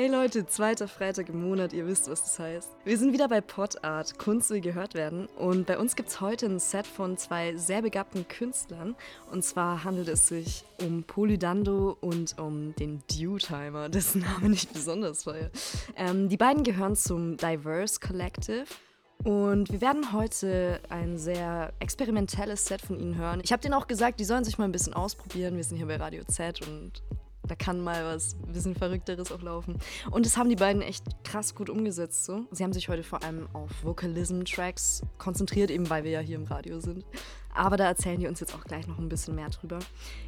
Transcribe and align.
Hey 0.00 0.06
Leute, 0.06 0.46
zweiter 0.46 0.86
Freitag 0.86 1.28
im 1.28 1.42
Monat, 1.42 1.72
ihr 1.72 1.84
wisst, 1.84 2.08
was 2.08 2.22
das 2.22 2.38
heißt. 2.38 2.70
Wir 2.84 2.96
sind 2.96 3.12
wieder 3.12 3.26
bei 3.26 3.40
Pot 3.40 3.82
Art, 3.82 4.16
Kunst 4.16 4.48
will 4.50 4.60
gehört 4.60 4.94
werden. 4.94 5.26
Und 5.36 5.66
bei 5.66 5.76
uns 5.76 5.96
gibt 5.96 6.08
es 6.08 6.20
heute 6.20 6.46
ein 6.46 6.60
Set 6.60 6.86
von 6.86 7.16
zwei 7.16 7.56
sehr 7.56 7.82
begabten 7.82 8.28
Künstlern. 8.28 8.94
Und 9.32 9.44
zwar 9.44 9.82
handelt 9.82 10.06
es 10.06 10.28
sich 10.28 10.62
um 10.80 11.02
Polydando 11.02 11.98
und 12.00 12.38
um 12.38 12.76
den 12.76 13.02
Dew-Timer, 13.10 13.88
dessen 13.88 14.20
Name 14.20 14.50
nicht 14.50 14.72
besonders 14.72 15.24
feier. 15.24 15.50
Ähm, 15.96 16.28
die 16.28 16.36
beiden 16.36 16.62
gehören 16.62 16.94
zum 16.94 17.36
Diverse 17.36 17.98
Collective. 17.98 18.66
Und 19.24 19.72
wir 19.72 19.80
werden 19.80 20.12
heute 20.12 20.80
ein 20.90 21.18
sehr 21.18 21.72
experimentelles 21.80 22.66
Set 22.66 22.82
von 22.82 23.00
ihnen 23.00 23.16
hören. 23.16 23.40
Ich 23.42 23.50
habe 23.50 23.62
denen 23.62 23.74
auch 23.74 23.88
gesagt, 23.88 24.20
die 24.20 24.24
sollen 24.24 24.44
sich 24.44 24.58
mal 24.58 24.64
ein 24.66 24.70
bisschen 24.70 24.94
ausprobieren. 24.94 25.56
Wir 25.56 25.64
sind 25.64 25.76
hier 25.76 25.86
bei 25.86 25.96
Radio 25.96 26.22
Z 26.22 26.60
und 26.68 27.02
da 27.48 27.54
kann 27.54 27.80
mal 27.80 28.04
was 28.04 28.36
ein 28.46 28.52
bisschen 28.52 28.74
Verrückteres 28.74 29.32
auch 29.32 29.42
laufen. 29.42 29.78
Und 30.10 30.26
das 30.26 30.36
haben 30.36 30.48
die 30.48 30.56
beiden 30.56 30.82
echt 30.82 31.04
krass 31.24 31.54
gut 31.54 31.70
umgesetzt. 31.70 32.24
So. 32.24 32.44
Sie 32.50 32.62
haben 32.62 32.72
sich 32.72 32.88
heute 32.88 33.02
vor 33.02 33.22
allem 33.22 33.48
auf 33.52 33.70
Vocalism-Tracks 33.82 35.02
konzentriert, 35.18 35.70
eben 35.70 35.88
weil 35.90 36.04
wir 36.04 36.10
ja 36.10 36.20
hier 36.20 36.36
im 36.36 36.44
Radio 36.44 36.80
sind. 36.80 37.04
Aber 37.54 37.76
da 37.76 37.86
erzählen 37.86 38.20
die 38.20 38.28
uns 38.28 38.38
jetzt 38.40 38.54
auch 38.54 38.62
gleich 38.62 38.86
noch 38.86 38.98
ein 38.98 39.08
bisschen 39.08 39.34
mehr 39.34 39.48
drüber. 39.48 39.80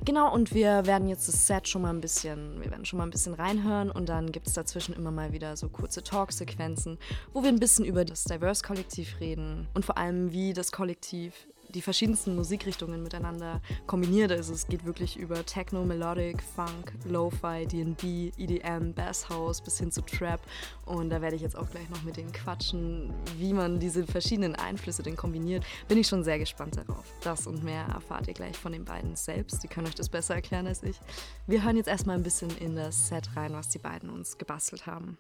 Genau, 0.05 0.33
und 0.35 0.53
wir 0.53 0.87
werden 0.87 1.09
jetzt 1.09 1.29
das 1.29 1.47
Set 1.47 1.69
schon 1.69 1.83
mal 1.83 1.91
ein 1.91 2.01
bisschen, 2.01 2.61
wir 2.61 2.71
werden 2.71 2.85
schon 2.85 2.97
mal 2.99 3.05
ein 3.05 3.11
bisschen 3.11 3.35
reinhören 3.35 3.91
und 3.91 4.09
dann 4.09 4.33
gibt 4.33 4.49
es 4.49 4.55
dazwischen 4.55 4.95
immer 4.95 5.13
mal 5.13 5.33
wieder 5.33 5.57
so 5.57 5.69
kurze 5.69 6.03
Talk-Sequenzen, 6.03 6.99
wo 7.33 7.43
wir 7.43 7.51
ein 7.51 7.61
bisschen 7.61 7.85
über 7.85 8.05
das 8.05 8.25
Diverse-Kollektiv 8.25 9.21
reden 9.21 9.69
und 9.75 9.85
vor 9.85 9.97
allem, 9.97 10.33
wie 10.33 10.53
das 10.53 10.73
Kollektiv 10.73 11.47
die 11.75 11.83
verschiedensten 11.83 12.35
Musikrichtungen 12.37 13.03
miteinander 13.03 13.61
kombiniert. 13.87 14.33
Also 14.33 14.53
es 14.53 14.67
geht 14.67 14.85
wirklich 14.85 15.17
über 15.17 15.45
Techno, 15.45 15.85
Melodic, 15.85 16.43
Funk, 16.43 16.93
Lo-Fi, 17.05 17.67
D&B, 17.67 18.33
EDM, 18.37 18.93
Bass 18.93 19.29
House 19.29 19.61
bis 19.61 19.79
hin 19.79 19.91
zu 19.91 20.03
Trap. 20.03 20.41
Und 20.85 21.11
da 21.11 21.21
werde 21.21 21.37
ich 21.37 21.43
jetzt 21.43 21.57
auch 21.57 21.71
gleich 21.71 21.89
noch 21.91 22.03
mit 22.03 22.17
denen 22.17 22.33
quatschen, 22.33 23.13
wie 23.39 23.53
man 23.53 23.79
diese 23.79 24.07
verschiedenen 24.07 24.55
Einflüsse 24.55 25.03
denn 25.03 25.17
kombiniert. 25.17 25.65
Bin 25.89 25.99
ich 25.99 26.09
schon 26.09 26.25
sehr 26.25 26.39
gespannt 26.39 26.77
darauf. 26.77 27.05
Das 27.23 27.47
und 27.47 27.63
mehr 27.63 27.85
erfahrt 27.87 28.29
ihr 28.29 28.35
gleich 28.35 28.57
von 28.57 28.73
den 28.73 28.85
beiden 28.85 29.17
selbst. 29.17 29.63
Die 29.63 29.69
können 29.69 29.87
euch 29.87 29.95
das 29.95 30.09
besser 30.09 30.35
erklären 30.35 30.67
als 30.67 30.83
ich. 30.83 31.01
Wir 31.47 31.65
hören 31.65 31.77
jetzt 31.77 31.89
erstmal 31.89 32.17
ein 32.17 32.23
bisschen 32.23 32.51
in 32.59 32.77
das 32.77 33.09
Set 33.09 33.37
rein, 33.37 33.53
was 33.53 33.69
die 33.69 33.79
beiden 33.79 34.11
uns 34.11 34.39
gebastelt 34.39 34.87
haben. 34.87 35.19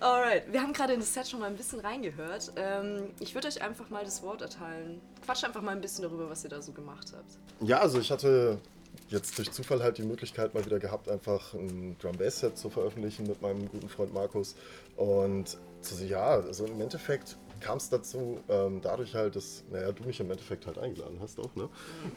Alright, 0.00 0.52
wir 0.52 0.60
haben 0.60 0.72
gerade 0.72 0.94
in 0.94 1.00
das 1.00 1.14
Set 1.14 1.28
schon 1.28 1.40
mal 1.40 1.46
ein 1.46 1.56
bisschen 1.56 1.78
reingehört. 1.80 2.52
Ähm, 2.56 3.10
ich 3.20 3.34
würde 3.34 3.46
euch 3.48 3.62
einfach 3.62 3.88
mal 3.88 4.04
das 4.04 4.22
Wort 4.22 4.42
erteilen. 4.42 5.00
Quatsch 5.24 5.44
einfach 5.44 5.62
mal 5.62 5.70
ein 5.72 5.80
bisschen 5.80 6.02
darüber, 6.02 6.28
was 6.28 6.42
ihr 6.42 6.50
da 6.50 6.60
so 6.60 6.72
gemacht 6.72 7.12
habt. 7.16 7.38
Ja, 7.60 7.78
also 7.78 8.00
ich 8.00 8.10
hatte 8.10 8.58
jetzt 9.08 9.38
durch 9.38 9.52
Zufall 9.52 9.82
halt 9.82 9.98
die 9.98 10.02
Möglichkeit 10.02 10.54
mal 10.54 10.64
wieder 10.64 10.78
gehabt, 10.78 11.08
einfach 11.08 11.54
ein 11.54 11.96
Drum 12.00 12.16
Bass 12.16 12.40
Set 12.40 12.58
zu 12.58 12.68
veröffentlichen 12.68 13.26
mit 13.26 13.40
meinem 13.42 13.68
guten 13.68 13.88
Freund 13.88 14.12
Markus. 14.12 14.56
Und 14.96 15.56
ja, 16.06 16.26
also 16.26 16.66
im 16.66 16.80
Endeffekt 16.80 17.36
kam 17.62 17.78
es 17.78 17.88
dazu, 17.88 18.40
ähm, 18.48 18.80
dadurch 18.82 19.14
halt, 19.14 19.36
dass 19.36 19.64
naja, 19.70 19.92
du 19.92 20.04
mich 20.04 20.20
im 20.20 20.30
Endeffekt 20.30 20.66
halt 20.66 20.78
eingeladen 20.78 21.18
hast 21.20 21.38
auch, 21.38 21.54
ne? 21.54 21.68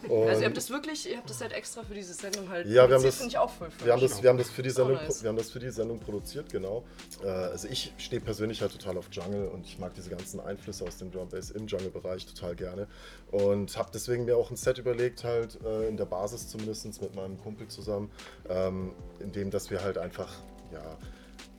Und 0.10 0.28
also 0.28 0.42
ihr 0.42 0.48
habt 0.48 0.58
das 0.58 0.70
wirklich, 0.70 1.10
ihr 1.10 1.18
habt 1.18 1.30
das 1.30 1.42
halt 1.42 1.54
extra 1.54 1.84
für 1.84 1.94
diese 1.94 2.14
Sendung 2.14 2.50
halt 2.50 2.68
ja, 2.68 2.88
wir 2.88 2.96
haben 2.96 3.04
das, 3.04 3.22
ich 3.22 3.38
auch 3.38 3.50
voll 3.50 3.70
wir 3.84 3.94
haben 3.94 4.02
das, 4.02 4.22
wir 4.22 4.30
haben 4.30 4.38
das 4.38 4.50
für 4.50 4.64
die 4.64 4.70
Sendung, 4.70 4.96
nice. 4.96 5.24
wir 5.24 5.30
haben 5.30 5.38
das 5.38 5.52
für 5.52 5.60
die 5.60 5.70
Sendung 5.70 6.00
produziert, 6.00 6.52
genau. 6.52 6.84
Äh, 7.24 7.28
also 7.28 7.68
ich 7.68 7.94
stehe 7.98 8.22
persönlich 8.22 8.62
halt 8.62 8.72
total 8.72 8.98
auf 8.98 9.08
Jungle 9.12 9.48
und 9.48 9.66
ich 9.66 9.80
mag 9.80 9.94
diese 9.94 10.10
ganzen 10.10 10.40
Einflüsse 10.40 10.86
aus 10.86 10.98
dem 10.98 11.12
Drum 11.12 11.30
Bass 11.30 11.52
im 11.52 11.68
Jungle-Bereich 11.68 12.26
total 12.26 12.56
gerne 12.56 12.88
und 13.32 13.78
habe 13.78 13.90
deswegen 13.94 14.26
mir 14.26 14.38
auch 14.38 14.50
ein 14.50 14.58
Set 14.58 14.78
überlegt 14.78 15.24
halt 15.24 15.60
äh, 15.64 15.88
in 15.88 15.98
der 15.98 16.06
Basis 16.06 16.50
zumindest 16.50 17.02
mit 17.02 17.16
meinem 17.16 17.38
Kumpel 17.40 17.68
zusammen, 17.68 18.12
ähm, 18.50 18.94
in 19.20 19.32
dem, 19.32 19.52
dass 19.52 19.70
wir 19.70 19.84
halt 19.84 19.98
einfach 19.98 20.32
ja 20.72 20.98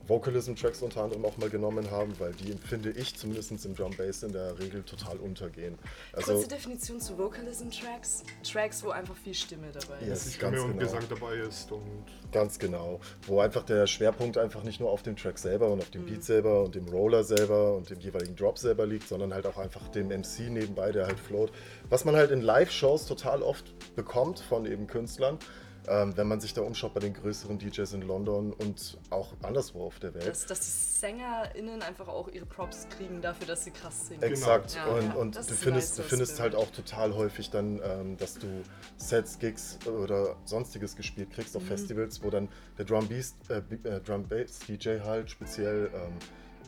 Vocalism-Tracks 0.07 0.81
unter 0.81 1.03
anderem 1.03 1.25
auch 1.25 1.37
mal 1.37 1.49
genommen 1.49 1.89
haben, 1.91 2.13
weil 2.19 2.33
die, 2.33 2.53
finde 2.57 2.91
ich, 2.91 3.15
zumindest 3.15 3.65
im 3.65 3.75
Drum 3.75 3.95
Bass 3.95 4.23
in 4.23 4.31
der 4.31 4.57
Regel 4.59 4.83
total 4.83 5.17
untergehen. 5.17 5.77
Also, 6.13 6.33
Kurze 6.33 6.47
Definition 6.47 6.99
zu 6.99 7.17
Vocalism-Tracks? 7.17 8.23
Tracks, 8.43 8.83
wo 8.83 8.89
einfach 8.89 9.15
viel 9.15 9.33
Stimme 9.33 9.67
dabei 9.71 9.99
ist. 9.99 10.07
Yes, 10.07 10.33
Stimme 10.35 10.61
und 10.61 10.77
genau. 10.77 10.83
Gesang 10.83 11.03
dabei 11.09 11.35
ist. 11.35 11.71
Und 11.71 12.05
ganz 12.31 12.57
genau. 12.59 12.99
Wo 13.25 13.39
einfach 13.39 13.63
der 13.63 13.87
Schwerpunkt 13.87 14.37
einfach 14.37 14.63
nicht 14.63 14.79
nur 14.79 14.89
auf 14.89 15.03
dem 15.03 15.15
Track 15.15 15.37
selber 15.37 15.69
und 15.69 15.79
auf 15.79 15.89
dem 15.89 16.03
mhm. 16.03 16.07
Beat 16.07 16.23
selber 16.23 16.63
und 16.63 16.75
dem 16.75 16.87
Roller 16.87 17.23
selber 17.23 17.75
und 17.75 17.89
dem 17.89 17.99
jeweiligen 17.99 18.35
Drop 18.35 18.57
selber 18.57 18.85
liegt, 18.85 19.07
sondern 19.07 19.33
halt 19.33 19.45
auch 19.45 19.57
einfach 19.57 19.87
dem 19.89 20.07
MC 20.07 20.49
nebenbei, 20.49 20.91
der 20.91 21.07
halt 21.07 21.19
float. 21.19 21.51
Was 21.89 22.05
man 22.05 22.15
halt 22.15 22.31
in 22.31 22.41
Live-Shows 22.41 23.05
total 23.05 23.41
oft 23.41 23.65
bekommt 23.95 24.39
von 24.39 24.65
eben 24.65 24.87
Künstlern 24.87 25.37
ähm, 25.87 26.15
wenn 26.17 26.27
man 26.27 26.39
sich 26.39 26.53
da 26.53 26.61
umschaut 26.61 26.93
bei 26.93 26.99
den 26.99 27.13
größeren 27.13 27.57
DJs 27.59 27.93
in 27.93 28.01
London 28.01 28.53
und 28.53 28.97
auch 29.09 29.33
anderswo 29.41 29.85
auf 29.85 29.99
der 29.99 30.13
Welt. 30.13 30.27
Dass, 30.27 30.45
dass 30.45 30.59
die 30.59 30.99
SängerInnen 30.99 31.81
einfach 31.81 32.07
auch 32.07 32.27
ihre 32.27 32.45
Props 32.45 32.87
kriegen 32.89 33.21
dafür, 33.21 33.47
dass 33.47 33.63
sie 33.63 33.71
krass 33.71 34.07
singen. 34.07 34.21
Exakt. 34.23 34.73
Genau. 34.73 34.87
Ja, 34.87 34.93
und, 34.93 35.07
ja, 35.07 35.15
und 35.15 35.35
du 35.35 35.55
findest, 35.55 35.99
du 35.99 36.03
findest 36.03 36.39
halt 36.39 36.55
auch 36.55 36.69
total 36.71 37.15
häufig 37.15 37.49
dann, 37.49 37.81
ähm, 37.83 38.17
dass 38.17 38.35
du 38.35 38.47
Sets, 38.97 39.39
Gigs 39.39 39.79
oder 39.85 40.35
sonstiges 40.45 40.95
gespielt 40.95 41.31
kriegst 41.31 41.55
auf 41.55 41.63
mhm. 41.63 41.67
Festivals, 41.67 42.23
wo 42.23 42.29
dann 42.29 42.49
der 42.77 42.85
Drum, 42.85 43.07
Beast, 43.07 43.35
äh, 43.49 43.61
äh, 43.87 44.01
Drum 44.01 44.27
Bass 44.27 44.59
DJ 44.67 44.99
halt 45.03 45.29
speziell 45.31 45.89
ähm, 45.93 46.13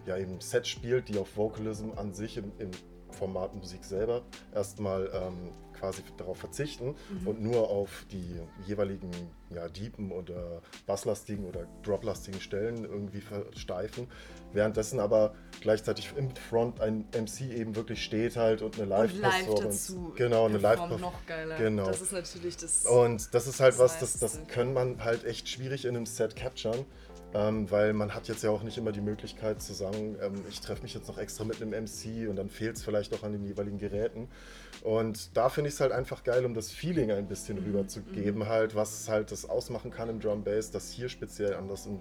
ja 0.06 0.18
eben 0.18 0.40
Sets 0.40 0.70
spielt, 0.70 1.10
die 1.10 1.18
auf 1.18 1.36
Vocalism 1.36 1.92
an 1.96 2.14
sich 2.14 2.38
im, 2.38 2.52
im 2.58 2.72
Format 3.12 3.56
Musik 3.56 3.84
selber 3.84 4.22
erstmal 4.54 5.10
ähm, 5.14 5.52
quasi 5.80 6.04
darauf 6.18 6.38
verzichten 6.38 6.96
mhm. 7.10 7.28
und 7.28 7.42
nur 7.42 7.70
auf 7.70 8.06
die 8.12 8.40
jeweiligen 8.68 9.12
ja, 9.50 9.68
deepen 9.68 10.12
oder 10.12 10.62
basslastigen 10.86 11.46
oder 11.46 11.68
droplastigen 11.84 12.42
Stellen 12.42 12.84
irgendwie 12.84 13.22
versteifen. 13.22 14.08
Währenddessen 14.52 15.00
aber 15.00 15.36
gleichzeitig 15.62 16.12
im 16.16 16.36
Front 16.36 16.82
ein 16.82 17.06
MC 17.14 17.52
eben 17.52 17.76
wirklich 17.76 18.04
steht 18.04 18.36
halt 18.36 18.62
und 18.62 18.76
eine 18.76 18.86
Live-Performance. 18.86 19.94
Live 19.96 20.16
genau, 20.16 20.46
eine 20.46 20.58
live 20.58 20.80
noch 21.00 21.26
geiler. 21.26 21.58
Genau. 21.58 21.86
Das 21.86 22.02
ist 22.02 22.12
natürlich 22.12 22.58
das. 22.58 22.86
Und 22.86 23.34
das 23.34 23.48
ist 23.48 23.60
halt 23.60 23.74
das 23.74 23.80
was, 23.80 24.00
das, 24.00 24.20
das 24.20 24.40
können 24.48 24.74
man 24.74 25.04
halt 25.04 25.24
echt 25.24 25.48
schwierig 25.50 25.86
in 25.86 25.96
einem 25.96 26.06
Set 26.06 26.36
capturen. 26.36 26.86
Ähm, 27.34 27.70
weil 27.70 27.94
man 27.94 28.16
hat 28.16 28.28
jetzt 28.28 28.44
ja 28.44 28.50
auch 28.50 28.64
nicht 28.64 28.78
immer 28.78 28.92
die 28.92 29.02
Möglichkeit 29.02 29.62
zu 29.62 29.74
sagen, 29.74 30.18
ähm, 30.20 30.34
ich 30.50 30.62
treffe 30.62 30.82
mich 30.82 30.96
jetzt 30.96 31.08
noch 31.08 31.20
extra 31.20 31.44
mit 31.44 31.62
einem 31.62 31.72
MC 31.72 32.28
und 32.28 32.36
dann 32.36 32.50
fehlt 32.50 32.78
es 32.78 32.84
vielleicht 32.84 33.14
auch 33.14 33.22
an 33.24 33.34
den 33.34 33.44
jeweiligen 33.44 33.78
Geräten. 33.78 34.28
Und 34.82 35.38
da 35.38 35.50
finde 35.50 35.68
ich 35.68 35.76
es 35.76 35.80
halt 35.80 35.92
einfach 35.92 36.24
geil, 36.24 36.44
um 36.46 36.56
das 36.56 36.72
Feeling 36.72 37.12
ein 37.12 37.28
bisschen 37.28 37.60
mhm. 37.60 37.66
rüberzugeben, 37.66 38.48
halt, 38.48 38.74
was 38.74 39.08
halt 39.10 39.32
das 39.32 39.48
ausmachen 39.48 39.92
kann 39.92 40.10
im 40.10 40.20
Drum 40.20 40.44
Bass, 40.44 40.72
das 40.72 40.90
hier 40.92 41.10
speziell 41.10 41.54
anders 41.54 41.86
in 41.86 42.00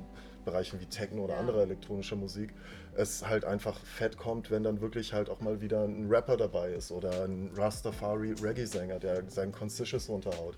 Bereichen 0.50 0.80
wie 0.80 0.86
Techno 0.86 1.24
oder 1.24 1.34
ja. 1.34 1.40
andere 1.40 1.62
elektronische 1.62 2.16
Musik 2.16 2.50
es 2.98 3.26
halt 3.26 3.44
einfach 3.44 3.78
fett 3.78 4.16
kommt, 4.16 4.50
wenn 4.50 4.64
dann 4.64 4.80
wirklich 4.80 5.12
halt 5.12 5.30
auch 5.30 5.40
mal 5.40 5.60
wieder 5.60 5.84
ein 5.84 6.08
Rapper 6.10 6.36
dabei 6.36 6.72
ist 6.72 6.90
oder 6.90 7.24
ein 7.24 7.50
Rastafari 7.54 8.34
Reggae-Sänger, 8.42 8.98
der 8.98 9.22
seinen 9.30 9.52
Conscious 9.52 10.08
runterhaut. 10.08 10.56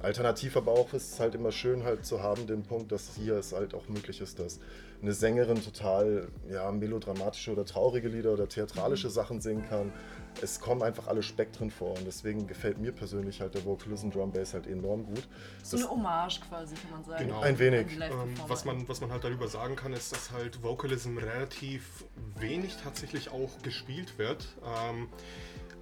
Alternativ 0.00 0.56
aber 0.56 0.72
auch 0.72 0.92
ist 0.94 1.14
es 1.14 1.20
halt 1.20 1.34
immer 1.34 1.52
schön 1.52 1.84
halt 1.84 2.06
zu 2.06 2.22
haben, 2.22 2.46
den 2.46 2.62
Punkt, 2.62 2.92
dass 2.92 3.14
hier 3.16 3.34
es 3.34 3.52
halt 3.52 3.74
auch 3.74 3.88
möglich 3.88 4.20
ist, 4.20 4.38
dass 4.38 4.60
eine 5.00 5.12
Sängerin 5.12 5.62
total 5.62 6.28
ja, 6.48 6.70
melodramatische 6.70 7.52
oder 7.52 7.64
traurige 7.64 8.08
Lieder 8.08 8.32
oder 8.32 8.48
theatralische 8.48 9.08
mhm. 9.08 9.12
Sachen 9.12 9.40
singen 9.40 9.64
kann. 9.68 9.92
Es 10.40 10.60
kommen 10.60 10.82
einfach 10.82 11.06
alle 11.06 11.22
Spektren 11.22 11.70
vor 11.70 11.96
und 11.96 12.06
deswegen 12.06 12.46
gefällt 12.46 12.78
mir 12.78 12.92
persönlich 12.92 13.40
halt 13.40 13.54
der 13.54 13.64
Vocalism 13.64 14.10
Drum 14.10 14.32
Bass 14.32 14.54
halt 14.54 14.66
enorm 14.66 15.04
gut. 15.04 15.28
So 15.62 15.76
das 15.76 15.86
eine 15.86 15.90
Hommage 15.90 16.40
quasi, 16.48 16.74
kann 16.74 16.90
man 16.90 17.04
sagen. 17.04 17.26
Genau. 17.26 17.40
Ein 17.40 17.58
wenig. 17.58 17.86
Ähm, 18.00 18.34
was, 18.48 18.64
man, 18.64 18.88
was 18.88 19.00
man 19.00 19.10
halt 19.10 19.24
darüber 19.24 19.48
sagen 19.48 19.76
kann, 19.76 19.92
ist, 19.92 20.12
dass 20.12 20.30
halt 20.30 20.62
Vocalism 20.62 21.18
relativ 21.18 22.04
wenig 22.38 22.76
tatsächlich 22.82 23.30
auch 23.30 23.60
gespielt 23.62 24.18
wird. 24.18 24.46
Ähm, 24.64 25.08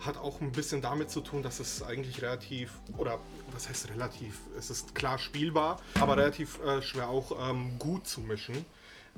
hat 0.01 0.17
auch 0.17 0.41
ein 0.41 0.53
bisschen 0.53 0.81
damit 0.81 1.11
zu 1.11 1.21
tun, 1.21 1.43
dass 1.43 1.61
es 1.61 1.83
eigentlich 1.83 2.23
relativ, 2.23 2.73
oder 2.97 3.19
was 3.53 3.69
heißt 3.69 3.91
relativ, 3.91 4.39
es 4.59 4.71
ist 4.71 4.95
klar 4.95 5.19
spielbar, 5.19 5.79
aber 6.01 6.17
relativ 6.17 6.59
äh, 6.65 6.81
schwer 6.81 7.11
auch 7.11 7.51
ähm, 7.51 7.79
gut 7.79 8.07
zu 8.07 8.21
mischen. 8.23 8.65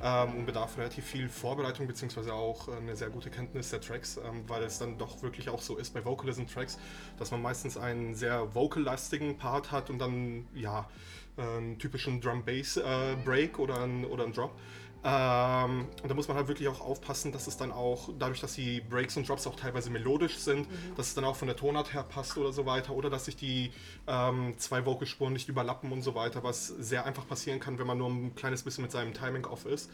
Ähm, 0.04 0.34
und 0.38 0.46
bedarf 0.46 0.76
relativ 0.78 1.04
viel 1.04 1.28
Vorbereitung 1.28 1.86
beziehungsweise 1.86 2.34
auch 2.34 2.66
äh, 2.66 2.72
eine 2.72 2.96
sehr 2.96 3.08
gute 3.08 3.30
Kenntnis 3.30 3.70
der 3.70 3.80
Tracks, 3.80 4.16
ähm, 4.16 4.42
weil 4.48 4.64
es 4.64 4.78
dann 4.78 4.98
doch 4.98 5.22
wirklich 5.22 5.48
auch 5.48 5.62
so 5.62 5.76
ist 5.76 5.94
bei 5.94 6.04
Vocalism-Tracks, 6.04 6.76
dass 7.18 7.30
man 7.30 7.40
meistens 7.40 7.76
einen 7.76 8.16
sehr 8.16 8.52
vocal-lastigen 8.52 9.38
Part 9.38 9.70
hat 9.70 9.90
und 9.90 10.00
dann 10.00 10.46
ja 10.54 10.88
einen 11.36 11.78
typischen 11.78 12.20
Drum-Bass-Break 12.20 13.58
äh, 13.58 13.62
oder, 13.62 13.82
ein, 13.82 14.04
oder 14.04 14.24
einen 14.24 14.32
Drop. 14.32 14.58
Ähm, 15.04 15.86
und 16.02 16.08
da 16.08 16.14
muss 16.14 16.28
man 16.28 16.36
halt 16.36 16.46
wirklich 16.46 16.68
auch 16.68 16.80
aufpassen, 16.80 17.32
dass 17.32 17.48
es 17.48 17.56
dann 17.56 17.72
auch, 17.72 18.10
dadurch, 18.18 18.40
dass 18.40 18.54
die 18.54 18.80
Breaks 18.80 19.16
und 19.16 19.28
Drops 19.28 19.46
auch 19.48 19.56
teilweise 19.56 19.90
melodisch 19.90 20.36
sind, 20.38 20.70
mhm. 20.70 20.94
dass 20.96 21.08
es 21.08 21.14
dann 21.14 21.24
auch 21.24 21.34
von 21.34 21.48
der 21.48 21.56
Tonart 21.56 21.92
her 21.92 22.04
passt 22.04 22.38
oder 22.38 22.52
so 22.52 22.66
weiter, 22.66 22.92
oder 22.92 23.10
dass 23.10 23.24
sich 23.24 23.36
die 23.36 23.72
ähm, 24.06 24.54
zwei 24.58 24.86
Vocalspuren 24.86 25.32
nicht 25.32 25.48
überlappen 25.48 25.90
und 25.90 26.02
so 26.02 26.14
weiter, 26.14 26.44
was 26.44 26.68
sehr 26.68 27.04
einfach 27.04 27.26
passieren 27.26 27.58
kann, 27.58 27.78
wenn 27.78 27.86
man 27.86 27.98
nur 27.98 28.10
ein 28.10 28.34
kleines 28.36 28.62
bisschen 28.62 28.82
mit 28.82 28.92
seinem 28.92 29.12
Timing 29.12 29.44
off 29.44 29.66
ist. 29.66 29.90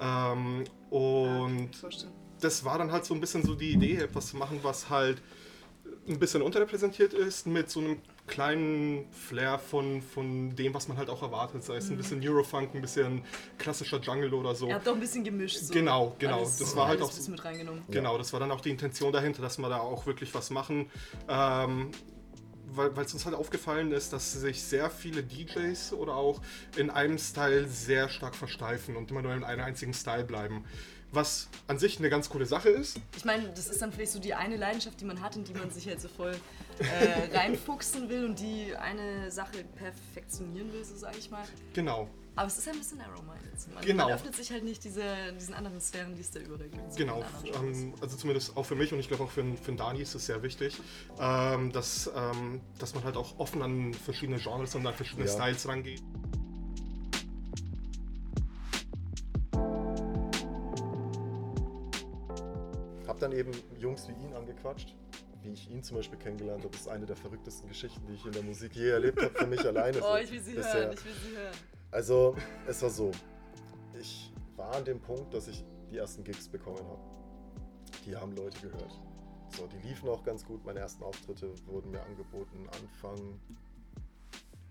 Ähm, 0.00 0.64
und 0.90 1.70
ja, 1.82 1.88
das 2.40 2.64
war 2.64 2.78
dann 2.78 2.92
halt 2.92 3.04
so 3.04 3.14
ein 3.14 3.20
bisschen 3.20 3.42
so 3.42 3.54
die 3.54 3.72
Idee, 3.72 3.96
etwas 3.96 4.28
zu 4.28 4.36
machen, 4.36 4.60
was 4.62 4.88
halt 4.88 5.20
ein 6.06 6.18
bisschen 6.18 6.42
unterrepräsentiert 6.42 7.12
ist, 7.12 7.46
mit 7.46 7.70
so 7.70 7.80
einem 7.80 7.98
kleinen 8.26 9.06
Flair 9.12 9.58
von, 9.58 10.00
von 10.00 10.56
dem, 10.56 10.72
was 10.72 10.88
man 10.88 10.96
halt 10.96 11.10
auch 11.10 11.22
erwartet. 11.22 11.62
Sei 11.62 11.76
es 11.76 11.88
ein 11.88 11.94
mhm. 11.94 11.98
bisschen 11.98 12.26
Eurofunk, 12.26 12.74
ein 12.74 12.80
bisschen 12.80 13.22
klassischer 13.58 14.00
Jungle 14.00 14.32
oder 14.34 14.54
so. 14.54 14.68
Er 14.68 14.76
hat 14.76 14.86
doch 14.86 14.94
ein 14.94 15.00
bisschen 15.00 15.24
gemischt. 15.24 15.58
So. 15.58 15.74
Genau, 15.74 16.16
genau. 16.18 16.38
Alles, 16.38 16.56
das 16.58 16.74
war 16.74 16.88
halt 16.88 17.02
auch. 17.02 17.12
Mit 17.28 17.44
reingenommen. 17.44 17.82
Genau, 17.90 18.18
das 18.18 18.32
war 18.32 18.40
dann 18.40 18.50
auch 18.50 18.60
die 18.60 18.70
Intention 18.70 19.12
dahinter, 19.12 19.42
dass 19.42 19.58
wir 19.58 19.68
da 19.68 19.78
auch 19.78 20.06
wirklich 20.06 20.34
was 20.34 20.50
machen. 20.50 20.90
Ähm, 21.28 21.90
weil 22.76 23.04
es 23.04 23.12
uns 23.12 23.24
halt 23.24 23.36
aufgefallen 23.36 23.92
ist, 23.92 24.12
dass 24.12 24.32
sich 24.32 24.62
sehr 24.62 24.90
viele 24.90 25.22
DJs 25.22 25.92
oder 25.92 26.16
auch 26.16 26.40
in 26.76 26.90
einem 26.90 27.18
Style 27.18 27.68
sehr 27.68 28.08
stark 28.08 28.34
versteifen 28.34 28.96
und 28.96 29.10
immer 29.10 29.22
nur 29.22 29.32
in 29.32 29.44
einem 29.44 29.62
einzigen 29.62 29.94
Style 29.94 30.24
bleiben 30.24 30.64
was 31.14 31.48
an 31.66 31.78
sich 31.78 31.98
eine 31.98 32.10
ganz 32.10 32.28
coole 32.28 32.46
Sache 32.46 32.68
ist. 32.68 33.00
Ich 33.16 33.24
meine, 33.24 33.48
das 33.50 33.68
ist 33.68 33.80
dann 33.80 33.92
vielleicht 33.92 34.12
so 34.12 34.18
die 34.18 34.34
eine 34.34 34.56
Leidenschaft, 34.56 35.00
die 35.00 35.04
man 35.04 35.20
hat, 35.20 35.36
in 35.36 35.44
die 35.44 35.54
man 35.54 35.70
sich 35.70 35.86
halt 35.86 36.00
so 36.00 36.08
voll 36.08 36.36
äh, 36.78 37.36
reinfuchsen 37.36 38.08
will 38.08 38.24
und 38.24 38.38
die 38.38 38.74
eine 38.76 39.30
Sache 39.30 39.64
perfektionieren 39.76 40.72
will, 40.72 40.84
so 40.84 40.96
sage 40.96 41.16
ich 41.18 41.30
mal. 41.30 41.44
Genau. 41.72 42.08
Aber 42.36 42.48
es 42.48 42.58
ist 42.58 42.68
ein 42.68 42.78
bisschen 42.78 43.00
Arrow-minded. 43.00 43.74
Man, 43.74 43.84
genau. 43.84 44.04
man 44.06 44.14
öffnet 44.14 44.34
sich 44.34 44.50
halt 44.50 44.64
nicht 44.64 44.82
diese, 44.82 45.32
diesen 45.38 45.54
anderen 45.54 45.80
Sphären, 45.80 46.16
die 46.16 46.20
es 46.20 46.32
da 46.32 46.40
überall 46.40 46.68
gibt. 46.68 46.96
Genau, 46.96 47.24
ähm, 47.44 47.94
also 48.00 48.16
zumindest 48.16 48.56
auch 48.56 48.66
für 48.66 48.74
mich 48.74 48.92
und 48.92 48.98
ich 48.98 49.06
glaube 49.06 49.24
auch 49.24 49.30
für, 49.30 49.44
für 49.62 49.72
Dani 49.72 50.00
ist 50.00 50.14
es 50.16 50.26
sehr 50.26 50.42
wichtig, 50.42 50.80
ähm, 51.20 51.70
dass, 51.70 52.10
ähm, 52.14 52.60
dass 52.78 52.94
man 52.94 53.04
halt 53.04 53.16
auch 53.16 53.38
offen 53.38 53.62
an 53.62 53.94
verschiedene 53.94 54.38
Genres 54.38 54.74
und 54.74 54.84
an 54.84 54.94
verschiedene 54.94 55.26
ja. 55.26 55.32
Styles 55.32 55.68
rangeht. 55.68 56.02
Hab 63.06 63.18
dann 63.18 63.32
eben 63.32 63.52
Jungs 63.78 64.08
wie 64.08 64.12
ihn 64.12 64.32
angequatscht, 64.32 64.94
wie 65.42 65.50
ich 65.52 65.70
ihn 65.70 65.82
zum 65.82 65.98
Beispiel 65.98 66.18
kennengelernt 66.18 66.62
habe. 66.62 66.72
Das 66.72 66.82
ist 66.82 66.88
eine 66.88 67.06
der 67.06 67.16
verrücktesten 67.16 67.68
Geschichten, 67.68 68.06
die 68.06 68.14
ich 68.14 68.24
in 68.24 68.32
der 68.32 68.42
Musik 68.42 68.74
je 68.74 68.90
erlebt 68.90 69.22
habe, 69.22 69.34
für 69.34 69.46
mich 69.46 69.64
alleine. 69.64 69.98
Oh, 70.02 70.16
ich 70.16 70.30
will 70.30 70.40
sie 70.40 70.54
bisher. 70.54 70.74
hören, 70.74 70.92
ich 70.92 71.04
will 71.04 71.12
sie 71.12 71.36
hören. 71.36 71.54
Also, 71.90 72.36
es 72.66 72.82
war 72.82 72.90
so. 72.90 73.10
Ich 74.00 74.32
war 74.56 74.74
an 74.74 74.84
dem 74.84 75.00
Punkt, 75.00 75.32
dass 75.34 75.48
ich 75.48 75.64
die 75.90 75.98
ersten 75.98 76.24
Gigs 76.24 76.48
bekommen 76.48 76.78
habe. 76.78 77.00
Die 78.06 78.16
haben 78.16 78.34
Leute 78.34 78.58
gehört. 78.60 79.00
So, 79.56 79.66
die 79.66 79.86
liefen 79.86 80.08
auch 80.08 80.24
ganz 80.24 80.44
gut. 80.44 80.64
Meine 80.64 80.80
ersten 80.80 81.04
Auftritte 81.04 81.52
wurden 81.66 81.90
mir 81.90 82.02
angeboten 82.02 82.68
Anfang 82.72 83.40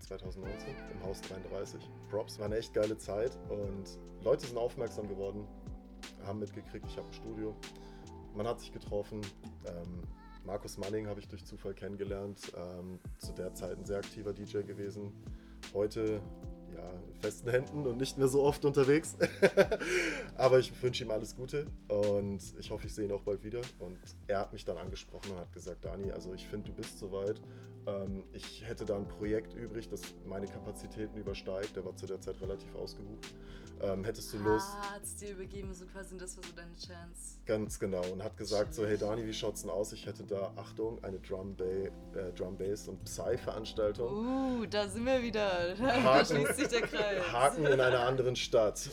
2019 0.00 0.74
im 0.92 1.02
Haus 1.02 1.20
33. 1.22 1.80
Props, 2.10 2.38
war 2.38 2.46
eine 2.46 2.58
echt 2.58 2.74
geile 2.74 2.98
Zeit 2.98 3.38
und 3.48 3.98
Leute 4.22 4.46
sind 4.46 4.58
aufmerksam 4.58 5.08
geworden, 5.08 5.46
haben 6.26 6.38
mitgekriegt, 6.38 6.84
ich 6.86 6.96
habe 6.96 7.06
ein 7.06 7.14
Studio 7.14 7.56
man 8.34 8.46
hat 8.46 8.60
sich 8.60 8.72
getroffen. 8.72 9.20
Ähm, 9.66 10.02
Markus 10.44 10.76
Manning 10.76 11.06
habe 11.06 11.20
ich 11.20 11.28
durch 11.28 11.44
Zufall 11.44 11.74
kennengelernt. 11.74 12.52
Ähm, 12.56 12.98
zu 13.18 13.32
der 13.32 13.54
Zeit 13.54 13.78
ein 13.78 13.84
sehr 13.84 13.98
aktiver 13.98 14.32
DJ 14.32 14.62
gewesen. 14.62 15.12
Heute 15.72 16.20
ja, 16.74 16.92
festen 17.20 17.50
Händen 17.50 17.86
und 17.86 17.96
nicht 17.98 18.18
mehr 18.18 18.28
so 18.28 18.42
oft 18.42 18.64
unterwegs. 18.64 19.16
Aber 20.36 20.58
ich 20.58 20.82
wünsche 20.82 21.04
ihm 21.04 21.10
alles 21.10 21.36
Gute 21.36 21.66
und 21.88 22.42
ich 22.58 22.70
hoffe, 22.70 22.86
ich 22.86 22.94
sehe 22.94 23.06
ihn 23.06 23.12
auch 23.12 23.22
bald 23.22 23.44
wieder. 23.44 23.60
Und 23.78 23.98
er 24.26 24.40
hat 24.40 24.52
mich 24.52 24.64
dann 24.64 24.76
angesprochen 24.76 25.32
und 25.32 25.38
hat 25.38 25.52
gesagt, 25.52 25.84
Dani, 25.84 26.10
also 26.10 26.34
ich 26.34 26.46
finde, 26.46 26.68
du 26.70 26.74
bist 26.74 26.98
soweit. 26.98 27.40
Ähm, 27.86 28.24
ich 28.32 28.64
hätte 28.66 28.84
da 28.84 28.96
ein 28.96 29.08
Projekt 29.08 29.54
übrig, 29.54 29.88
das 29.88 30.02
meine 30.26 30.46
Kapazitäten 30.46 31.16
übersteigt. 31.16 31.76
Der 31.76 31.84
war 31.84 31.94
zu 31.96 32.06
der 32.06 32.20
Zeit 32.20 32.40
relativ 32.40 32.74
ausgebucht. 32.74 33.34
Ähm, 33.80 34.04
hättest 34.04 34.32
du 34.32 34.38
Lust? 34.38 34.68
Ah, 34.70 34.94
hat 34.94 35.02
es 35.02 35.16
dir 35.16 35.32
übergeben, 35.32 35.74
so 35.74 35.84
quasi, 35.86 36.16
das 36.16 36.36
war 36.36 36.44
so 36.44 36.52
deine 36.54 36.72
Chance. 36.72 37.38
Ganz 37.44 37.78
genau. 37.78 38.02
Und 38.12 38.22
hat 38.22 38.36
gesagt 38.36 38.74
so, 38.74 38.86
hey 38.86 38.96
Dani, 38.96 39.26
wie 39.26 39.32
schaut's 39.32 39.62
denn 39.62 39.70
aus? 39.70 39.92
Ich 39.92 40.06
hätte 40.06 40.24
da, 40.24 40.52
Achtung, 40.56 41.02
eine 41.02 41.18
Drum, 41.18 41.54
Bay, 41.56 41.90
äh, 42.14 42.32
Drum 42.36 42.56
Bass 42.56 42.88
und 42.88 43.02
Psy-Veranstaltung. 43.04 44.60
Uh, 44.60 44.66
da 44.66 44.88
sind 44.88 45.04
wir 45.04 45.22
wieder. 45.22 45.74
da 45.78 46.24
schließt 46.24 46.56
sich 46.56 46.68
der 46.68 46.82
Kreis. 46.82 47.32
Haken 47.32 47.66
in 47.66 47.80
einer 47.80 48.00
anderen 48.00 48.36
Stadt. 48.36 48.88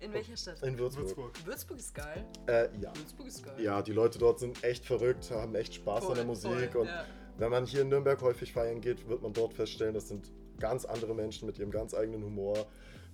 In 0.00 0.12
welcher 0.12 0.36
Stadt? 0.36 0.62
In 0.62 0.78
Würzburg. 0.78 1.06
Würzburg, 1.06 1.46
Würzburg 1.46 1.78
ist 1.78 1.94
geil. 1.94 2.26
Äh, 2.46 2.68
ja. 2.80 2.92
Würzburg 2.94 3.28
ist 3.28 3.42
geil. 3.42 3.54
Ja, 3.58 3.80
die 3.80 3.92
Leute 3.92 4.18
dort 4.18 4.40
sind 4.40 4.62
echt 4.62 4.84
verrückt, 4.84 5.30
haben 5.30 5.54
echt 5.54 5.74
Spaß 5.74 6.04
voll, 6.04 6.10
an 6.10 6.16
der 6.16 6.26
Musik. 6.26 6.72
Voll, 6.72 6.82
und 6.82 6.88
ja. 6.88 7.06
Wenn 7.38 7.50
man 7.50 7.66
hier 7.66 7.82
in 7.82 7.88
Nürnberg 7.88 8.20
häufig 8.22 8.52
feiern 8.52 8.80
geht, 8.80 9.08
wird 9.08 9.22
man 9.22 9.32
dort 9.32 9.52
feststellen, 9.52 9.94
das 9.94 10.08
sind 10.08 10.30
ganz 10.58 10.84
andere 10.84 11.14
Menschen 11.14 11.46
mit 11.46 11.58
ihrem 11.58 11.70
ganz 11.70 11.94
eigenen 11.94 12.24
Humor, 12.24 12.66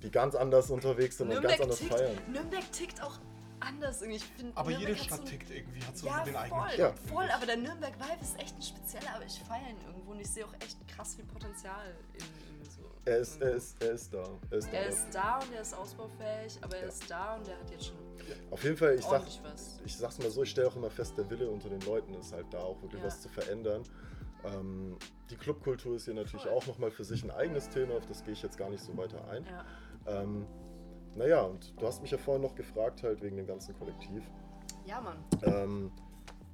die 0.03 0.11
ganz 0.11 0.35
anders 0.35 0.71
unterwegs 0.71 1.19
sind 1.19 1.29
Nürnberg 1.29 1.53
und 1.53 1.59
ganz 1.59 1.63
anders 1.63 1.79
tickt, 1.79 1.95
feiern. 1.95 2.33
Nürnberg 2.33 2.73
tickt 2.73 3.03
auch 3.03 3.19
anders 3.61 4.03
irgendwie. 4.03 4.17
Ich 4.17 4.25
find, 4.25 4.57
aber 4.57 4.71
Nürnberg 4.71 4.89
jede 4.97 5.05
Stadt 5.05 5.19
so 5.19 5.25
tickt 5.25 5.51
irgendwie, 5.51 5.85
hat 5.85 5.97
so 5.97 6.07
ja, 6.07 6.25
den 6.25 6.37
eigenen 6.37 6.61
voll, 6.61 6.79
Ja, 6.79 6.93
voll, 6.93 7.31
aber 7.31 7.47
der 7.47 7.57
Nürnberg-Vibe 7.57 8.23
ist 8.23 8.39
echt 8.39 8.57
ein 8.57 8.63
spezieller, 8.63 9.15
aber 9.15 9.25
ich 9.25 9.39
feiere 9.41 9.71
ihn 9.71 9.81
irgendwo 9.87 10.13
und 10.13 10.21
ich 10.21 10.29
sehe 10.29 10.45
auch 10.45 10.55
echt 10.55 10.77
krass 10.89 11.15
viel 11.15 11.25
Potenzial 11.25 11.95
in 12.15 12.21
ihm. 12.21 12.71
So. 12.71 12.83
Er 13.05 13.19
ist, 13.19 13.41
er, 13.41 13.55
ist, 13.55 13.83
er 13.83 13.93
ist 13.93 14.15
da. 14.15 14.25
Er 14.51 14.59
ist 14.59 14.69
da, 14.69 14.77
er 14.77 14.89
ist 14.89 15.07
da 15.13 15.39
und 15.39 15.53
er 15.55 15.63
ist 15.63 15.75
ausbaufähig, 15.75 16.59
aber 16.61 16.77
er 16.77 16.83
ja. 16.83 16.89
ist 16.89 17.11
da 17.11 17.35
und 17.35 17.49
er 17.49 17.59
hat 17.59 17.71
jetzt 17.71 17.87
schon. 17.87 17.97
Auf 18.51 18.63
jeden 18.63 18.77
Fall, 18.77 18.95
ich, 18.95 19.05
sag, 19.05 19.23
was. 19.43 19.81
ich 19.85 19.97
sag's 19.97 20.19
mal 20.19 20.31
so, 20.31 20.43
ich 20.43 20.51
stelle 20.51 20.69
auch 20.69 20.77
immer 20.77 20.91
fest, 20.91 21.19
der 21.19 21.29
Wille 21.29 21.51
unter 21.51 21.69
den 21.69 21.81
Leuten 21.81 22.15
ist 22.15 22.33
halt 22.33 22.47
da, 22.51 22.59
auch 22.59 22.81
wirklich 22.83 23.01
ja. 23.01 23.07
was 23.07 23.21
zu 23.21 23.29
verändern. 23.29 23.83
Ähm, 24.45 24.97
die 25.31 25.37
Clubkultur 25.37 25.97
ist 25.97 26.05
hier 26.05 26.15
natürlich 26.15 26.45
Voll. 26.45 26.53
auch 26.53 26.67
nochmal 26.67 26.91
für 26.91 27.05
sich 27.05 27.23
ein 27.23 27.31
eigenes 27.31 27.69
Thema, 27.69 27.95
auf 27.95 28.07
das 28.07 28.25
gehe 28.25 28.33
ich 28.33 28.43
jetzt 28.43 28.59
gar 28.59 28.71
nicht 28.71 28.83
so 28.83 28.97
weiter 28.97 29.27
ein. 29.29 29.45
Ja. 29.45 30.23
Ähm, 30.23 30.47
naja, 31.15 31.43
und 31.43 31.75
du 31.81 31.87
hast 31.87 32.03
mich 32.03 32.11
ja 32.11 32.19
vorhin 32.19 32.43
noch 32.43 32.55
gefragt, 32.55 33.03
halt 33.03 33.23
wegen 33.23 33.37
dem 33.37 33.47
ganzen 33.47 33.79
Kollektiv. 33.79 34.23
Ja, 34.85 35.01
Mann. 35.01 35.17
Ähm, 35.43 35.93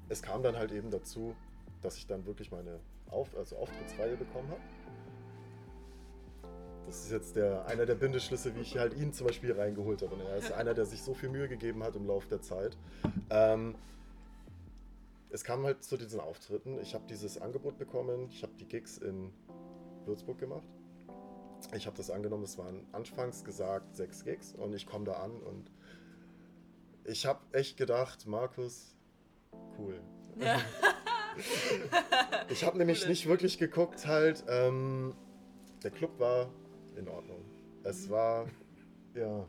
es 0.09 0.23
kam 0.23 0.43
dann 0.43 0.57
halt 0.57 0.73
eben 0.73 0.91
dazu, 0.91 1.35
dass 1.81 1.97
ich 1.97 2.07
dann 2.07 2.27
wirklich 2.27 2.51
meine 2.51 2.81
Auf 3.11 3.37
also 3.37 3.57
Auftrittsreihe 3.57 4.17
bekommen 4.17 4.51
habe. 4.51 4.61
Das 6.87 7.05
ist 7.05 7.13
jetzt 7.13 7.37
der, 7.37 7.67
einer 7.67 7.85
der 7.85 7.95
Bindeschlüsse, 7.95 8.55
wie 8.57 8.61
ich 8.61 8.79
halt 8.79 8.95
ihn 8.95 9.13
zum 9.13 9.27
Beispiel 9.27 9.53
reingeholt 9.53 10.03
habe. 10.03 10.15
Und 10.15 10.23
er 10.23 10.37
ist 10.37 10.53
einer, 10.55 10.75
der 10.75 10.87
sich 10.87 11.03
so 11.03 11.15
viel 11.15 11.29
Mühe 11.29 11.49
gegeben 11.49 11.83
hat 11.83 11.95
im 11.97 12.07
Laufe 12.07 12.29
der 12.29 12.41
Zeit. 12.41 12.77
Ähm, 13.31 13.75
es 15.31 15.45
kam 15.45 15.65
halt 15.65 15.83
zu 15.83 15.97
diesen 15.97 16.21
Auftritten. 16.21 16.79
Ich 16.81 16.95
habe 16.95 17.05
dieses 17.09 17.41
Angebot 17.41 17.79
bekommen. 17.79 18.29
Ich 18.31 18.43
habe 18.43 18.53
die 18.59 18.67
Gigs 18.67 18.99
in 18.99 19.33
Würzburg 20.07 20.39
gemacht. 20.39 20.67
Ich 21.75 21.87
habe 21.87 21.97
das 21.97 22.11
angenommen, 22.11 22.45
es 22.45 22.57
waren 22.57 22.87
anfangs 22.93 23.45
gesagt 23.45 23.97
sechs 23.97 24.25
Gigs 24.25 24.55
und 24.55 24.75
ich 24.75 24.87
komme 24.87 25.05
da 25.05 25.15
an 25.15 25.33
und 25.43 25.71
ich 27.05 27.27
habe 27.27 27.41
echt 27.53 27.77
gedacht, 27.77 28.27
Markus, 28.27 28.95
cool. 29.77 30.01
Ja. 30.37 30.61
ich 32.49 32.65
habe 32.65 32.79
nämlich 32.79 33.09
nicht 33.09 33.27
wirklich 33.27 33.59
geguckt, 33.59 34.07
halt, 34.07 34.45
ähm, 34.49 35.15
der 35.83 35.91
Club 35.91 36.19
war 36.19 36.49
in 36.97 37.09
Ordnung. 37.09 37.45
Es 37.83 38.09
war, 38.09 38.47
ja. 39.15 39.47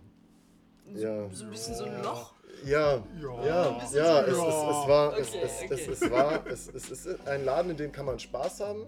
So, 0.94 1.00
ja. 1.00 1.30
so 1.30 1.46
ein 1.46 1.51
bisschen 1.51 1.75
so 1.75 1.84
ein 1.86 2.01
Loch. 2.01 2.34
Ja, 2.65 3.03
ja, 3.22 3.46
ja, 3.46 3.77
ja, 3.94 4.22
es, 4.22 4.32
es, 4.32 4.38
es 4.38 4.88
war, 4.88 5.10
okay, 5.10 5.22
es, 5.22 5.27
es, 5.27 5.63
okay. 5.63 5.68
es, 5.72 5.88
es, 5.88 6.12
war, 6.12 6.48
es, 6.48 6.68
es 6.68 6.91
ist 6.91 7.27
ein 7.27 7.46
Laden, 7.46 7.72
in 7.72 7.77
dem 7.77 7.91
kann 7.91 8.06
man 8.06 8.20
Spaß 8.20 8.60
haben. 8.62 8.86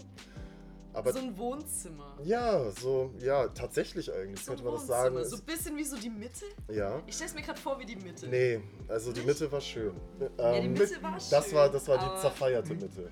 Aber 0.94 1.12
so 1.12 1.18
ein 1.20 1.36
Wohnzimmer. 1.38 2.18
Ja, 2.22 2.70
so, 2.70 3.10
ja, 3.18 3.48
tatsächlich 3.48 4.12
eigentlich, 4.12 4.44
so 4.44 4.52
könnte 4.52 4.64
man 4.64 4.74
das 4.74 4.86
sagen. 4.86 5.24
So 5.24 5.36
ein 5.36 5.42
bisschen 5.42 5.76
wie 5.76 5.84
so 5.84 5.96
die 5.96 6.10
Mitte? 6.10 6.44
Ja. 6.68 7.02
Ich 7.06 7.14
stelle 7.14 7.30
es 7.30 7.34
mir 7.34 7.42
gerade 7.42 7.58
vor 7.58 7.78
wie 7.78 7.86
die 7.86 7.96
Mitte. 7.96 8.28
Nee, 8.28 8.60
also 8.88 9.12
die 9.12 9.22
Mitte 9.22 9.50
war 9.50 9.60
schön. 9.60 9.94
Ja, 10.20 10.52
die 10.52 10.66
ähm, 10.66 10.72
Mitte 10.74 11.02
war 11.02 11.18
schön. 11.18 11.30
Das 11.30 11.54
war, 11.54 11.68
das 11.70 11.88
war 11.88 11.98
die 11.98 12.20
zerfeierte 12.20 12.74
Mitte. 12.74 13.10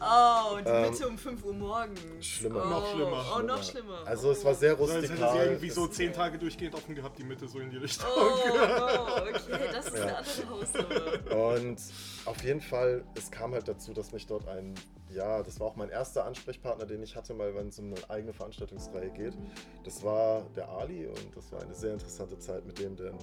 Oh, 0.00 0.58
die 0.58 0.68
ähm, 0.68 0.90
Mitte 0.90 1.08
um 1.08 1.16
5 1.16 1.44
Uhr 1.44 1.54
morgens. 1.54 2.24
Schlimmer. 2.24 2.64
Oh, 2.64 2.68
noch 2.68 2.92
schlimmer. 2.92 3.24
Oh, 3.34 3.42
noch 3.42 3.62
schlimmer. 3.62 4.06
Also 4.06 4.30
es 4.32 4.44
war 4.44 4.54
sehr 4.54 4.74
rustikal. 4.74 5.02
Also, 5.02 5.24
hätte 5.24 5.32
sie 5.32 5.48
irgendwie 5.48 5.70
so 5.70 5.86
10 5.86 6.12
Tage 6.12 6.38
durchgehend 6.38 6.74
offen 6.74 6.94
gehabt, 6.94 7.18
die 7.18 7.24
Mitte 7.24 7.48
so 7.48 7.58
in 7.60 7.70
die 7.70 7.78
Richtung. 7.78 8.08
Oh, 8.14 8.20
oh 8.20 9.20
okay, 9.20 9.68
das 9.72 9.86
ist 9.86 9.96
ja. 9.96 10.02
eine 10.02 10.16
andere 10.18 10.50
Hausnummer. 10.50 11.54
Und 11.54 11.80
auf 12.26 12.44
jeden 12.44 12.60
Fall, 12.60 13.04
es 13.14 13.30
kam 13.30 13.52
halt 13.52 13.68
dazu, 13.68 13.92
dass 13.94 14.12
mich 14.12 14.26
dort 14.26 14.46
ein 14.48 14.74
ja, 15.14 15.42
das 15.42 15.60
war 15.60 15.68
auch 15.68 15.76
mein 15.76 15.88
erster 15.88 16.24
Ansprechpartner, 16.24 16.86
den 16.86 17.02
ich 17.02 17.16
hatte, 17.16 17.34
mal 17.34 17.54
wenn 17.54 17.68
es 17.68 17.78
um 17.78 17.94
eine 17.94 18.10
eigene 18.10 18.32
Veranstaltungsreihe 18.32 19.10
geht. 19.10 19.36
Das 19.84 20.02
war 20.02 20.42
der 20.56 20.68
Ali 20.68 21.06
und 21.06 21.36
das 21.36 21.52
war 21.52 21.62
eine 21.62 21.74
sehr 21.74 21.92
interessante 21.92 22.38
Zeit 22.38 22.64
mit 22.66 22.78
dem, 22.78 22.96
denn 22.96 23.16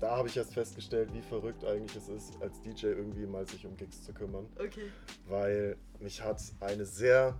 da 0.00 0.16
habe 0.16 0.28
ich 0.28 0.36
erst 0.36 0.52
festgestellt, 0.52 1.12
wie 1.14 1.22
verrückt 1.22 1.64
eigentlich 1.64 1.96
es 1.96 2.08
ist, 2.08 2.42
als 2.42 2.60
DJ 2.60 2.86
irgendwie 2.86 3.26
mal 3.26 3.46
sich 3.46 3.64
um 3.66 3.76
Gigs 3.76 4.02
zu 4.02 4.12
kümmern. 4.12 4.46
Okay. 4.58 4.90
Weil 5.28 5.76
mich 6.00 6.22
hat 6.22 6.42
eine 6.60 6.84
sehr, 6.84 7.34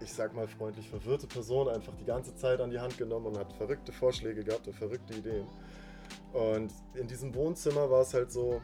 ich 0.00 0.12
sag 0.12 0.34
mal 0.34 0.48
freundlich 0.48 0.88
verwirrte 0.88 1.26
Person 1.26 1.68
einfach 1.68 1.94
die 1.94 2.04
ganze 2.04 2.34
Zeit 2.34 2.60
an 2.60 2.70
die 2.70 2.78
Hand 2.78 2.96
genommen 2.98 3.26
und 3.26 3.38
hat 3.38 3.52
verrückte 3.52 3.92
Vorschläge 3.92 4.42
gehabt 4.42 4.66
und 4.66 4.74
verrückte 4.74 5.14
Ideen. 5.14 5.46
Und 6.32 6.72
in 6.94 7.06
diesem 7.06 7.34
Wohnzimmer 7.34 7.90
war 7.90 8.02
es 8.02 8.14
halt 8.14 8.32
so, 8.32 8.60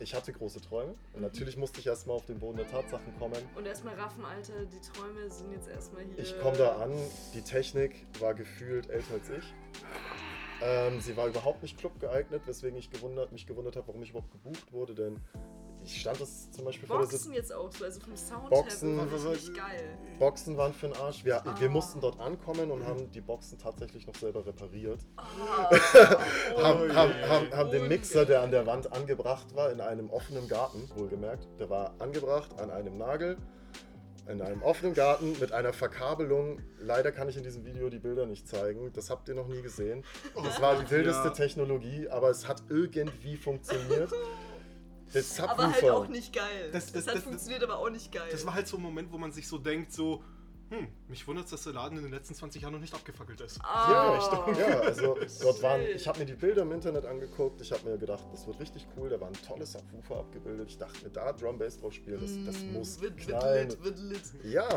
ich 0.00 0.14
hatte 0.14 0.32
große 0.32 0.60
Träume 0.60 0.94
und 1.12 1.20
natürlich 1.20 1.56
musste 1.56 1.80
ich 1.80 1.86
erstmal 1.86 2.16
auf 2.16 2.26
den 2.26 2.38
Boden 2.38 2.56
der 2.56 2.68
Tatsachen 2.68 3.16
kommen. 3.18 3.38
Und 3.54 3.66
erstmal 3.66 3.94
raffen, 3.94 4.24
Alter, 4.24 4.64
die 4.64 4.80
Träume 4.80 5.30
sind 5.30 5.52
jetzt 5.52 5.68
erstmal 5.68 6.04
hier. 6.04 6.18
Ich 6.18 6.38
komme 6.40 6.56
da 6.56 6.76
an, 6.76 6.92
die 7.34 7.42
Technik 7.42 8.06
war 8.18 8.34
gefühlt 8.34 8.88
älter 8.90 9.14
als 9.14 9.30
ich. 9.30 9.54
Ähm, 10.62 11.00
sie 11.00 11.16
war 11.16 11.26
überhaupt 11.26 11.62
nicht 11.62 11.78
club 11.78 11.98
geeignet, 12.00 12.42
weswegen 12.46 12.78
ich 12.78 12.90
gewundert, 12.90 13.32
mich 13.32 13.46
gewundert 13.46 13.76
habe, 13.76 13.88
warum 13.88 14.02
ich 14.02 14.10
überhaupt 14.10 14.32
gebucht 14.32 14.72
wurde, 14.72 14.94
denn 14.94 15.20
ich 15.84 16.00
stand 16.00 16.20
das 16.20 16.50
zum 16.50 16.64
Beispiel 16.64 16.88
Boxen 16.88 17.02
vor 17.02 17.10
der 17.10 17.18
Sitz 17.18 17.34
jetzt 17.34 17.52
auch 17.54 17.70
so, 17.72 17.84
also 17.84 18.00
vom 18.00 18.16
Sound 18.16 18.50
Boxen- 18.50 18.98
her 18.98 19.10
war 19.24 19.30
richtig 19.32 19.54
geil. 19.56 19.98
Boxen 20.18 20.56
waren 20.56 20.72
für 20.74 20.88
den 20.88 20.96
Arsch. 20.96 21.24
Wir, 21.24 21.42
wir 21.58 21.68
Ah. 21.68 21.70
mussten 21.70 22.00
dort 22.00 22.20
ankommen 22.20 22.70
und 22.70 22.86
haben 22.86 23.10
die 23.10 23.20
Boxen 23.20 23.58
tatsächlich 23.58 24.06
noch 24.06 24.14
selber 24.14 24.44
repariert. 24.46 25.00
Ah. 25.16 25.70
haben, 25.70 26.90
Oh 26.90 26.94
haben, 26.94 27.12
je. 27.12 27.26
haben, 27.28 27.50
haben 27.52 27.70
den 27.70 27.82
Ungeil. 27.82 27.88
Mixer, 27.88 28.24
der 28.26 28.42
an 28.42 28.50
der 28.50 28.66
Wand 28.66 28.92
angebracht 28.92 29.54
war, 29.54 29.70
in 29.72 29.80
einem 29.80 30.10
offenen 30.10 30.46
Garten, 30.48 30.88
wohlgemerkt, 30.96 31.48
der 31.58 31.70
war 31.70 31.94
angebracht 31.98 32.50
an 32.58 32.70
einem 32.70 32.98
Nagel, 32.98 33.36
in 34.28 34.42
einem 34.42 34.62
offenen 34.62 34.94
Garten 34.94 35.36
mit 35.40 35.50
einer 35.52 35.72
Verkabelung. 35.72 36.60
Leider 36.78 37.10
kann 37.10 37.28
ich 37.28 37.36
in 37.36 37.42
diesem 37.42 37.64
Video 37.64 37.88
die 37.90 37.98
Bilder 37.98 38.26
nicht 38.26 38.46
zeigen, 38.46 38.92
das 38.92 39.10
habt 39.10 39.28
ihr 39.28 39.34
noch 39.34 39.48
nie 39.48 39.60
gesehen. 39.62 40.04
Das 40.44 40.60
war 40.60 40.76
die 40.76 40.88
wildeste 40.90 41.24
Ja. 41.28 41.30
Technologie, 41.30 42.08
aber 42.08 42.28
es 42.30 42.46
hat 42.46 42.62
irgendwie 42.68 43.36
funktioniert. 43.36 44.10
Der 45.14 45.24
Aber 45.48 45.72
halt 45.72 45.84
auch 45.90 46.08
nicht 46.08 46.32
geil. 46.32 46.70
Das- 46.72 46.86
Das, 46.92 46.92
das- 46.92 47.06
hat 47.08 47.16
das- 47.16 47.24
funktioniert, 47.24 47.62
aber 47.64 47.78
auch 47.78 47.90
nicht 47.90 48.12
geil. 48.12 48.28
Das 48.30 48.46
war 48.46 48.54
halt 48.54 48.68
so 48.68 48.76
ein 48.76 48.82
Moment, 48.82 49.10
wo 49.12 49.18
man 49.18 49.32
sich 49.32 49.48
so 49.48 49.58
denkt, 49.58 49.92
so, 49.92 50.22
hm, 50.70 50.88
mich 51.08 51.26
wundert 51.26 51.50
dass 51.52 51.64
der 51.64 51.72
Laden 51.72 51.98
in 51.98 52.04
den 52.04 52.12
letzten 52.12 52.34
20 52.34 52.62
Jahren 52.62 52.72
noch 52.72 52.80
nicht 52.80 52.94
abgefackelt 52.94 53.40
ist. 53.40 53.58
ah, 53.62 54.18
Ja, 54.48 54.52
ja, 54.58 54.80
also 54.80 55.16
dort 55.42 55.62
waren, 55.62 55.82
ich 55.82 56.06
habe 56.08 56.20
mir 56.20 56.26
die 56.26 56.34
Bilder 56.34 56.62
im 56.62 56.72
Internet 56.72 57.04
angeguckt, 57.06 57.60
ich 57.60 57.72
habe 57.72 57.88
mir 57.90 57.98
gedacht, 57.98 58.24
das 58.32 58.46
wird 58.46 58.58
richtig 58.60 58.86
cool, 58.96 59.08
da 59.08 59.20
waren 59.20 59.32
tolle 59.46 59.66
Subwoofer 59.66 60.16
abgebildet, 60.20 60.70
ich 60.70 60.78
dachte 60.78 61.04
mir, 61.04 61.10
da 61.10 61.32
Drum 61.32 61.58
Bass 61.58 61.78
drauf 61.78 61.92
spielen, 61.92 62.20
das, 62.20 62.38
das 62.46 62.64
Mm, 62.66 62.72
muss 62.72 63.00
wird, 63.00 63.16
wird 63.26 63.38
knallen. 63.40 63.68
lit, 63.70 63.84
wird 63.84 63.98
lit. 63.98 64.20
Ja, 64.44 64.68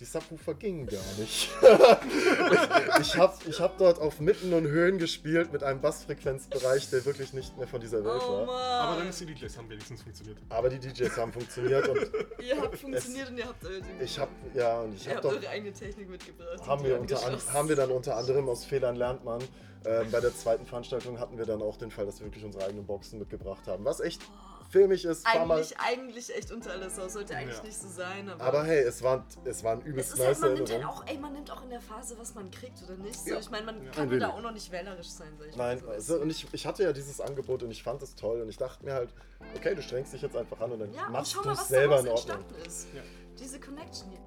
die 0.00 0.04
Subwoofer 0.04 0.54
gingen 0.54 0.86
gar 0.86 1.00
nicht. 1.18 1.48
ich 3.00 3.16
habe 3.16 3.34
ich 3.48 3.60
hab 3.60 3.78
dort 3.78 3.98
auf 3.98 4.20
Mitten 4.20 4.52
und 4.52 4.66
Höhen 4.66 4.98
gespielt 4.98 5.52
mit 5.52 5.62
einem 5.62 5.80
Bassfrequenzbereich, 5.80 6.90
der 6.90 7.04
wirklich 7.04 7.32
nicht 7.32 7.56
mehr 7.56 7.66
von 7.66 7.80
dieser 7.80 8.04
Welt 8.04 8.22
Oh 8.28 8.46
war. 8.46 8.48
Aber 8.48 8.96
deine 8.98 9.10
CD-Plays 9.10 9.56
haben 9.56 9.68
wenigstens 9.70 10.02
funktioniert. 10.02 10.38
Aber 10.48 10.68
die 10.68 10.78
DJs 10.78 11.16
haben 11.16 11.32
funktioniert 11.36 11.88
und 11.88 11.98
Ihr 12.44 12.60
habt 12.60 12.76
funktioniert 12.78 13.30
und 13.30 13.38
ihr 13.38 13.46
habt 13.46 13.64
eure 13.64 13.80
Dinge 13.80 14.02
ich 14.02 14.18
habe 14.18 14.30
ja 14.54 14.80
und 14.80 14.94
ich 14.94 15.05
Ihr 15.06 15.16
habe 15.16 15.28
eure 15.28 15.48
eigene 15.48 15.72
Technik 15.72 16.08
mitgebracht. 16.08 16.66
haben 16.66 16.84
wir, 16.84 17.00
unter 17.00 17.24
an, 17.26 17.38
haben 17.52 17.68
wir 17.68 17.76
dann 17.76 17.90
unter 17.90 18.16
anderem 18.16 18.48
aus 18.48 18.64
Fehlern 18.64 18.96
lernt 18.96 19.24
man. 19.24 19.40
Ähm, 19.84 20.10
bei 20.10 20.18
der 20.20 20.34
zweiten 20.34 20.66
Veranstaltung 20.66 21.20
hatten 21.20 21.38
wir 21.38 21.46
dann 21.46 21.62
auch 21.62 21.76
den 21.76 21.90
Fall, 21.92 22.06
dass 22.06 22.18
wir 22.18 22.26
wirklich 22.26 22.44
unsere 22.44 22.64
eigenen 22.64 22.84
Boxen 22.86 23.20
mitgebracht 23.20 23.68
haben. 23.68 23.84
Was 23.84 24.00
echt 24.00 24.20
filmig 24.68 25.04
ist. 25.04 25.24
Eigentlich, 25.24 25.78
eigentlich 25.78 26.34
echt 26.34 26.50
unter 26.50 26.72
alles 26.72 26.98
aus. 26.98 27.12
Sollte 27.12 27.36
eigentlich 27.36 27.58
Ja. 27.58 27.62
nicht 27.62 27.78
so 27.80 27.86
sein, 27.88 28.28
aber. 28.28 28.42
Aber 28.42 28.64
hey, 28.64 28.80
es 28.80 29.00
waren, 29.02 29.22
es 29.44 29.62
waren 29.62 29.78
es 29.82 29.86
übelst 29.86 30.14
ist 30.14 30.18
halt, 30.18 30.28
nice 30.30 30.40
man 30.40 30.54
nimmt 30.54 30.72
halt 30.72 30.84
auch, 30.86 31.06
ey, 31.06 31.18
man 31.18 31.32
nimmt 31.34 31.50
auch 31.52 31.62
in 31.62 31.70
der 31.70 31.80
Phase, 31.80 32.18
was 32.18 32.34
man 32.34 32.50
kriegt 32.50 32.82
oder 32.82 32.96
nicht. 32.96 33.14
So, 33.20 33.30
Ja. 33.30 33.38
ich 33.38 33.48
meine, 33.50 33.66
man 33.66 33.84
Ja. 33.84 33.90
kann 33.92 34.08
Ein 34.08 34.12
ja 34.20 34.26
da 34.26 34.34
auch 34.34 34.42
noch 34.42 34.50
nicht 34.50 34.72
wählerisch 34.72 35.08
sein, 35.10 35.28
sag 35.38 35.48
ich 35.50 35.56
Nein, 35.56 35.76
mal. 35.78 35.84
so. 35.84 36.14
also, 36.14 36.16
und 36.22 36.30
ich, 36.30 36.46
ich 36.52 36.66
hatte 36.66 36.82
ja 36.82 36.92
dieses 36.92 37.20
Angebot 37.20 37.62
und 37.62 37.70
ich 37.70 37.84
fand 37.84 38.02
es 38.02 38.16
toll 38.16 38.40
und 38.40 38.48
ich 38.48 38.56
dachte 38.56 38.84
mir 38.84 38.94
halt, 38.94 39.10
okay, 39.54 39.72
du 39.76 39.82
strengst 39.82 40.12
dich 40.12 40.22
jetzt 40.22 40.36
einfach 40.36 40.58
an 40.60 40.72
und 40.72 40.80
dann 40.80 41.12
machst 41.12 41.30
schau 41.30 41.42
du 41.42 41.46
mal, 41.48 41.52
es 41.54 41.60
was 41.60 41.68
selber 41.68 42.00
in 42.00 42.08
Ordnung. 42.08 42.36
entstanden 42.38 42.54
ist. 42.66 42.88
Ja. 42.92 43.02
Diese 43.38 43.60
Connection 43.60 44.10
hier. 44.10 44.20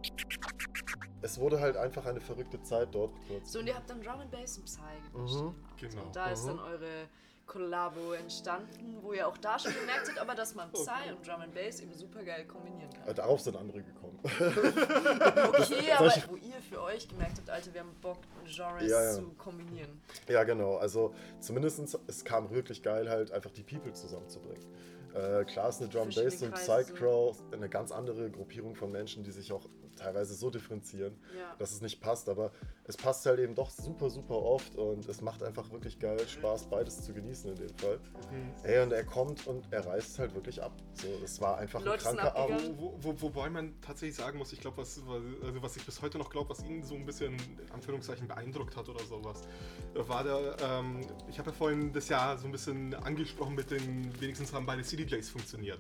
Es 1.21 1.39
wurde 1.39 1.59
halt 1.59 1.75
einfach 1.77 2.05
eine 2.05 2.21
verrückte 2.21 2.61
Zeit 2.61 2.89
dort 2.93 3.11
kurz. 3.27 3.51
So, 3.51 3.59
und 3.59 3.67
ihr 3.67 3.75
habt 3.75 3.89
dann 3.89 4.01
Drum 4.01 4.19
and 4.21 4.31
Bass 4.31 4.57
und 4.57 4.65
Psy 4.65 4.79
gemischt. 5.13 5.35
Mhm. 5.35 5.55
Genau. 5.79 6.03
Und 6.03 6.15
da 6.15 6.31
ist 6.31 6.43
Mhm. 6.43 6.47
dann 6.47 6.59
eure 6.59 7.07
Kollabo 7.45 8.13
entstanden, 8.13 8.99
wo 9.01 9.11
ihr 9.13 9.27
auch 9.27 9.38
da 9.38 9.57
schon 9.57 9.73
gemerkt 9.73 10.07
habt, 10.07 10.19
aber 10.19 10.35
dass 10.35 10.53
man 10.53 10.71
Psy 10.71 10.89
und 11.17 11.27
Drum 11.27 11.41
and 11.41 11.53
Bass 11.53 11.79
eben 11.81 11.93
super 11.93 12.23
geil 12.23 12.45
kombinieren 12.45 12.89
kann. 12.93 13.07
Äh, 13.07 13.13
Darauf 13.15 13.41
sind 13.41 13.57
andere 13.57 13.81
gekommen. 13.81 14.19
Okay, 14.23 15.91
aber 15.97 16.11
wo 16.29 16.35
ihr 16.35 16.61
für 16.69 16.81
euch 16.81 17.07
gemerkt 17.07 17.38
habt, 17.38 17.49
Alter, 17.49 17.73
wir 17.73 17.81
haben 17.81 17.95
Bock, 18.01 18.17
Genres 18.45 18.89
Ja, 18.89 19.03
ja. 19.03 19.13
zu 19.13 19.23
kombinieren. 19.38 20.01
Ja, 20.27 20.43
genau. 20.43 20.77
Also 20.77 21.13
zumindest 21.39 21.97
es 22.07 22.23
kam 22.23 22.49
wirklich 22.51 22.81
geil, 22.83 23.09
halt 23.09 23.31
einfach 23.31 23.51
die 23.51 23.63
People 23.63 23.93
zusammenzubringen. 23.93 24.65
Äh, 25.13 25.43
klar 25.45 25.69
ist 25.69 25.81
eine 25.81 25.89
Drum 25.89 26.09
Bass 26.09 26.41
und 26.43 26.51
Kreise 26.53 26.83
Psych 26.83 26.95
Crow 26.95 27.35
eine 27.51 27.67
ganz 27.69 27.91
andere 27.91 28.29
Gruppierung 28.29 28.75
von 28.75 28.91
Menschen, 28.91 29.23
die 29.23 29.31
sich 29.31 29.51
auch 29.51 29.67
teilweise 30.00 30.34
so 30.34 30.50
differenzieren, 30.50 31.18
Ja. 31.38 31.56
dass 31.60 31.72
es 31.72 31.82
nicht 31.82 32.01
passt. 32.01 32.29
Aber 32.29 32.51
es 32.86 32.98
passt 32.98 33.25
halt 33.25 33.39
eben 33.39 33.56
doch 33.56 33.70
super, 33.70 34.10
super 34.10 34.36
oft 34.36 34.75
und 34.75 35.08
es 35.08 35.22
macht 35.22 35.44
einfach 35.44 35.72
wirklich 35.72 36.00
geil 36.00 36.20
Spaß, 36.27 36.65
beides 36.70 37.03
zu 37.03 37.13
genießen 37.13 37.51
in 37.51 37.56
dem 37.68 37.77
Fall. 37.77 38.00
Mhm. 38.32 38.51
Ey, 38.63 38.82
und 38.84 38.91
er 38.91 39.03
kommt 39.03 39.46
und 39.48 39.72
er 39.72 39.86
reißt 39.86 40.20
halt 40.20 40.34
wirklich 40.34 40.62
ab. 40.62 40.72
So, 40.94 41.08
es 41.24 41.39
war 41.39 41.58
einfach 41.58 41.84
Leute 41.84 42.10
ein 42.10 42.18
kranker. 42.18 42.36
Abend. 42.36 42.77
Wo, 42.77 42.96
wo, 43.00 43.22
wobei 43.22 43.50
man 43.50 43.79
tatsächlich 43.82 44.15
sagen 44.15 44.38
muss, 44.38 44.53
ich 44.53 44.60
glaube, 44.62 44.77
was, 44.77 45.00
also 45.00 45.62
was 45.62 45.77
ich 45.77 45.86
bis 45.86 46.01
heute 46.01 46.18
noch 46.18 46.29
glaube, 46.29 46.50
was 46.50 46.63
ihn 46.63 46.84
so 46.84 46.96
ein 46.96 47.06
bisschen 47.06 47.34
in 47.34 47.72
Anführungszeichen 47.72 48.27
beeindruckt 48.27 48.75
hat 48.75 48.89
oder 48.89 49.03
sowas, 49.06 49.48
war 49.94 50.24
der, 50.24 50.56
ähm, 50.62 51.01
ich 51.29 51.38
habe 51.39 51.51
ja 51.51 51.56
vorhin 51.56 51.91
das 51.94 52.10
Jahr 52.10 52.38
so 52.38 52.46
ein 52.46 52.51
bisschen 52.51 52.94
angesprochen 52.96 53.56
mit 53.56 53.70
den, 53.72 54.20
wenigstens 54.20 54.53
haben 54.53 54.65
beide 54.65 54.84
CDJs 54.84 55.29
funktioniert. 55.29 55.79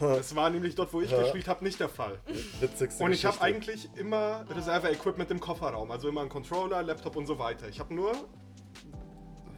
Das 0.00 0.34
war 0.34 0.50
nämlich 0.50 0.74
dort, 0.74 0.92
wo 0.92 1.00
ich 1.00 1.10
gespielt 1.10 1.48
habe, 1.48 1.64
nicht 1.64 1.80
der 1.80 1.88
Fall. 1.88 2.18
Witzigste 2.60 3.02
Und 3.02 3.12
ich 3.12 3.24
habe 3.24 3.40
eigentlich 3.40 3.88
immer 3.96 4.44
Reserve-Equipment 4.50 5.30
im 5.30 5.40
Kofferraum, 5.40 5.90
also 5.90 6.08
immer 6.08 6.20
einen 6.20 6.30
Controller, 6.30 6.82
Laptop 6.82 7.16
und 7.16 7.26
so 7.26 7.38
weiter. 7.38 7.68
Ich 7.68 7.80
habe 7.80 7.94
nur, 7.94 8.12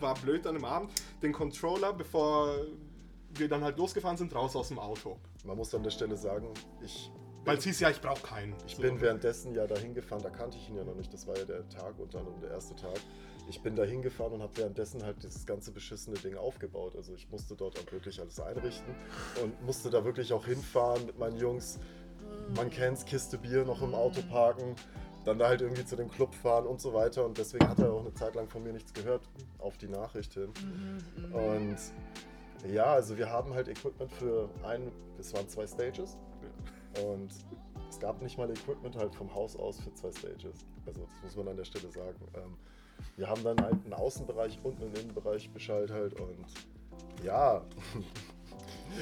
war 0.01 0.15
blöd 0.15 0.47
an 0.47 0.55
dem 0.55 0.65
Abend, 0.65 0.91
den 1.23 1.33
Controller, 1.33 1.93
bevor 1.93 2.55
wir 3.31 3.49
dann 3.49 3.63
halt 3.63 3.79
losgefahren 3.79 4.17
sind, 4.17 4.35
raus 4.35 4.57
aus 4.57 4.69
dem 4.69 4.79
Auto. 4.79 5.19
Man 5.45 5.57
muss 5.57 5.75
an 5.75 5.83
der 5.83 5.91
Stelle 5.91 6.17
sagen, 6.17 6.49
ich 6.83 7.11
Weil 7.45 7.59
es 7.59 7.65
hieß 7.65 7.81
ja, 7.81 7.91
ich 7.91 8.01
brauche 8.01 8.23
keinen. 8.23 8.55
Ich 8.67 8.77
bin 8.77 9.01
währenddessen 9.01 9.55
ja 9.55 9.67
dahin 9.67 9.95
gefahren, 9.95 10.23
da 10.23 10.31
kannte 10.31 10.57
ich 10.57 10.69
ihn 10.69 10.77
ja 10.77 10.85
noch 10.85 10.95
nicht, 10.95 11.13
das 11.13 11.27
war 11.27 11.37
ja 11.37 11.45
der 11.45 11.69
Tag 11.69 11.99
unter 11.99 12.19
anderem 12.19 12.41
der 12.41 12.51
erste 12.51 12.75
Tag. 12.75 12.99
Ich 13.49 13.63
bin 13.63 13.77
da 13.77 13.85
hingefahren 13.85 14.35
und 14.35 14.43
habe 14.43 14.57
währenddessen 14.57 15.05
halt 15.05 15.23
dieses 15.23 15.47
ganze 15.47 15.71
beschissene 15.71 16.17
Ding 16.19 16.37
aufgebaut. 16.37 16.97
Also 16.97 17.15
ich 17.15 17.31
musste 17.31 17.55
dort 17.55 17.79
auch 17.79 17.93
wirklich 17.93 18.21
alles 18.21 18.41
einrichten 18.41 18.95
und 19.43 19.63
musste 19.65 19.89
da 19.91 20.05
wirklich 20.05 20.33
auch 20.33 20.47
hinfahren 20.47 21.07
mit 21.07 21.19
meinen 21.19 21.37
Jungs. 21.37 21.79
Man 22.57 22.71
kennt's, 22.71 23.05
Kiste 23.05 23.39
Bier 23.39 23.65
noch 23.65 23.83
im 23.83 23.95
Auto 23.95 24.21
parken, 24.23 24.75
dann 25.25 25.39
da 25.39 25.49
halt 25.49 25.61
irgendwie 25.61 25.85
zu 25.85 25.97
dem 25.97 26.11
Club 26.11 26.35
fahren 26.35 26.67
und 26.67 26.81
so 26.81 26.93
weiter. 26.93 27.25
Und 27.25 27.39
deswegen 27.39 27.69
hat 27.69 27.79
er 27.79 27.93
auch 27.93 28.01
eine 28.01 28.15
Zeit 28.15 28.35
lang 28.35 28.49
von 28.49 28.65
mir 28.65 28.73
nichts 28.73 28.93
gehört, 28.93 29.23
auf 29.59 29.77
die 29.79 29.89
Nachricht 29.89 30.35
hin. 30.35 30.53
Und 31.33 31.77
ja, 32.73 32.87
also 32.87 33.17
wir 33.17 33.31
haben 33.31 33.55
halt 33.55 33.69
Equipment 33.69 34.11
für 34.13 34.49
ein, 34.65 34.91
es 35.19 35.33
waren 35.35 35.49
zwei 35.49 35.67
Stages. 35.67 36.17
Und 37.05 37.31
es 37.89 38.01
gab 38.01 38.21
nicht 38.23 38.39
mal 38.39 38.51
Equipment 38.51 38.97
halt 38.97 39.15
vom 39.15 39.33
Haus 39.35 39.57
aus 39.57 39.81
für 39.81 39.93
zwei 39.95 40.11
Stages. 40.11 40.67
Also 40.87 41.01
das 41.01 41.23
muss 41.23 41.37
man 41.37 41.49
an 41.49 41.57
der 41.57 41.65
Stelle 41.65 41.91
sagen. 41.91 42.17
Wir 43.17 43.29
haben 43.29 43.43
dann 43.45 43.61
halt 43.61 43.75
einen 43.85 43.95
Außenbereich 43.95 44.59
und 44.63 44.81
einen 44.81 44.95
Innenbereich 44.95 45.51
beschallt 45.51 45.91
halt 45.91 46.15
und 46.21 46.45
ja, 47.25 47.63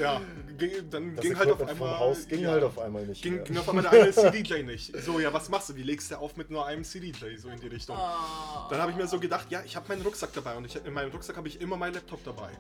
Ja, 0.01 0.21
ging, 0.59 0.71
dann 0.91 1.15
das 1.15 1.25
ging 1.25 1.39
halt 1.39 1.51
auf 1.51 1.61
einmal. 1.61 1.77
vom 1.77 1.99
Haus 1.99 2.27
ging 2.27 2.41
ja, 2.41 2.51
halt 2.51 2.65
auf 2.65 2.79
einmal 2.79 3.07
nicht 3.07 3.23
Ging, 3.23 3.37
mehr. 3.37 3.45
ging 3.45 3.57
auf 3.59 3.69
einmal 3.69 3.85
der 3.85 3.93
eine 3.93 4.13
CDJ 4.13 4.63
nicht. 4.65 4.97
So, 5.05 5.21
ja, 5.21 5.33
was 5.33 5.49
machst 5.49 5.69
du? 5.69 5.77
Wie 5.77 5.83
legst 5.83 6.11
du 6.11 6.19
auf 6.19 6.37
mit 6.37 6.51
nur 6.51 6.67
einem 6.67 6.85
CDJ? 6.85 7.37
So 7.37 7.49
in 7.49 7.61
die 7.61 7.69
Richtung. 7.69 7.97
Ah. 7.97 8.67
Dann 8.71 8.81
habe 8.81 8.91
ich 8.91 8.97
mir 8.97 9.07
so 9.07 9.21
gedacht, 9.21 9.47
ja, 9.51 9.63
ich 9.65 9.77
habe 9.77 9.87
meinen 9.89 10.03
Rucksack 10.03 10.33
dabei 10.33 10.57
und 10.57 10.65
ich, 10.65 10.75
in 10.85 10.93
meinem 10.93 11.13
Rucksack 11.13 11.37
habe 11.37 11.47
ich 11.47 11.61
immer 11.61 11.77
meinen 11.77 11.95
Laptop 11.95 12.25
dabei. 12.25 12.51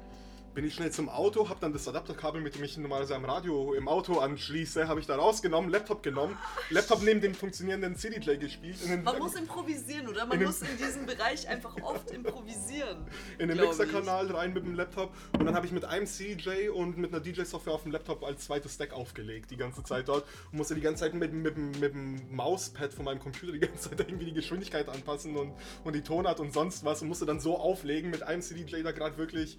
Bin 0.55 0.65
ich 0.65 0.75
schnell 0.75 0.93
zum 0.93 1.09
Auto, 1.09 1.49
habe 1.49 1.59
dann 1.61 1.73
das 1.73 1.89
Adapterkabel, 1.89 2.41
mit 2.41 2.55
dem 2.55 2.63
ich 2.63 2.77
normalerweise 2.79 3.17
am 3.17 3.25
Radio 3.25 3.75
im 3.75 3.89
Auto 3.89 4.21
anschließe, 4.21 4.87
habe 4.87 5.01
ich 5.01 5.07
da 5.07 5.17
rausgenommen, 5.17 5.71
Laptop 5.71 6.03
genommen, 6.03 6.39
Laptop 6.71 7.03
neben 7.03 7.21
dem 7.21 7.35
funktionierenden 7.35 7.97
CD-Play 7.97 8.39
gespielt. 8.39 8.77
Man 9.03 9.19
muss 9.19 9.35
improvisieren, 9.35 10.09
oder? 10.09 10.27
Man 10.27 10.41
In 10.41 10.47
muss 10.47 10.63
in 10.63 10.77
diesem 10.79 11.07
Bereich 11.07 11.49
einfach 11.49 11.77
oft 11.83 12.11
improvisieren. 12.11 13.05
in 13.39 13.49
den. 13.49 13.65
Mixerkanal 13.65 14.31
rein 14.31 14.53
mit 14.53 14.65
dem 14.65 14.75
Laptop 14.75 15.15
und 15.39 15.45
dann 15.45 15.55
habe 15.55 15.67
ich 15.67 15.73
mit 15.73 15.85
einem 15.85 16.07
CJ 16.07 16.69
und 16.69 16.99
mit 16.99 17.13
einer 17.13 17.21
DJ-Software 17.21 17.75
auf 17.75 17.83
dem 17.83 17.93
Laptop 17.93 18.23
als 18.25 18.45
zweites 18.45 18.75
Stack 18.75 18.93
aufgelegt, 18.93 19.51
die 19.51 19.57
ganze 19.57 19.83
Zeit 19.83 20.09
dort 20.09 20.25
und 20.53 20.59
musste 20.59 20.75
die 20.75 20.81
ganze 20.81 21.05
Zeit 21.05 21.15
mit, 21.15 21.33
mit, 21.33 21.57
mit, 21.57 21.95
dem 21.95 22.35
Mauspad 22.35 22.93
von 22.93 23.05
meinem 23.05 23.21
Computer 23.21 23.53
die 23.53 23.61
ganze 23.61 23.91
Zeit 23.91 24.01
irgendwie 24.01 24.27
die 24.27 24.35
Geschwindigkeit 24.35 24.89
anpassen 24.89 25.37
und, 25.37 25.55
und 25.85 25.95
die 25.95 26.03
Tonart 26.03 26.41
und 26.41 26.53
sonst 26.53 26.85
was 26.85 27.03
und 27.03 27.09
musste 27.09 27.27
dann 27.27 27.41
so 27.41 27.59
auflegen 27.59 28.11
mit 28.11 28.23
einem 28.23 28.43
CDJ 28.43 28.83
da 28.83 28.93
gerade 28.93 29.17
wirklich 29.17 29.59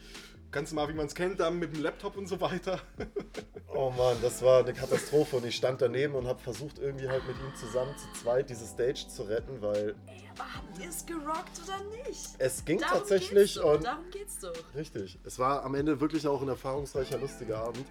ganz 0.51 0.71
normal, 0.85 0.93
wie 0.93 0.97
man 0.97 1.05
es 1.07 1.15
kennt, 1.15 1.39
dann 1.39 1.59
mit 1.59 1.75
dem 1.75 1.81
Laptop 1.83 2.17
und 2.17 2.27
so 2.27 2.39
weiter. 2.41 2.79
Oh 3.77 3.89
Mann, 3.91 4.15
das 4.21 4.41
war 4.41 4.59
eine 4.61 4.71
Katastrophe 4.73 5.35
und 5.35 5.45
ich 5.45 5.53
stand 5.57 5.81
daneben 5.81 6.15
und 6.15 6.27
habe 6.27 6.39
versucht 6.39 6.79
irgendwie 6.79 7.09
halt 7.09 7.27
mit 7.27 7.35
ihm 7.35 7.53
zusammen 7.57 7.93
zu 7.97 8.21
zweit 8.21 8.49
diese 8.49 8.65
Stage 8.65 9.05
zu 9.09 9.23
retten, 9.23 9.61
weil 9.61 9.95
Ey, 10.07 10.23
aber 10.33 10.45
habt 10.55 10.79
ihr 10.81 10.87
es 10.87 11.05
gerockt 11.05 11.59
oder 11.61 11.83
nicht? 12.07 12.29
es 12.37 12.63
ging 12.63 12.79
Darum 12.79 12.99
tatsächlich 12.99 13.31
geht's 13.33 13.53
doch, 13.55 13.73
und 13.73 13.83
darum 13.83 14.09
geht's 14.11 14.39
doch. 14.39 14.53
richtig. 14.75 15.19
Es 15.25 15.39
war 15.39 15.63
am 15.65 15.75
Ende 15.75 15.99
wirklich 15.99 16.25
auch 16.25 16.41
ein 16.41 16.47
erfahrungsreicher, 16.47 17.17
lustiger 17.17 17.57
Abend. 17.57 17.85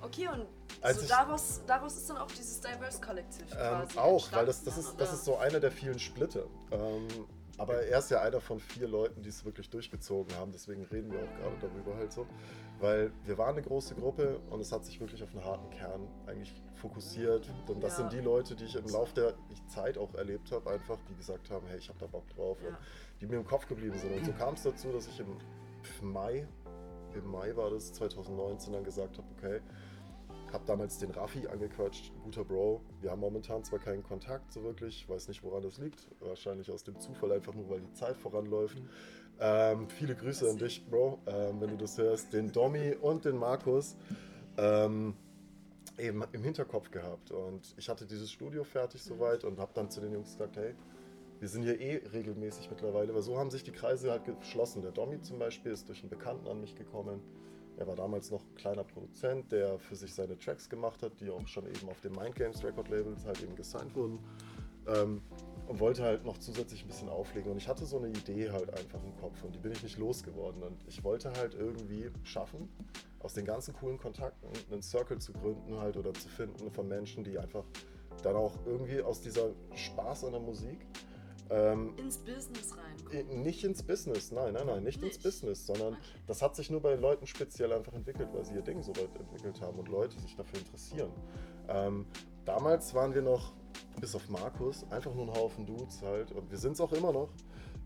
Okay, 0.00 0.28
und 0.28 0.46
Als 0.80 0.98
so 0.98 1.02
ich- 1.02 1.08
daraus, 1.08 1.60
daraus 1.66 1.96
ist 1.96 2.08
dann 2.08 2.18
auch 2.18 2.30
dieses 2.30 2.60
Diverse 2.60 3.00
Kollektiv 3.00 3.46
Ähm, 3.60 3.82
auch, 3.98 4.30
weil 4.30 4.46
das, 4.46 4.62
das, 4.62 4.78
ist, 4.78 4.94
das 4.96 5.12
ist 5.12 5.24
so 5.24 5.38
einer 5.38 5.58
der 5.58 5.72
vielen 5.72 5.98
Splitte. 5.98 6.46
Ähm, 6.70 7.08
aber 7.60 7.82
er 7.82 7.98
ist 7.98 8.10
ja 8.10 8.22
einer 8.22 8.40
von 8.40 8.58
vier 8.58 8.88
Leuten, 8.88 9.22
die 9.22 9.28
es 9.28 9.44
wirklich 9.44 9.68
durchgezogen 9.68 10.34
haben. 10.36 10.50
Deswegen 10.50 10.82
reden 10.84 11.12
wir 11.12 11.18
auch 11.20 11.36
gerade 11.36 11.56
darüber 11.60 11.94
halt 11.96 12.10
so. 12.10 12.26
Weil 12.80 13.12
wir 13.24 13.36
waren 13.36 13.50
eine 13.56 13.62
große 13.62 13.94
Gruppe 13.96 14.40
und 14.48 14.60
es 14.60 14.72
hat 14.72 14.86
sich 14.86 14.98
wirklich 14.98 15.22
auf 15.22 15.30
einen 15.34 15.44
harten 15.44 15.68
Kern 15.70 16.08
eigentlich 16.26 16.50
fokussiert. 16.76 17.52
Und 17.68 17.82
das 17.84 17.92
Ja. 17.92 17.96
sind 17.98 18.12
die 18.14 18.20
Leute, 18.20 18.56
die 18.56 18.64
ich 18.64 18.76
im 18.76 18.86
Laufe 18.86 19.14
der 19.14 19.34
Zeit 19.68 19.98
auch 19.98 20.14
erlebt 20.14 20.50
habe, 20.52 20.70
einfach, 20.70 20.98
die 21.10 21.14
gesagt 21.14 21.50
haben, 21.50 21.66
hey, 21.66 21.76
ich 21.76 21.88
habe 21.90 21.98
da 21.98 22.06
Bock 22.06 22.26
drauf. 22.28 22.56
Ja. 22.62 22.68
Und 22.68 22.76
die 23.20 23.26
mir 23.26 23.36
im 23.36 23.44
Kopf 23.46 23.66
geblieben 23.68 23.98
sind. 23.98 24.14
Und 24.14 24.24
so 24.24 24.32
kam 24.32 24.54
es 24.54 24.62
dazu, 24.62 24.90
dass 24.90 25.06
ich 25.06 25.20
im 25.20 25.36
Mai 26.00 26.48
im 27.14 27.30
Mai 27.30 27.54
war 27.56 27.70
das, 27.70 27.92
2019, 27.92 28.72
dann 28.72 28.84
gesagt 28.84 29.18
habe, 29.18 29.26
okay, 29.36 29.60
habe 30.52 30.64
damals 30.66 30.98
den 30.98 31.10
Raffi 31.10 31.46
angequatscht, 31.46 32.12
guter 32.24 32.44
Bro. 32.44 32.82
Wir 33.00 33.10
haben 33.10 33.20
momentan 33.20 33.64
zwar 33.64 33.78
keinen 33.78 34.02
Kontakt 34.02 34.52
so 34.52 34.62
wirklich, 34.62 35.08
weiß 35.08 35.28
nicht, 35.28 35.42
woran 35.42 35.62
das 35.62 35.78
liegt. 35.78 36.06
Wahrscheinlich 36.20 36.70
aus 36.70 36.84
dem 36.84 36.98
Zufall, 37.00 37.32
einfach 37.32 37.54
nur, 37.54 37.68
weil 37.68 37.80
die 37.80 37.92
Zeit 37.92 38.16
voranläuft. 38.16 38.78
Mhm. 38.78 38.88
Ähm, 39.40 39.88
viele 39.88 40.14
Grüße 40.14 40.48
an 40.50 40.58
dich, 40.58 40.84
Bro, 40.88 41.18
ähm, 41.26 41.60
wenn 41.60 41.70
du 41.70 41.76
das 41.76 41.96
hörst. 41.96 42.32
Den 42.32 42.52
Domi 42.52 42.94
und 43.00 43.24
den 43.24 43.36
Markus 43.36 43.96
ähm, 44.58 45.14
eben 45.98 46.24
im 46.32 46.42
Hinterkopf 46.42 46.90
gehabt. 46.90 47.30
Und 47.30 47.74
ich 47.76 47.88
hatte 47.88 48.06
dieses 48.06 48.30
Studio 48.30 48.64
fertig 48.64 49.02
soweit 49.02 49.44
und 49.44 49.58
habe 49.58 49.72
dann 49.74 49.90
zu 49.90 50.00
den 50.00 50.12
Jungs 50.12 50.32
gesagt, 50.32 50.56
hey, 50.56 50.74
wir 51.38 51.48
sind 51.48 51.62
hier 51.62 51.80
eh 51.80 52.02
regelmäßig 52.12 52.68
mittlerweile, 52.68 53.14
weil 53.14 53.22
so 53.22 53.38
haben 53.38 53.50
sich 53.50 53.64
die 53.64 53.72
Kreise 53.72 54.10
halt 54.10 54.24
geschlossen. 54.24 54.82
Der 54.82 54.92
Domi 54.92 55.20
zum 55.22 55.38
Beispiel 55.38 55.72
ist 55.72 55.88
durch 55.88 56.00
einen 56.00 56.10
Bekannten 56.10 56.46
an 56.46 56.60
mich 56.60 56.76
gekommen. 56.76 57.22
Er 57.80 57.86
war 57.86 57.96
damals 57.96 58.30
noch 58.30 58.42
ein 58.42 58.54
kleiner 58.56 58.84
Produzent, 58.84 59.50
der 59.50 59.78
für 59.78 59.96
sich 59.96 60.14
seine 60.14 60.38
Tracks 60.38 60.68
gemacht 60.68 61.02
hat, 61.02 61.18
die 61.18 61.30
auch 61.30 61.46
schon 61.48 61.66
eben 61.66 61.88
auf 61.88 61.98
dem 62.02 62.12
Mind 62.12 62.34
Games 62.36 62.62
Record 62.62 62.90
Labels 62.90 63.24
halt 63.24 63.42
eben 63.42 63.56
gesigned 63.56 63.94
wurden. 63.96 64.18
Ähm, 64.86 65.22
und 65.66 65.80
wollte 65.80 66.02
halt 66.02 66.24
noch 66.24 66.36
zusätzlich 66.36 66.82
ein 66.84 66.88
bisschen 66.88 67.08
auflegen. 67.08 67.50
Und 67.50 67.56
ich 67.56 67.68
hatte 67.68 67.86
so 67.86 67.96
eine 67.96 68.08
Idee 68.08 68.50
halt 68.50 68.76
einfach 68.76 69.02
im 69.02 69.16
Kopf 69.16 69.42
und 69.44 69.54
die 69.54 69.58
bin 69.58 69.72
ich 69.72 69.82
nicht 69.82 69.96
losgeworden. 69.98 70.62
Und 70.62 70.84
ich 70.88 71.02
wollte 71.04 71.32
halt 71.32 71.54
irgendwie 71.54 72.10
schaffen, 72.22 72.68
aus 73.20 73.32
den 73.32 73.46
ganzen 73.46 73.72
coolen 73.72 73.96
Kontakten 73.96 74.50
einen 74.70 74.82
Circle 74.82 75.18
zu 75.18 75.32
gründen 75.32 75.78
halt 75.78 75.96
oder 75.96 76.12
zu 76.12 76.28
finden 76.28 76.70
von 76.70 76.86
Menschen, 76.86 77.24
die 77.24 77.38
einfach 77.38 77.64
dann 78.22 78.36
auch 78.36 78.58
irgendwie 78.66 79.00
aus 79.00 79.22
dieser 79.22 79.52
Spaß 79.74 80.24
an 80.24 80.32
der 80.32 80.40
Musik 80.40 80.86
ähm, 81.50 81.94
ins 81.96 82.18
Business 82.18 82.76
reinkommen. 82.76 83.42
Nicht 83.42 83.64
ins 83.64 83.82
Business, 83.82 84.30
nein, 84.30 84.54
nein, 84.54 84.66
nein, 84.66 84.84
nicht, 84.84 85.02
nicht. 85.02 85.16
ins 85.16 85.22
Business, 85.22 85.66
sondern 85.66 85.94
okay. 85.94 86.02
das 86.26 86.42
hat 86.42 86.54
sich 86.54 86.70
nur 86.70 86.80
bei 86.80 86.94
Leuten 86.94 87.26
speziell 87.26 87.72
einfach 87.72 87.92
entwickelt, 87.92 88.28
weil 88.32 88.44
sie 88.44 88.54
ihr 88.54 88.62
Ding 88.62 88.82
so 88.82 88.92
weit 88.96 89.14
entwickelt 89.18 89.60
haben 89.60 89.78
und 89.78 89.88
Leute 89.88 90.18
sich 90.20 90.36
dafür 90.36 90.60
interessieren. 90.60 91.10
Ähm, 91.68 92.06
damals 92.44 92.94
waren 92.94 93.14
wir 93.14 93.22
noch, 93.22 93.52
bis 94.00 94.14
auf 94.14 94.28
Markus, 94.28 94.84
einfach 94.90 95.14
nur 95.14 95.26
ein 95.28 95.34
Haufen 95.34 95.66
Dudes 95.66 96.00
halt 96.02 96.32
und 96.32 96.50
wir 96.50 96.58
sind 96.58 96.72
es 96.72 96.80
auch 96.80 96.92
immer 96.92 97.12
noch. 97.12 97.30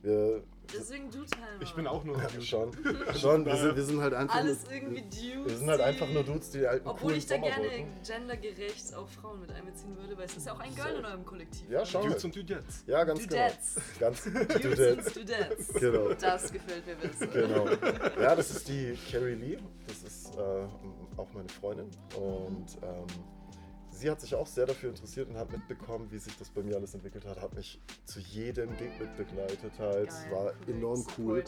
Wir, 0.04 0.42
Deswegen 0.70 1.11
Dude-Timer. 1.11 1.62
Ich 1.62 1.75
bin 1.75 1.87
auch 1.87 2.04
nur 2.04 2.18
ja, 2.18 2.28
schon. 2.40 2.73
schon. 3.18 3.46
Wir 3.46 3.56
sind, 3.56 3.76
wir 3.76 3.82
sind 3.84 4.02
halt 4.02 4.12
einfach 4.12 4.34
Alles 4.34 4.64
nur, 4.64 4.73
irgendwie 4.73 5.00
Dudes. 5.02 5.46
Wir 5.46 5.56
sind 5.56 5.70
halt 5.70 5.80
einfach 5.80 6.08
nur 6.11 6.23
Dudes, 6.25 6.50
die 6.50 6.66
halt 6.66 6.82
Obwohl 6.84 7.14
ich 7.14 7.26
da 7.26 7.38
gerne 7.38 7.87
gendergerecht 8.06 8.94
auch 8.94 9.08
Frauen 9.08 9.40
mit 9.40 9.50
einbeziehen 9.50 9.96
würde, 9.96 10.16
weil 10.18 10.26
es 10.26 10.37
ist 10.37 10.46
ja 10.46 10.52
auch 10.52 10.61
ein 10.61 10.75
Girl 10.75 10.96
in 10.96 11.04
eurem 11.06 11.25
Kollektiv. 11.25 11.70
Ja, 11.70 11.87
schon. 11.87 12.06
Dudes 12.06 12.25
und 12.25 12.37
Dudettes. 12.37 12.84
Ja, 12.87 13.04
ganz 13.04 13.20
Dudettes. 13.20 13.75
genau. 13.75 14.11
Ganz 14.11 14.25
Dudes 14.25 15.06
und 15.06 15.16
Dudettes. 15.16 15.68
Genau. 15.75 16.14
Das 16.20 16.52
gefällt 16.52 16.87
mir 16.87 16.96
besser. 16.96 17.26
Genau. 17.28 17.66
Ja, 18.20 18.37
das 18.37 18.50
ist 18.50 18.68
die 18.68 18.99
Carrie 19.11 19.34
Lee. 19.34 19.58
Das 19.87 20.02
ist 20.02 20.34
äh, 20.37 20.40
auch 21.16 21.32
meine 21.32 21.49
Freundin. 21.49 21.90
Und 22.14 22.66
ähm, 22.82 23.06
sie 23.95 24.11
hat 24.11 24.21
sich 24.21 24.35
auch 24.35 24.47
sehr 24.47 24.67
dafür 24.67 24.91
interessiert 24.91 25.29
und 25.29 25.37
hat 25.37 25.51
mitbekommen, 25.51 26.11
wie 26.11 26.19
sich 26.19 26.37
das 26.37 26.51
bei 26.51 26.63
mir 26.63 26.77
alles 26.77 26.95
entwickelt 26.95 27.25
hat, 27.25 27.41
hat 27.41 27.55
mich 27.55 27.81
zu 28.05 28.21
jedem 28.21 28.77
Gig 28.77 28.91
mitbegleitet 28.99 29.79
halt. 29.79 30.09
Es 30.09 30.31
war 30.31 30.53
enorm 30.67 31.05
cool. 31.17 31.45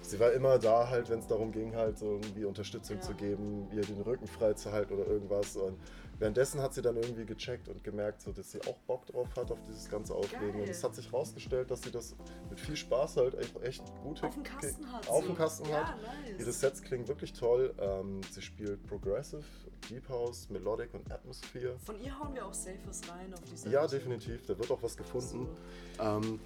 Sie 0.00 0.20
war 0.20 0.32
immer 0.32 0.58
da 0.58 0.88
halt, 0.88 1.08
wenn 1.10 1.20
es 1.20 1.26
darum 1.26 1.50
ging, 1.52 1.74
halt 1.74 1.98
so 1.98 2.12
irgendwie 2.12 2.44
Unterstützung 2.44 2.96
ja. 2.96 3.02
zu 3.02 3.14
geben, 3.14 3.68
ihr 3.72 3.82
den 3.82 4.00
Rücken 4.00 4.26
frei 4.26 4.52
zu 4.52 4.72
halten 4.72 4.94
oder 4.94 5.06
irgendwas. 5.06 5.56
Und 5.56 5.78
währenddessen 6.18 6.60
hat 6.60 6.74
sie 6.74 6.82
dann 6.82 6.96
irgendwie 6.96 7.24
gecheckt 7.24 7.68
und 7.68 7.82
gemerkt, 7.84 8.22
so, 8.22 8.32
dass 8.32 8.50
sie 8.50 8.60
auch 8.62 8.76
Bock 8.86 9.06
drauf 9.06 9.28
hat, 9.36 9.50
auf 9.50 9.58
dieses 9.68 9.88
ganze 9.88 10.14
Auflegen. 10.14 10.52
Geil. 10.52 10.62
Und 10.62 10.68
es 10.68 10.82
hat 10.82 10.94
sich 10.94 11.10
herausgestellt, 11.10 11.70
dass 11.70 11.82
sie 11.82 11.90
das 11.90 12.14
mit 12.50 12.60
viel 12.60 12.76
Spaß 12.76 13.16
halt 13.16 13.36
echt 13.62 13.82
gut 14.02 14.22
auf 14.22 14.34
dem 14.34 14.42
Kasten 14.42 14.92
hat. 14.92 15.08
Auf 15.08 15.24
dem 15.24 15.36
Kasten 15.36 15.68
ja, 15.68 15.88
hat. 15.88 16.02
Nice. 16.02 16.40
Ihre 16.40 16.52
Sets 16.52 16.82
klingen 16.82 17.06
wirklich 17.08 17.32
toll. 17.32 17.74
Ähm, 17.80 18.20
sie 18.30 18.42
spielt 18.42 18.86
Progressive 18.86 19.44
Deep 19.88 20.08
House, 20.08 20.48
Melodic 20.50 20.92
und 20.94 21.10
Atmosphere. 21.10 21.78
Von 21.78 22.00
ihr 22.00 22.18
hauen 22.18 22.34
wir 22.34 22.44
auch 22.44 22.54
Safes 22.54 23.02
rein 23.08 23.32
auf 23.32 23.40
diese 23.50 23.70
Ja, 23.70 23.86
definitiv. 23.86 24.44
Da 24.46 24.58
wird 24.58 24.70
auch 24.70 24.82
was 24.82 24.96
gefunden. 24.96 25.48
So. 25.96 26.02
Ähm, 26.02 26.40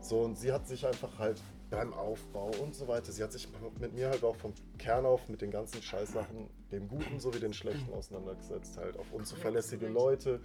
so, 0.00 0.20
und 0.22 0.38
sie 0.38 0.52
hat 0.52 0.66
sich 0.66 0.86
einfach 0.86 1.18
halt 1.18 1.42
beim 1.70 1.92
Aufbau 1.92 2.50
und 2.62 2.74
so 2.74 2.88
weiter, 2.88 3.12
sie 3.12 3.22
hat 3.22 3.32
sich 3.32 3.48
mit 3.78 3.94
mir 3.94 4.08
halt 4.08 4.24
auch 4.24 4.36
vom 4.36 4.54
Kern 4.78 5.04
auf 5.04 5.28
mit 5.28 5.42
den 5.42 5.50
ganzen 5.50 5.82
Scheißsachen, 5.82 6.48
dem 6.72 6.88
Guten 6.88 7.20
sowie 7.20 7.40
den 7.40 7.52
Schlechten 7.52 7.92
auseinandergesetzt. 7.92 8.78
Halt 8.78 8.98
auf 8.98 9.12
unzuverlässige 9.12 9.86
Leute, 9.86 10.40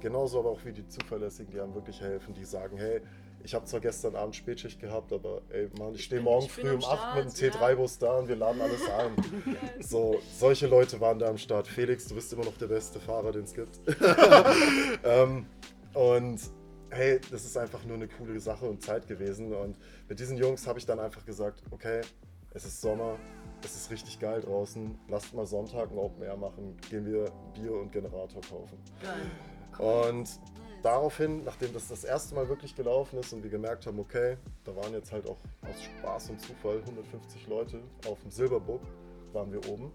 genauso 0.00 0.38
aber 0.38 0.50
auch 0.50 0.64
wie 0.64 0.72
die 0.72 0.86
Zuverlässigen, 0.86 1.52
die 1.52 1.60
einem 1.60 1.74
wirklich 1.74 2.00
helfen, 2.00 2.34
die 2.34 2.44
sagen, 2.44 2.76
hey, 2.76 3.00
ich 3.44 3.54
habe 3.54 3.64
zwar 3.64 3.80
gestern 3.80 4.16
Abend 4.16 4.36
Spätschicht 4.36 4.80
gehabt, 4.80 5.12
aber 5.12 5.42
ey, 5.50 5.68
Mann, 5.78 5.94
ich 5.94 6.04
stehe 6.04 6.20
morgen 6.20 6.48
früh 6.48 6.70
um 6.70 6.84
8 6.84 7.16
mit 7.16 7.24
dem 7.24 7.52
T3-Bus 7.52 7.98
da 7.98 8.18
und 8.18 8.28
wir 8.28 8.36
laden 8.36 8.60
alles 8.60 8.82
ein. 8.90 9.12
so, 9.80 10.20
solche 10.38 10.66
Leute 10.66 11.00
waren 11.00 11.18
da 11.18 11.28
am 11.28 11.38
Start. 11.38 11.66
Felix, 11.66 12.06
du 12.06 12.14
bist 12.14 12.32
immer 12.32 12.44
noch 12.44 12.56
der 12.56 12.66
beste 12.66 12.98
Fahrer, 12.98 13.32
den 13.32 13.44
es 13.44 13.54
gibt. 13.54 13.80
ähm, 15.04 15.46
und 15.94 16.40
hey, 16.90 17.20
das 17.30 17.44
ist 17.44 17.56
einfach 17.56 17.84
nur 17.84 17.96
eine 17.96 18.08
coole 18.08 18.38
Sache 18.40 18.66
und 18.66 18.82
Zeit 18.82 19.06
gewesen. 19.06 19.52
Und 19.52 19.76
mit 20.08 20.18
diesen 20.18 20.36
Jungs 20.36 20.66
habe 20.66 20.78
ich 20.78 20.86
dann 20.86 20.98
einfach 21.00 21.24
gesagt, 21.24 21.62
okay, 21.70 22.02
es 22.54 22.64
ist 22.64 22.80
Sommer, 22.80 23.18
es 23.62 23.76
ist 23.76 23.90
richtig 23.90 24.18
geil 24.18 24.40
draußen, 24.40 24.98
lasst 25.08 25.34
mal 25.34 25.46
Sonntag 25.46 25.90
ein 25.90 25.98
Open 25.98 26.22
Air 26.22 26.36
machen, 26.36 26.76
gehen 26.88 27.04
wir 27.06 27.30
Bier 27.54 27.72
und 27.72 27.92
Generator 27.92 28.40
kaufen. 28.42 28.78
Geil. 29.02 30.08
Und 30.10 30.40
daraufhin, 30.82 31.44
nachdem 31.44 31.72
das 31.72 31.88
das 31.88 32.04
erste 32.04 32.34
Mal 32.34 32.48
wirklich 32.48 32.74
gelaufen 32.74 33.18
ist 33.18 33.32
und 33.32 33.42
wir 33.42 33.50
gemerkt 33.50 33.86
haben, 33.86 33.98
okay, 33.98 34.36
da 34.64 34.74
waren 34.74 34.92
jetzt 34.92 35.12
halt 35.12 35.28
auch 35.28 35.38
aus 35.62 35.82
Spaß 35.82 36.30
und 36.30 36.40
Zufall 36.40 36.78
150 36.80 37.46
Leute 37.48 37.82
auf 38.06 38.20
dem 38.22 38.30
Silberbook, 38.30 38.80
waren 39.32 39.52
wir 39.52 39.68
oben 39.68 39.92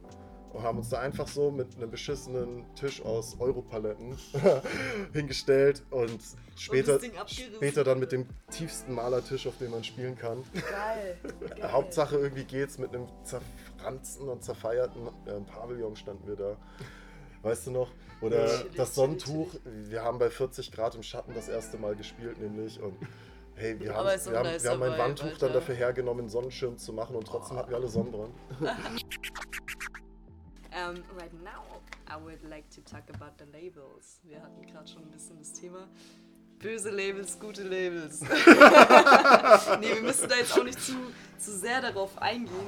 und 0.53 0.61
haben 0.63 0.77
uns 0.77 0.89
da 0.89 0.99
einfach 0.99 1.27
so 1.27 1.51
mit 1.51 1.75
einem 1.75 1.89
beschissenen 1.89 2.63
Tisch 2.75 3.03
aus 3.03 3.35
Europaletten 3.39 4.17
hingestellt 5.13 5.83
und 5.89 6.19
später, 6.55 6.99
und 6.99 7.29
später 7.29 7.83
dann 7.83 7.99
mit 7.99 8.11
dem 8.11 8.27
tiefsten 8.51 8.93
Malertisch, 8.93 9.47
auf 9.47 9.57
dem 9.57 9.71
man 9.71 9.83
spielen 9.83 10.15
kann. 10.15 10.43
Geil. 10.53 11.17
Geil. 11.57 11.71
Hauptsache 11.71 12.17
irgendwie 12.17 12.43
geht's 12.43 12.77
mit 12.77 12.93
einem 12.93 13.07
zerfransten 13.23 14.29
und 14.29 14.43
zerfeierten 14.43 15.07
äh, 15.25 15.41
Pavillon 15.51 15.95
standen 15.95 16.27
wir 16.27 16.35
da. 16.35 16.57
Weißt 17.41 17.67
du 17.67 17.71
noch? 17.71 17.91
Oder 18.21 18.45
ja. 18.45 18.63
das 18.77 18.95
Sonnentuch. 18.95 19.53
Wir 19.65 20.03
haben 20.03 20.19
bei 20.19 20.29
40 20.29 20.71
Grad 20.71 20.95
im 20.95 21.03
Schatten 21.03 21.33
das 21.33 21.49
erste 21.49 21.77
Mal 21.77 21.95
gespielt, 21.95 22.39
nämlich. 22.39 22.79
Und 22.79 22.95
hey, 23.55 23.77
wir 23.79 23.93
haben, 23.93 24.05
wir 24.05 24.37
haben, 24.37 24.63
wir 24.63 24.71
haben 24.71 24.83
ein 24.83 24.97
Wandtuch 24.97 25.25
Alter. 25.25 25.47
dann 25.47 25.53
dafür 25.53 25.75
hergenommen, 25.75 26.21
einen 26.21 26.29
Sonnenschirm 26.29 26.77
zu 26.77 26.93
machen 26.93 27.15
und 27.15 27.27
trotzdem 27.27 27.57
oh. 27.57 27.59
hatten 27.59 27.71
wir 27.71 27.77
alle 27.77 27.89
Sonnenbrand. 27.89 28.33
um, 30.75 31.03
right 31.17 31.33
now, 31.43 31.63
I 32.07 32.17
would 32.17 32.43
like 32.49 32.69
to 32.71 32.81
talk 32.81 33.03
about 33.13 33.37
the 33.37 33.45
labels. 33.51 34.19
Wir 34.23 34.41
hatten 34.41 34.65
gerade 34.65 34.87
schon 34.87 35.03
ein 35.03 35.11
bisschen 35.11 35.37
das 35.39 35.53
Thema. 35.53 35.87
Böse 36.59 36.91
Labels, 36.91 37.37
gute 37.39 37.63
Labels. 37.63 38.21
nee, 39.81 39.95
wir 39.95 40.01
müssen 40.01 40.29
da 40.29 40.35
jetzt 40.35 40.57
auch 40.57 40.63
nicht 40.63 40.79
zu, 40.79 40.93
zu 41.37 41.51
sehr 41.51 41.81
darauf 41.81 42.17
eingehen. 42.21 42.67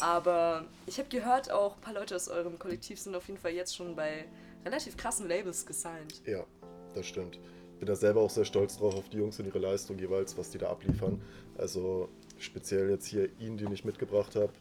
Aber 0.00 0.64
ich 0.86 0.98
habe 0.98 1.08
gehört, 1.08 1.50
auch 1.50 1.76
ein 1.76 1.80
paar 1.80 1.94
Leute 1.94 2.16
aus 2.16 2.28
eurem 2.28 2.58
Kollektiv 2.58 2.98
sind 2.98 3.14
auf 3.14 3.26
jeden 3.28 3.38
Fall 3.38 3.52
jetzt 3.52 3.76
schon 3.76 3.94
bei 3.94 4.24
relativ 4.64 4.96
krassen 4.96 5.28
Labels 5.28 5.66
gesigned. 5.66 6.22
Ja, 6.26 6.44
das 6.94 7.06
stimmt. 7.06 7.38
Ich 7.74 7.78
bin 7.78 7.86
da 7.86 7.94
selber 7.94 8.22
auch 8.22 8.30
sehr 8.30 8.46
stolz 8.46 8.78
drauf 8.78 8.94
auf 8.94 9.08
die 9.10 9.18
Jungs 9.18 9.38
und 9.38 9.46
ihre 9.46 9.58
Leistung 9.58 9.98
jeweils, 9.98 10.36
was 10.38 10.50
die 10.50 10.58
da 10.58 10.70
abliefern. 10.70 11.20
Also 11.58 12.08
speziell 12.38 12.88
jetzt 12.88 13.06
hier 13.06 13.28
ihn, 13.38 13.58
den 13.58 13.70
ich 13.70 13.84
mitgebracht 13.84 14.34
habe. 14.34 14.52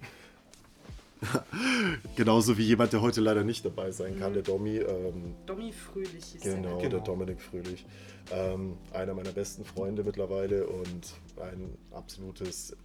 Genauso 2.16 2.58
wie 2.58 2.64
jemand, 2.64 2.94
der 2.94 3.02
heute 3.02 3.22
leider 3.22 3.44
nicht 3.44 3.66
dabei 3.66 3.92
sein 3.92 4.20
kann, 4.20 4.32
mhm. 4.32 4.34
der 4.36 4.44
Domi. 4.44 4.78
Ähm, 4.78 5.36
Domi 5.46 5.72
Fröhlich 5.72 6.36
ist 6.36 6.44
genau, 6.44 6.78
der, 6.78 6.78
genau, 6.78 6.90
der 6.90 7.00
Dominik 7.00 7.42
Fröhlich. 7.42 7.86
Ähm, 8.32 8.78
einer 8.92 9.14
meiner 9.14 9.32
besten 9.32 9.66
Freunde 9.66 10.04
mittlerweile 10.04 10.68
und 10.68 11.14
ein 11.42 11.78
absolutes 11.92 12.76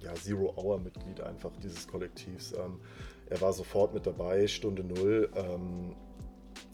ja, 0.00 0.14
Zero-Hour-Mitglied 0.14 1.20
einfach 1.20 1.50
dieses 1.62 1.86
Kollektivs. 1.86 2.52
Ähm, 2.52 2.80
er 3.28 3.40
war 3.40 3.52
sofort 3.52 3.94
mit 3.94 4.06
dabei, 4.06 4.46
Stunde 4.46 4.84
Null. 4.84 5.30
Ähm, 5.34 5.94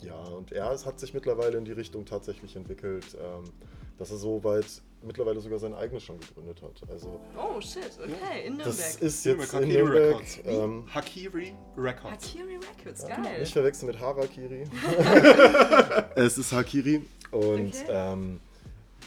ja, 0.03 0.17
und 0.17 0.53
er 0.53 0.71
hat 0.71 1.01
sich 1.01 1.15
mittlerweile 1.15 1.59
in 1.59 1.65
die 1.65 1.73
Richtung 1.73 2.05
tatsächlich 2.05 2.57
entwickelt, 2.57 3.17
ähm, 3.21 3.45
dass 4.03 4.11
er 4.11 4.17
so 4.17 4.43
weit 4.43 4.67
mittlerweile 5.01 5.41
sogar 5.41 5.61
sein 5.61 5.75
eigenes 5.75 6.03
schon 6.03 6.19
gegründet 6.19 6.61
hat. 6.61 6.91
Also, 6.91 7.21
oh 7.39 7.61
shit, 7.61 7.93
okay, 8.03 8.47
in 8.47 8.57
Nürnberg. 8.57 8.67
Das 8.67 8.97
ist 8.97 9.25
jetzt 9.25 9.55
in 9.55 9.69
Nürnberg. 9.69 10.15
Records. 10.17 10.41
Ähm, 10.45 10.85
Hakiri 10.93 11.55
Records. 11.77 12.35
Hakiri 12.35 12.57
Records, 12.57 13.07
geil. 13.07 13.19
Ja, 13.25 13.39
nicht 13.39 13.53
verwechseln 13.53 13.87
mit 13.87 14.01
Harakiri. 14.01 14.65
es 16.17 16.37
ist 16.37 16.51
Hakiri. 16.53 17.05
Und 17.31 17.69
okay. 17.69 17.87
ähm, 17.89 18.41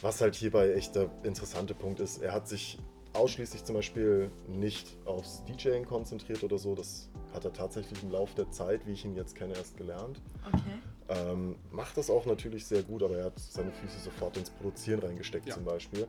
was 0.01 0.21
halt 0.21 0.36
hierbei 0.36 0.71
echt 0.71 0.95
der 0.95 1.10
interessante 1.23 1.73
Punkt 1.73 1.99
ist, 1.99 2.21
er 2.21 2.31
hat 2.31 2.47
sich 2.47 2.77
ausschließlich 3.12 3.65
zum 3.65 3.75
Beispiel 3.75 4.31
nicht 4.47 4.95
aufs 5.03 5.43
DJing 5.43 5.86
konzentriert 5.86 6.41
oder 6.41 6.58
so. 6.58 6.73
Das 6.73 7.10
hat 7.34 7.43
er 7.43 7.51
tatsächlich 7.51 8.01
im 8.01 8.12
Laufe 8.12 8.34
der 8.34 8.49
Zeit, 8.49 8.88
wie 8.88 8.93
ich 8.93 9.03
ihn 9.03 9.15
jetzt 9.15 9.36
kenne, 9.36 9.55
erst 9.55 9.75
gelernt. 9.75 10.21
Okay. 10.47 10.79
Ähm, 11.08 11.56
macht 11.72 11.98
das 11.98 12.10
auch 12.10 12.26
natürlich 12.26 12.65
sehr 12.65 12.82
gut, 12.82 13.04
aber 13.04 13.18
er 13.18 13.26
hat 13.26 13.39
seine 13.39 13.72
Füße 13.72 14.00
sofort 14.00 14.38
ins 14.38 14.50
Produzieren 14.50 15.00
reingesteckt 15.00 15.48
ja. 15.48 15.54
zum 15.54 15.63
Beispiel. 15.63 16.08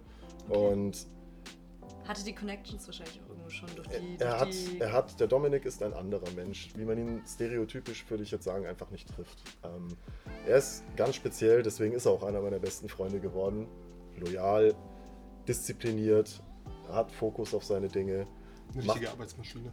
Okay. 0.49 0.59
Und 0.59 1.07
hatte 2.07 2.23
die 2.25 2.35
Connections 2.35 2.87
wahrscheinlich 2.87 3.21
auch 3.21 3.31
irgendwo 3.31 3.51
schon 3.51 3.69
durch 3.75 3.89
die. 3.89 3.95
Er, 3.95 4.31
durch 4.31 4.41
hat, 4.41 4.55
die 4.55 4.81
er 4.81 4.93
hat, 4.93 5.21
der 5.21 5.27
Dominik 5.27 5.65
ist 5.65 5.83
ein 5.83 5.93
anderer 5.93 6.31
Mensch, 6.37 6.71
wie 6.77 6.85
man 6.85 6.99
ihn 6.99 7.23
stereotypisch, 7.27 8.09
würde 8.09 8.23
ich 8.23 8.31
jetzt 8.31 8.45
sagen, 8.45 8.65
einfach 8.65 8.91
nicht 8.91 9.09
trifft. 9.09 9.43
Ähm, 9.65 9.89
er 10.47 10.59
ist 10.59 10.85
ganz 10.97 11.17
speziell, 11.17 11.63
deswegen 11.65 11.95
ist 11.95 12.07
er 12.07 12.13
auch 12.13 12.23
einer 12.23 12.41
meiner 12.41 12.61
besten 12.61 12.89
Freunde 12.89 13.19
geworden. 13.19 13.67
Loyal, 14.19 14.75
diszipliniert, 15.49 16.41
hat 16.89 17.11
Fokus 17.11 17.53
auf 17.55 17.65
seine 17.65 17.89
Dinge. 17.89 18.27
Eine 18.73 18.85
Macht- 18.85 18.97
richtige 18.97 19.11
Arbeitsmaschine. 19.11 19.73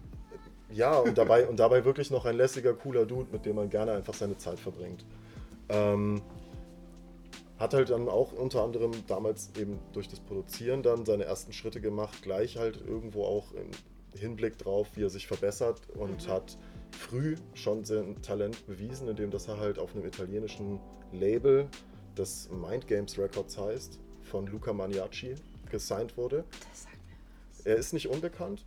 Ja, 0.73 0.97
und 0.97 1.17
dabei, 1.17 1.47
und 1.47 1.57
dabei 1.57 1.85
wirklich 1.85 2.09
noch 2.09 2.25
ein 2.25 2.35
lässiger, 2.35 2.73
cooler 2.73 3.05
Dude, 3.05 3.31
mit 3.31 3.45
dem 3.45 3.55
man 3.55 3.69
gerne 3.69 3.91
einfach 3.91 4.15
seine 4.15 4.37
Zeit 4.37 4.59
verbringt. 4.59 5.05
Ähm, 5.69 6.21
hat 7.59 7.75
halt 7.75 7.91
dann 7.91 8.09
auch 8.09 8.33
unter 8.33 8.63
anderem 8.63 8.91
damals 9.07 9.51
eben 9.57 9.79
durch 9.93 10.07
das 10.07 10.19
Produzieren 10.19 10.81
dann 10.81 11.05
seine 11.05 11.25
ersten 11.25 11.53
Schritte 11.53 11.79
gemacht, 11.79 12.23
gleich 12.23 12.57
halt 12.57 12.81
irgendwo 12.85 13.23
auch 13.23 13.51
im 13.53 13.69
Hinblick 14.19 14.57
drauf, 14.57 14.87
wie 14.95 15.03
er 15.03 15.09
sich 15.09 15.27
verbessert 15.27 15.81
und 15.95 16.27
hat 16.27 16.57
früh 16.91 17.35
schon 17.53 17.85
sein 17.85 18.21
Talent 18.21 18.65
bewiesen, 18.65 19.07
indem 19.07 19.29
dass 19.29 19.47
er 19.47 19.59
halt 19.59 19.77
auf 19.77 19.95
einem 19.95 20.05
italienischen 20.05 20.79
Label, 21.11 21.67
das 22.15 22.49
Mind 22.49 22.87
Games 22.87 23.17
Records 23.17 23.57
heißt, 23.57 23.99
von 24.23 24.47
Luca 24.47 24.73
Maniaci 24.73 25.35
gesigned 25.69 26.17
wurde. 26.17 26.45
Er 27.63 27.75
ist 27.75 27.93
nicht 27.93 28.09
unbekannt, 28.09 28.65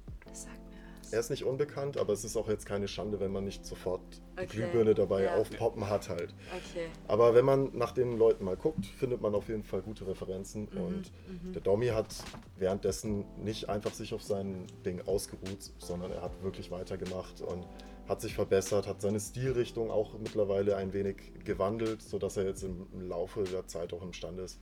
er 1.13 1.21
ist 1.21 1.31
nicht 1.31 1.45
unbekannt, 1.45 1.97
aber 1.97 2.13
es 2.13 2.25
ist 2.25 2.37
auch 2.37 2.49
jetzt 2.49 2.67
keine 2.67 2.89
Schande, 2.89 3.21
wenn 3.21 3.33
man 3.33 3.45
nicht 3.45 3.65
sofort 3.65 4.01
die 4.39 4.43
Okay, 4.43 4.47
Glühbirne 4.47 4.95
dabei 4.95 5.25
ja. 5.25 5.37
aufpoppen 5.37 5.89
hat 5.89 6.09
halt. 6.09 6.35
Okay. 6.55 6.87
Aber 7.09 7.35
wenn 7.35 7.45
man 7.45 7.71
nach 7.77 7.93
den 7.93 8.19
Leuten 8.19 8.45
mal 8.45 8.57
guckt, 8.57 8.87
findet 8.87 9.21
man 9.21 9.35
auf 9.35 9.49
jeden 9.49 9.65
Fall 9.65 9.83
gute 9.83 10.07
Referenzen. 10.07 10.69
Mhm, 10.71 10.81
Und 10.81 11.13
der 11.55 11.63
Domi 11.63 11.89
hat 11.89 12.15
währenddessen 12.57 13.25
nicht 13.43 13.69
einfach 13.69 13.93
sich 13.95 14.13
auf 14.15 14.23
sein 14.23 14.67
Ding 14.85 15.01
ausgeruht, 15.07 15.73
sondern 15.79 16.13
er 16.13 16.23
hat 16.23 16.43
wirklich 16.43 16.71
weitergemacht 16.71 17.41
und 17.41 17.67
hat 18.09 18.21
sich 18.21 18.35
verbessert, 18.35 18.87
hat 18.87 19.01
seine 19.01 19.19
Stilrichtung 19.19 19.91
auch 19.91 20.17
mittlerweile 20.19 20.77
ein 20.77 20.93
wenig 20.93 21.17
gewandelt, 21.45 22.03
sodass 22.03 22.37
er 22.37 22.45
jetzt 22.45 22.63
im 22.63 22.87
im 22.93 23.09
Laufe 23.09 23.43
der 23.45 23.67
Zeit 23.67 23.93
auch 23.93 24.03
imstande 24.03 24.43
ist, 24.43 24.61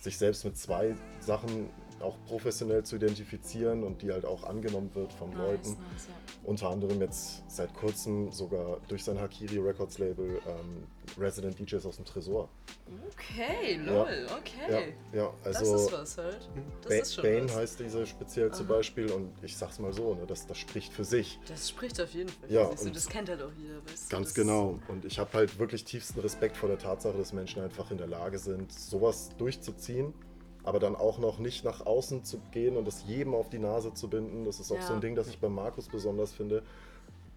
sich 0.00 0.16
selbst 0.16 0.44
mit 0.44 0.56
zwei 0.56 0.94
Sachen 1.20 1.68
auch 2.02 2.16
professionell 2.26 2.84
zu 2.84 2.96
identifizieren 2.96 3.82
und 3.84 4.02
die 4.02 4.12
halt 4.12 4.24
auch 4.24 4.44
angenommen 4.44 4.90
wird 4.94 5.12
von 5.12 5.32
Leuten. 5.32 5.70
Nice, 5.70 5.78
nice, 5.92 6.06
ja. 6.08 6.14
Unter 6.44 6.70
anderem 6.70 7.00
jetzt 7.00 7.42
seit 7.48 7.74
kurzem 7.74 8.30
sogar 8.32 8.78
durch 8.88 9.04
sein 9.04 9.20
Hakiri 9.20 9.58
Records 9.58 9.98
Label 9.98 10.40
ähm, 10.46 10.84
Resident 11.18 11.58
DJs 11.58 11.84
aus 11.84 11.96
dem 11.96 12.04
Tresor. 12.04 12.48
Okay, 13.12 13.76
lol, 13.84 14.26
okay. 14.38 14.92
Ja, 15.12 15.18
ja 15.18 15.32
das 15.44 15.56
also 15.58 15.74
ist 15.76 15.92
was 15.92 16.18
halt. 16.18 16.48
Das 16.82 16.88
Ba- 16.88 16.94
ist 16.94 17.14
schon 17.14 17.24
Bane 17.24 17.44
was. 17.48 17.56
heißt 17.56 17.80
dieser 17.80 18.06
speziell 18.06 18.50
zum 18.52 18.66
Aha. 18.66 18.74
Beispiel 18.76 19.10
und 19.10 19.32
ich 19.42 19.56
sag's 19.56 19.78
mal 19.78 19.92
so, 19.92 20.14
ne, 20.14 20.24
das, 20.26 20.46
das 20.46 20.56
spricht 20.58 20.92
für 20.92 21.04
sich. 21.04 21.38
Das 21.48 21.68
spricht 21.68 22.00
auf 22.00 22.12
jeden 22.14 22.28
Fall. 22.30 22.50
Ja, 22.50 22.64
für 22.66 22.70
sich. 22.72 22.80
so, 22.80 22.86
und- 22.86 22.96
das 22.96 23.08
kennt 23.08 23.28
halt 23.28 23.42
auch 23.42 23.52
jeder, 23.58 23.84
weißt 23.84 24.10
du? 24.10 24.16
Ganz 24.16 24.28
das 24.28 24.34
genau. 24.34 24.78
Und 24.88 25.04
ich 25.04 25.18
habe 25.18 25.30
halt 25.34 25.58
wirklich 25.58 25.84
tiefsten 25.84 26.20
Respekt 26.20 26.56
vor 26.56 26.68
der 26.68 26.78
Tatsache, 26.78 27.18
dass 27.18 27.32
Menschen 27.32 27.62
einfach 27.62 27.90
in 27.90 27.98
der 27.98 28.06
Lage 28.06 28.38
sind, 28.38 28.72
sowas 28.72 29.30
durchzuziehen, 29.36 30.14
aber 30.64 30.78
dann 30.78 30.96
auch 30.96 31.18
noch 31.18 31.38
nicht 31.38 31.64
nach 31.64 31.86
außen 31.86 32.24
zu 32.24 32.38
gehen 32.50 32.76
und 32.76 32.86
es 32.88 33.04
jedem 33.06 33.34
auf 33.34 33.48
die 33.48 33.58
Nase 33.58 33.94
zu 33.94 34.08
binden. 34.08 34.44
Das 34.44 34.60
ist 34.60 34.70
auch 34.70 34.76
Ja. 34.76 34.82
so 34.82 34.94
ein 34.94 35.00
Ding, 35.00 35.14
das 35.14 35.28
ich 35.28 35.38
bei 35.38 35.48
Markus 35.48 35.88
besonders 35.88 36.32
finde. 36.32 36.62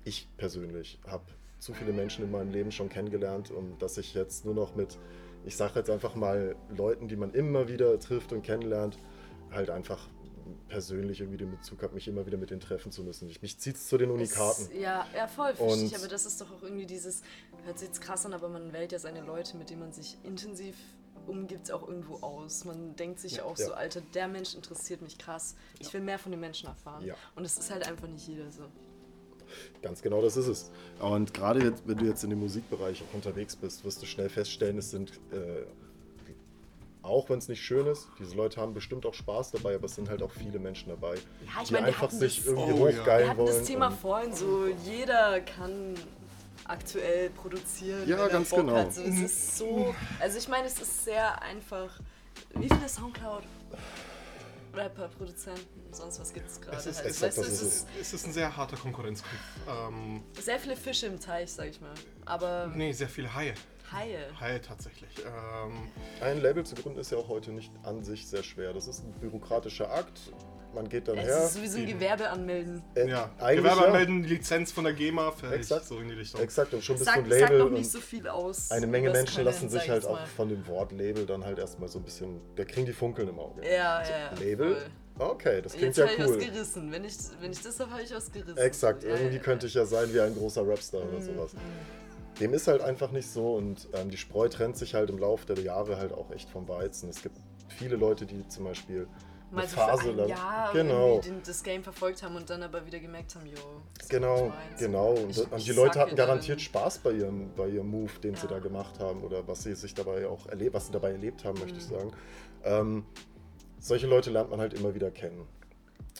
Ich 0.03 0.27
persönlich 0.37 0.99
habe 1.07 1.23
zu 1.59 1.73
viele 1.73 1.93
Menschen 1.93 2.25
in 2.25 2.31
meinem 2.31 2.51
Leben 2.51 2.71
schon 2.71 2.89
kennengelernt 2.89 3.51
und 3.51 3.81
dass 3.81 3.97
ich 3.97 4.13
jetzt 4.15 4.45
nur 4.45 4.55
noch 4.55 4.75
mit, 4.75 4.97
ich 5.45 5.55
sage 5.55 5.79
jetzt 5.79 5.89
einfach 5.89 6.15
mal, 6.15 6.55
Leuten, 6.75 7.07
die 7.07 7.15
man 7.15 7.33
immer 7.33 7.67
wieder 7.67 7.99
trifft 7.99 8.33
und 8.33 8.41
kennenlernt, 8.41 8.97
halt 9.51 9.69
einfach 9.69 10.07
persönlich 10.67 11.19
irgendwie 11.19 11.37
den 11.37 11.51
Bezug 11.51 11.83
habe, 11.83 11.93
mich 11.93 12.07
immer 12.07 12.25
wieder 12.25 12.37
mit 12.37 12.49
denen 12.49 12.61
treffen 12.61 12.91
zu 12.91 13.03
müssen. 13.03 13.29
Ich, 13.29 13.41
mich 13.41 13.57
zieht 13.59 13.75
es 13.75 13.87
zu 13.87 13.97
den 13.97 14.09
Unikaten. 14.09 14.63
Es, 14.63 14.73
ja, 14.73 15.05
ja, 15.15 15.27
voll, 15.27 15.53
verstehe 15.53 15.97
Aber 15.97 16.07
das 16.07 16.25
ist 16.25 16.41
doch 16.41 16.51
auch 16.51 16.63
irgendwie 16.63 16.85
dieses, 16.85 17.21
hört 17.63 17.77
sich 17.77 17.89
jetzt 17.89 18.01
krass 18.01 18.25
an, 18.25 18.33
aber 18.33 18.49
man 18.49 18.73
wählt 18.73 18.91
ja 18.91 18.99
seine 18.99 19.21
Leute, 19.21 19.57
mit 19.57 19.69
denen 19.69 19.81
man 19.81 19.93
sich 19.93 20.17
intensiv 20.23 20.75
umgibt, 21.27 21.71
auch 21.71 21.87
irgendwo 21.87 22.15
aus. 22.25 22.65
Man 22.65 22.95
denkt 22.95 23.19
sich 23.19 23.37
Ja. 23.37 23.43
auch 23.43 23.57
Ja. 23.57 23.65
so, 23.67 23.73
Alter, 23.73 24.01
der 24.13 24.27
Mensch 24.27 24.55
interessiert 24.55 25.01
mich 25.01 25.17
krass. 25.17 25.55
Ich 25.79 25.93
will 25.93 26.01
mehr 26.01 26.19
von 26.19 26.31
den 26.31 26.39
Menschen 26.41 26.67
erfahren. 26.67 27.05
Ja. 27.05 27.15
Und 27.35 27.45
es 27.45 27.57
ist 27.57 27.71
halt 27.71 27.87
einfach 27.87 28.07
nicht 28.07 28.27
jeder 28.27 28.51
so. 28.51 28.63
Ganz 29.81 30.01
genau 30.01 30.21
das 30.21 30.37
ist 30.37 30.47
es. 30.47 30.71
Und 30.99 31.33
gerade 31.33 31.61
jetzt, 31.63 31.83
wenn 31.85 31.97
du 31.97 32.05
jetzt 32.05 32.23
in 32.23 32.29
dem 32.29 32.39
Musikbereich 32.39 33.01
auch 33.03 33.13
unterwegs 33.13 33.55
bist, 33.55 33.83
wirst 33.83 34.01
du 34.01 34.05
schnell 34.05 34.29
feststellen, 34.29 34.77
es 34.77 34.91
sind, 34.91 35.11
äh, 35.31 35.65
auch 37.03 37.29
wenn 37.29 37.39
es 37.39 37.47
nicht 37.49 37.61
schön 37.61 37.87
ist, 37.87 38.07
diese 38.19 38.35
Leute 38.35 38.61
haben 38.61 38.73
bestimmt 38.73 39.05
auch 39.05 39.13
Spaß 39.13 39.51
dabei, 39.51 39.75
aber 39.75 39.85
es 39.85 39.95
sind 39.95 40.07
halt 40.09 40.21
auch 40.21 40.31
viele 40.31 40.59
Menschen 40.59 40.89
dabei, 40.89 41.15
Ja, 41.15 41.61
ich 41.61 41.67
die 41.67 41.73
meine, 41.73 41.85
wir 41.85 41.87
einfach 41.87 42.03
hatten 42.03 42.19
sich 42.19 42.37
das- 42.37 42.45
irgendwie 42.45 42.71
Oh 42.73 42.87
ja. 42.87 42.99
hochgeilen 42.99 43.23
Wir 43.25 43.29
hatten 43.31 43.39
wollen. 43.39 43.57
das 43.57 43.63
Thema 43.67 43.91
vorhin 43.91 44.33
so, 44.35 44.67
jeder 44.85 45.41
kann 45.41 45.95
aktuell 46.71 47.29
produzieren. 47.29 48.07
Ja, 48.07 48.17
wenn 48.17 48.25
er 48.25 48.29
ganz 48.29 48.49
Bock 48.49 48.59
genau. 48.59 48.75
Hat. 48.75 48.93
So, 48.93 49.01
es 49.03 49.19
ist 49.19 49.57
so, 49.57 49.95
also 50.19 50.37
ich 50.37 50.47
meine, 50.47 50.67
es 50.67 50.81
ist 50.81 51.05
sehr 51.05 51.41
einfach. 51.41 51.99
Wie 52.55 52.67
viele 52.67 52.87
Soundcloud? 52.87 53.43
Rapper, 54.73 55.09
Produzenten, 55.09 55.93
sonst 55.93 56.19
was 56.19 56.33
gibt 56.33 56.49
es 56.49 56.61
gerade. 56.61 56.77
Es 56.77 56.85
ist, 56.85 56.99
halt. 56.99 57.09
es, 57.09 57.21
Weißt 57.21 57.37
ist 57.39 57.61
ist, 57.61 57.87
es 57.99 58.13
ist 58.13 58.25
ein 58.25 58.31
sehr 58.33 58.55
harter 58.55 58.77
Konkurrenzkampf. 58.77 59.35
Ähm, 59.67 60.23
sehr 60.39 60.59
viele 60.59 60.77
Fische 60.77 61.07
im 61.07 61.19
Teich, 61.19 61.51
sag 61.51 61.67
ich 61.67 61.81
mal. 61.81 61.93
Aber 62.25 62.71
nee, 62.73 62.93
sehr 62.93 63.09
viele 63.09 63.33
Haie. 63.33 63.53
Haie. 63.91 64.27
Haie 64.39 64.61
tatsächlich. 64.61 65.11
Ähm, 65.19 65.89
Ein 66.21 66.41
Label 66.41 66.65
zu 66.65 66.75
gründen 66.75 66.99
ist 66.99 67.11
ja 67.11 67.17
auch 67.17 67.27
heute 67.27 67.51
nicht 67.51 67.71
an 67.83 68.03
sich 68.03 68.25
sehr 68.25 68.43
schwer. 68.43 68.71
Das 68.71 68.87
ist 68.87 69.03
ein 69.03 69.11
bürokratischer 69.19 69.91
Akt. 69.91 70.31
Man 70.73 70.87
geht 70.87 71.07
dann 71.07 71.17
Es 71.17 71.25
her. 71.27 71.43
ist 71.45 71.53
sowieso 71.55 71.77
ein. 71.79 71.85
Gewerbe 71.87 72.29
anmelden. 72.29 72.81
äh, 72.95 73.07
ja, 73.09 73.29
Gewerbe 73.39 73.67
ja. 73.81 73.85
anmelden, 73.87 74.23
Lizenz 74.23 74.71
von 74.71 74.83
der 74.85 74.93
GEMA, 74.93 75.31
fertig, 75.31 75.59
Exakt. 75.59 75.85
so 75.85 75.99
in 75.99 76.07
die 76.09 76.13
Richtung. 76.15 76.41
Exakt, 76.41 76.73
und 76.73 76.83
schon 76.83 76.95
bist 76.95 77.07
du 77.09 77.13
Sagt, 77.13 77.25
ein 77.25 77.29
sagt 77.29 77.41
Label. 77.41 77.59
noch 77.59 77.65
und 77.67 77.73
nicht 77.73 77.91
so 77.91 77.99
viel 77.99 78.27
aus. 78.27 78.71
eine 78.71 78.87
Menge 78.87 79.09
Menschen 79.11 79.43
lassen 79.43 79.69
sich 79.69 79.83
ich 79.83 79.89
halt 79.89 80.05
auch 80.05 80.25
von 80.27 80.47
dem 80.49 80.65
Wort 80.67 80.91
Label 80.91 81.25
dann 81.25 81.43
halt 81.43 81.59
erstmal 81.59 81.89
so 81.89 81.99
ein 81.99 82.03
bisschen. 82.03 82.39
Da 82.55 82.63
kriegen 82.65 82.85
die 82.85 82.93
Funkeln 82.93 83.27
im 83.27 83.39
Auge. 83.39 83.61
Ja, 83.65 84.01
ja, 84.01 84.03
ja. 84.03 84.31
Label? 84.39 84.75
voll. 84.75 84.85
Okay, 85.19 85.61
das 85.61 85.73
klingt 85.73 85.95
Jetzt 85.95 85.97
ja 85.97 86.05
habe 86.05 86.13
ich 86.15 86.19
cool. 86.27 86.37
was 86.39 86.45
gerissen. 86.45 86.91
Wenn 86.91 87.03
ich, 87.05 87.13
wenn 87.41 87.51
ich 87.51 87.61
das 87.61 87.79
habe, 87.79 87.91
habe 87.91 88.01
ich 88.01 88.15
was 88.15 88.31
gerissen. 88.31 88.57
Exakt, 88.57 89.03
Ja, 89.03 89.09
irgendwie 89.09 89.35
ja, 89.35 89.41
könnte 89.41 89.65
ja. 89.65 89.67
ich 89.67 89.73
ja 89.75 89.85
sein 89.85 90.11
wie 90.13 90.19
ein 90.21 90.33
großer 90.33 90.65
Rapstar 90.67 91.01
oder 91.01 91.19
Mhm, 91.19 91.21
sowas. 91.21 91.51
Dem 92.39 92.53
ist 92.53 92.67
halt 92.67 92.81
einfach 92.81 93.11
nicht 93.11 93.29
so 93.29 93.55
und 93.55 93.87
ähm, 93.93 94.09
die 94.09 94.17
Spreu 94.17 94.47
trennt 94.47 94.77
sich 94.77 94.95
halt 94.95 95.09
im 95.09 95.19
Laufe 95.19 95.45
der 95.53 95.59
Jahre 95.63 95.97
halt 95.97 96.13
auch 96.13 96.31
echt 96.31 96.49
vom 96.49 96.67
Weizen. 96.67 97.09
Es 97.09 97.21
gibt 97.21 97.35
viele 97.77 97.97
Leute, 97.97 98.25
die 98.25 98.47
zum 98.47 98.63
Beispiel 98.63 99.07
Mal 99.51 99.67
so 99.67 99.75
Phase 99.75 100.03
für 100.03 100.09
ein 100.11 100.17
lang. 100.17 100.27
Jahr 100.29 100.71
genau, 100.73 101.19
den, 101.19 101.41
das 101.45 101.61
Game 101.63 101.83
verfolgt 101.83 102.23
haben 102.23 102.35
und 102.35 102.49
dann 102.49 102.63
aber 102.63 102.85
wieder 102.85 102.99
gemerkt 102.99 103.35
haben, 103.35 103.45
ist 103.47 104.09
genau, 104.09 104.53
genau. 104.79 105.11
Und, 105.13 105.29
Ich- 105.31 105.51
und 105.51 105.67
die 105.67 105.71
Leute 105.73 105.99
hatten 105.99 106.15
garantiert 106.15 106.57
dann- 106.59 106.63
Spaß 106.63 106.99
bei 106.99 107.11
ihrem, 107.11 107.53
bei 107.55 107.67
ihrem 107.67 107.87
Move, 107.89 108.11
den 108.23 108.35
sie 108.35 108.43
Ja. 108.47 108.53
da 108.53 108.59
gemacht 108.59 108.99
haben 108.99 109.21
oder 109.23 109.45
was 109.47 109.63
sie 109.63 109.75
sich 109.75 109.93
dabei 109.93 110.25
auch 110.27 110.47
erlebt, 110.47 110.73
was 110.73 110.87
sie 110.87 110.93
dabei 110.93 111.11
erlebt 111.11 111.43
haben, 111.43 111.59
möchte 111.59 111.77
ich 111.77 111.89
Mhm. 111.89 111.93
sagen. 111.95 112.11
Ähm, 112.63 113.05
solche 113.79 114.07
Leute 114.07 114.29
lernt 114.31 114.49
man 114.49 114.59
halt 114.59 114.73
immer 114.73 114.93
wieder 114.95 115.11
kennen. 115.11 115.45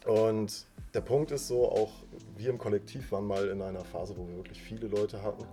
Und 0.06 0.66
der 0.94 1.02
Punkt 1.02 1.32
ist 1.32 1.48
so, 1.48 1.70
auch 1.72 1.92
wir 2.36 2.50
im 2.50 2.58
Kollektiv 2.58 3.12
waren 3.12 3.26
mal 3.26 3.48
in 3.50 3.62
einer 3.62 3.86
Phase, 3.86 4.16
wo 4.18 4.28
wir 4.28 4.36
wirklich 4.38 4.62
viele 4.62 4.88
Leute 4.88 5.22
hatten. 5.22 5.46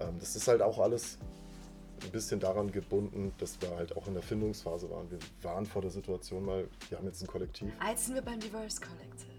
Ähm, 0.00 0.18
das 0.18 0.36
ist 0.36 0.48
halt 0.48 0.60
auch 0.60 0.78
alles 0.78 1.18
ein 2.04 2.10
bisschen 2.10 2.40
daran 2.40 2.70
gebunden, 2.70 3.32
dass 3.38 3.60
wir 3.60 3.70
halt 3.76 3.96
auch 3.96 4.06
in 4.06 4.14
der 4.14 4.22
Findungsphase 4.22 4.90
waren. 4.90 5.10
Wir 5.10 5.18
waren 5.42 5.66
vor 5.66 5.82
der 5.82 5.90
Situation 5.90 6.44
mal, 6.44 6.68
wir 6.88 6.98
haben 6.98 7.06
jetzt 7.06 7.22
ein 7.22 7.26
Kollektiv. 7.26 7.72
Jetzt 7.88 8.06
sind 8.06 8.14
wir 8.14 8.22
beim 8.22 8.40
Diverse 8.40 8.80
Collective. 8.80 9.36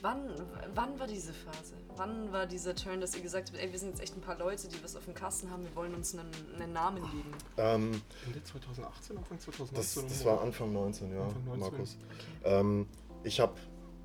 Wann, 0.00 0.30
wann 0.74 0.98
war 1.00 1.06
diese 1.08 1.32
Phase? 1.32 1.74
Wann 1.96 2.32
war 2.32 2.46
dieser 2.46 2.74
Turn, 2.74 3.00
dass 3.00 3.16
ihr 3.16 3.22
gesagt 3.22 3.50
habt, 3.50 3.60
ey, 3.60 3.72
wir 3.72 3.78
sind 3.78 3.88
jetzt 3.88 4.00
echt 4.00 4.16
ein 4.16 4.20
paar 4.20 4.38
Leute, 4.38 4.68
die 4.68 4.82
was 4.84 4.94
auf 4.94 5.04
dem 5.04 5.14
Kasten 5.14 5.50
haben, 5.50 5.64
wir 5.64 5.74
wollen 5.74 5.94
uns 5.94 6.16
einen, 6.16 6.30
einen 6.54 6.72
Namen 6.72 7.02
geben? 7.02 7.32
Ähm, 7.56 8.02
Ende 8.26 8.42
2018, 8.44 9.18
Anfang 9.18 9.40
2019? 9.40 10.04
das, 10.04 10.18
das 10.18 10.24
war 10.24 10.40
Anfang 10.40 10.72
19, 10.72 11.12
ja, 11.12 11.22
Anfang 11.22 11.44
19. 11.46 11.60
Markus. 11.60 11.96
Ähm, 12.44 12.86
ich 13.24 13.40
habe 13.40 13.54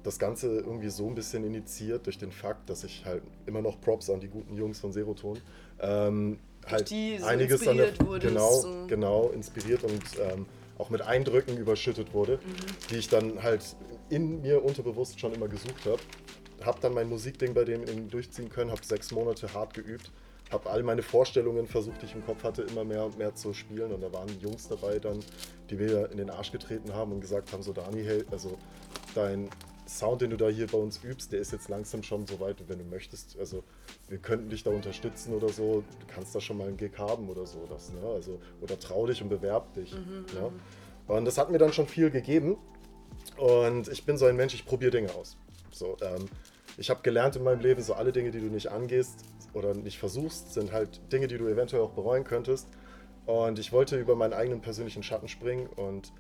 das 0.02 0.18
Ganze 0.18 0.60
irgendwie 0.60 0.90
so 0.90 1.08
ein 1.08 1.16
bisschen 1.16 1.44
initiiert 1.44 2.06
durch 2.06 2.18
den 2.18 2.32
Fakt, 2.32 2.70
dass 2.70 2.84
ich 2.84 3.06
halt 3.06 3.24
immer 3.46 3.62
noch 3.62 3.80
Props 3.80 4.10
an 4.10 4.20
die 4.20 4.28
guten 4.28 4.56
Jungs 4.56 4.80
von 4.80 4.92
Seroton 4.92 5.40
ähm, 5.80 6.40
halt 6.70 6.90
die 6.90 7.18
so 7.20 7.26
einiges 7.26 7.68
an 7.68 7.78
der, 7.78 7.90
inspiriert 7.90 8.08
wurdest, 8.10 8.34
genau, 8.34 8.52
so. 8.62 8.88
genau 8.88 9.30
inspiriert 9.30 9.84
und 9.84 10.02
ähm, 10.20 10.46
auch 10.78 10.90
mit 10.90 11.02
Eindrücken 11.02 11.58
überschüttet 11.58 12.14
wurde, 12.14 12.38
Mhm. 12.44 12.56
die 12.90 12.96
ich 12.96 13.10
dann 13.10 13.42
halt 13.44 13.76
in 14.10 14.42
mir 14.42 14.64
unterbewusst 14.64 15.20
schon 15.20 15.34
immer 15.34 15.48
gesucht 15.48 15.86
habe. 15.86 16.00
Habe 16.64 16.80
dann 16.82 16.94
mein 16.94 17.10
Musikding 17.10 17.54
bei 17.54 17.64
dem 17.66 18.10
durchziehen 18.10 18.50
können, 18.50 18.72
habe 18.72 18.84
sechs 18.86 19.12
Monate 19.12 19.54
hart 19.54 19.74
geübt, 19.74 20.12
habe 20.52 20.70
all 20.70 20.82
meine 20.84 21.02
Vorstellungen 21.02 21.68
versucht, 21.68 22.02
die 22.02 22.06
ich 22.06 22.16
im 22.16 22.26
Kopf 22.26 22.44
hatte, 22.44 22.62
immer 22.64 22.84
mehr 22.84 23.04
und 23.06 23.18
mehr 23.18 23.36
zu 23.36 23.54
spielen. 23.54 23.92
Und 23.92 24.02
da 24.02 24.12
waren 24.14 24.30
Jungs 24.40 24.68
dabei 24.70 25.00
dann, 25.00 25.20
die 25.70 25.76
mir 25.76 26.10
in 26.12 26.18
den 26.18 26.30
Arsch 26.30 26.52
getreten 26.52 26.94
haben 26.94 27.12
und 27.12 27.22
gesagt 27.22 27.52
haben, 27.52 27.64
so 27.64 27.74
Dani, 27.74 28.04
hey, 28.04 28.24
also 28.32 28.58
dein 29.16 29.50
Sound, 29.88 30.22
den 30.22 30.30
du 30.30 30.38
da 30.38 30.48
hier 30.48 30.68
bei 30.68 30.78
uns 30.78 31.04
übst, 31.04 31.32
der 31.32 31.40
ist 31.40 31.52
jetzt 31.52 31.70
langsam 31.70 32.04
schon 32.04 32.26
so 32.26 32.40
weit, 32.40 32.58
wenn 32.68 32.80
du 32.80 32.86
möchtest, 32.86 33.38
also 33.40 33.64
wir 34.08 34.18
könnten 34.18 34.50
dich 34.50 34.64
da 34.64 34.72
unterstützen 34.72 35.34
oder 35.34 35.50
so, 35.50 35.84
du 36.00 36.06
kannst 36.08 36.34
da 36.34 36.42
schon 36.42 36.58
mal 36.58 36.68
einen 36.68 36.78
Gig 36.78 36.98
haben 36.98 37.30
oder 37.30 37.46
so, 37.46 37.66
das, 37.70 37.92
ne? 37.92 38.02
also, 38.08 38.40
oder 38.62 38.80
trau 38.80 39.06
dich 39.08 39.22
und 39.22 39.30
bewerb 39.30 39.74
dich. 39.74 39.94
Mhm, 39.94 40.26
ne? 40.34 40.52
Und 41.08 41.26
das 41.26 41.38
hat 41.38 41.52
mir 41.52 41.58
dann 41.58 41.74
schon 41.74 41.88
viel 41.88 42.10
gegeben. 42.10 42.58
Und 43.38 43.88
ich 43.90 44.06
bin 44.06 44.18
so 44.18 44.26
ein 44.26 44.36
Mensch, 44.36 44.54
ich 44.54 44.66
probiere 44.66 44.92
Dinge 44.92 45.14
aus. 45.14 45.38
So, 45.72 45.98
ähm, 46.02 46.28
ich 46.78 46.90
habe 46.90 47.02
gelernt 47.02 47.36
in 47.36 47.44
meinem 47.44 47.60
Leben, 47.60 47.82
so 47.82 47.94
alle 47.94 48.12
Dinge, 48.12 48.32
die 48.32 48.40
du 48.40 48.48
nicht 48.48 48.68
angehst 48.68 49.26
oder 49.54 49.74
nicht 49.74 49.98
versuchst, 49.98 50.54
sind 50.54 50.72
halt 50.72 51.02
Dinge, 51.12 51.28
die 51.28 51.38
du 51.38 51.48
eventuell 51.48 51.82
auch 51.82 51.92
bereuen 51.92 52.24
könntest. 52.24 52.68
Und 53.26 53.60
ich 53.60 53.72
wollte 53.72 54.00
über 54.00 54.16
meinen 54.16 54.34
eigenen 54.34 54.62
persönlichen 54.62 55.04
Schatten 55.04 55.28
springen 55.28 55.68
und 55.68 56.12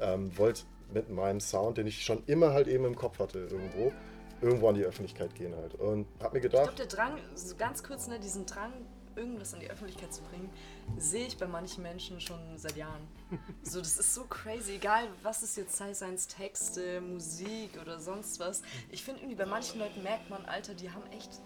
ähm, 0.00 0.36
wollte 0.36 0.62
mit 0.92 1.10
meinem 1.10 1.40
Sound, 1.40 1.78
den 1.78 1.86
ich 1.86 2.04
schon 2.04 2.22
immer 2.26 2.52
halt 2.52 2.68
eben 2.68 2.84
im 2.84 2.96
Kopf 2.96 3.18
hatte 3.18 3.38
irgendwo, 3.38 3.92
irgendwo 4.40 4.68
an 4.68 4.74
die 4.74 4.84
Öffentlichkeit 4.84 5.34
gehen 5.34 5.54
halt. 5.56 5.74
Und 5.74 6.06
habe 6.20 6.36
mir 6.36 6.40
gedacht... 6.40 6.70
Ich 6.70 6.76
glaube, 6.76 6.88
der 6.88 6.98
Drang, 6.98 7.18
so 7.34 7.56
ganz 7.56 7.82
kurz, 7.82 8.08
ne, 8.08 8.18
diesen 8.18 8.46
Drang, 8.46 8.72
irgendwas 9.16 9.52
an 9.54 9.60
die 9.60 9.70
Öffentlichkeit 9.70 10.14
zu 10.14 10.22
bringen, 10.22 10.50
sehe 10.96 11.26
ich 11.26 11.36
bei 11.36 11.46
manchen 11.46 11.82
Menschen 11.82 12.20
schon 12.20 12.38
seit 12.56 12.76
Jahren. 12.76 13.06
So, 13.62 13.80
das 13.80 13.98
ist 13.98 14.14
so 14.14 14.24
crazy, 14.24 14.76
egal 14.76 15.08
was 15.22 15.42
es 15.42 15.56
jetzt 15.56 15.76
sei, 15.76 15.92
seien 15.92 16.14
es 16.14 16.26
Texte, 16.26 17.00
Musik 17.00 17.78
oder 17.82 17.98
sonst 17.98 18.40
was. 18.40 18.62
Ich 18.90 19.04
finde 19.04 19.20
irgendwie 19.20 19.36
bei 19.36 19.46
manchen 19.46 19.80
Leuten 19.80 20.02
merkt 20.02 20.30
man, 20.30 20.44
Alter, 20.46 20.74
die 20.74 20.90
haben 20.90 21.02
echt 21.10 21.40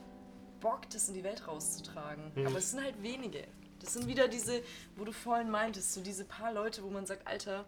Bock, 0.61 0.89
das 0.91 1.09
in 1.09 1.15
die 1.15 1.25
Welt 1.25 1.49
rauszutragen. 1.49 2.33
Mhm. 2.35 2.47
Aber 2.47 2.59
es 2.59 2.71
sind 2.71 2.83
halt 2.83 3.03
wenige. 3.03 3.45
Das 3.81 3.95
sind 3.95 4.07
wieder 4.07 4.29
diese, 4.29 4.63
wo 4.97 5.05
du 5.05 5.13
vorhin 5.13 5.51
meintest, 5.51 5.93
so 5.93 6.01
diese 6.01 6.25
paar 6.25 6.53
Leute, 6.53 6.83
wo 6.83 6.91
man 6.91 7.07
sagt, 7.07 7.27
Alter, 7.27 7.65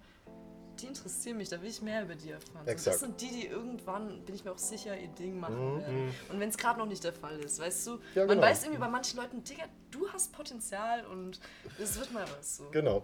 die 0.81 0.87
interessieren 0.87 1.37
mich, 1.37 1.49
da 1.49 1.61
will 1.61 1.69
ich 1.69 1.83
mehr 1.83 2.03
über 2.03 2.15
die 2.15 2.31
erfahren. 2.31 2.67
So, 2.67 2.91
das 2.91 3.01
sind 3.01 3.21
die, 3.21 3.29
die 3.29 3.47
irgendwann, 3.47 4.25
bin 4.25 4.35
ich 4.35 4.45
mir 4.45 4.53
auch 4.53 4.59
sicher, 4.59 4.99
ihr 4.99 5.09
Ding 5.09 5.39
machen 5.39 5.75
mhm. 5.75 5.81
werden. 5.81 6.15
Und 6.31 6.41
wenn 6.41 6.49
es 6.49 6.57
gerade 6.57 6.79
noch 6.79 6.87
nicht 6.87 7.05
der 7.05 7.13
Fall 7.13 7.39
ist, 7.41 7.59
weißt 7.59 7.87
du, 7.87 7.91
ja, 8.15 8.23
genau. 8.23 8.27
man 8.27 8.41
weiß 8.41 8.65
irgendwie 8.65 8.81
bei 8.81 8.89
manchen 8.89 9.19
Leuten, 9.19 9.43
Digga, 9.43 9.65
du 9.91 10.09
hast 10.09 10.33
Potenzial 10.33 11.05
und 11.07 11.41
es 11.83 11.99
wird 11.99 12.13
mal 12.13 12.25
was 12.37 12.59
so. 12.59 12.65
Genau, 12.71 13.03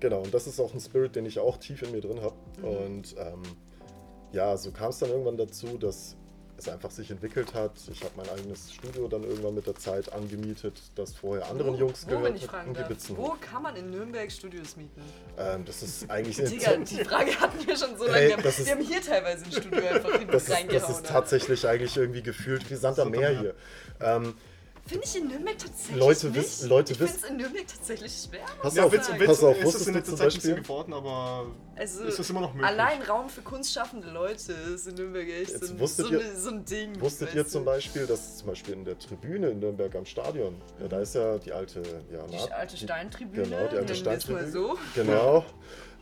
genau. 0.00 0.22
Und 0.22 0.34
das 0.34 0.46
ist 0.46 0.60
auch 0.60 0.72
ein 0.74 0.80
Spirit, 0.80 1.16
den 1.16 1.26
ich 1.26 1.38
auch 1.38 1.56
tief 1.56 1.82
in 1.82 1.92
mir 1.92 2.00
drin 2.00 2.20
habe. 2.20 2.36
Mhm. 2.58 2.64
Und 2.64 3.16
ähm, 3.18 3.42
ja, 4.32 4.56
so 4.56 4.72
kam 4.72 4.90
es 4.90 4.98
dann 4.98 5.10
irgendwann 5.10 5.36
dazu, 5.36 5.78
dass 5.78 6.16
es 6.56 6.68
einfach 6.68 6.90
sich 6.90 7.10
entwickelt 7.10 7.54
hat. 7.54 7.72
Ich 7.90 8.02
habe 8.02 8.12
mein 8.16 8.28
eigenes 8.28 8.72
Studio 8.72 9.08
dann 9.08 9.24
irgendwann 9.24 9.54
mit 9.54 9.66
der 9.66 9.74
Zeit 9.74 10.12
angemietet, 10.12 10.80
das 10.94 11.14
vorher 11.14 11.48
anderen 11.48 11.74
wo, 11.74 11.78
Jungs 11.78 12.06
wo, 12.06 12.10
gehört 12.10 12.40
hat. 12.88 13.16
Wo 13.16 13.36
kann 13.40 13.62
man 13.62 13.76
in 13.76 13.90
Nürnberg 13.90 14.30
Studios 14.30 14.76
mieten? 14.76 15.02
Ähm, 15.38 15.64
das 15.64 15.82
ist 15.82 16.10
eigentlich... 16.10 16.36
Digga, 16.50 16.76
die 16.76 17.04
Frage 17.04 17.38
hatten 17.40 17.66
wir 17.66 17.76
schon 17.76 17.96
so 17.96 18.04
lange. 18.04 18.18
Hey, 18.18 18.28
wir, 18.28 18.36
haben, 18.36 18.44
wir 18.44 18.72
haben 18.72 18.82
hier 18.82 19.02
teilweise 19.02 19.44
ein 19.44 19.52
Studio 19.52 19.86
einfach 19.86 20.10
das 20.30 20.50
reingehauen. 20.50 20.76
Ist, 20.76 20.88
das 20.88 20.96
ist 20.96 21.06
tatsächlich 21.06 21.66
eigentlich 21.66 21.96
irgendwie 21.96 22.22
gefühlt 22.22 22.70
wie 22.70 22.74
Sand 22.74 22.98
am 22.98 23.10
Meer 23.10 23.38
hier. 23.38 23.54
Ähm, 24.00 24.34
Finde 24.86 25.04
ich 25.06 25.16
in 25.16 25.28
Nürnberg 25.28 25.56
tatsächlich 25.56 25.96
Leute 25.96 26.26
nicht. 26.26 26.36
Wiss, 26.36 26.62
Leute 26.66 26.92
ich 26.92 26.98
finde 26.98 27.14
es 27.14 27.24
in 27.24 27.36
Nürnberg 27.38 27.66
tatsächlich 27.66 28.12
schwer. 28.12 28.44
Pass 28.60 28.78
auf, 28.78 28.92
Witz, 28.92 29.08
Witz, 29.08 29.26
pass 29.26 29.42
auf, 29.42 29.58
ist 29.58 29.74
es 29.74 29.86
in 29.86 29.94
letzter 29.94 30.16
Zeit 30.16 30.30
ein 30.30 30.34
bisschen 30.34 30.56
geworden, 30.56 30.92
aber 30.92 31.46
also 31.74 32.04
ist 32.04 32.18
das 32.18 32.28
immer 32.28 32.42
noch 32.42 32.52
möglich. 32.52 32.70
Allein 32.70 33.00
Raum 33.02 33.30
für 33.30 33.40
kunstschaffende 33.40 34.10
Leute 34.10 34.52
ist 34.52 34.86
in 34.86 34.96
Nürnberg 34.96 35.26
echt 35.26 35.52
Jetzt 35.52 35.68
so, 35.68 35.78
wusstet 35.78 36.06
so, 36.06 36.12
ihr, 36.12 36.36
so 36.36 36.50
ein 36.50 36.64
Ding. 36.66 37.00
Wusstet 37.00 37.34
ihr 37.34 37.46
zum 37.46 37.64
Beispiel, 37.64 38.06
dass 38.06 38.38
zum 38.38 38.48
Beispiel 38.48 38.74
in 38.74 38.84
der 38.84 38.98
Tribüne 38.98 39.48
in 39.48 39.60
Nürnberg 39.60 39.94
am 39.94 40.04
Stadion, 40.04 40.60
ja, 40.78 40.88
da 40.88 41.00
ist 41.00 41.14
ja 41.14 41.38
die 41.38 41.52
alte, 41.52 41.80
ja, 42.12 42.26
die 42.26 42.36
na, 42.50 42.54
alte 42.54 42.76
Steintribüne. 42.76 43.44
Genau, 43.44 43.66
die 43.68 43.76
alte 43.78 43.94
Steintribüne. 43.94 44.50
So. 44.50 44.78
Genau. 44.94 45.46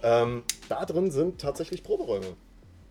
Ähm, 0.03 0.42
da 0.68 0.85
drin 0.85 1.12
sind 1.12 1.40
tatsächlich 1.40 1.85
Proberäume. 1.85 2.37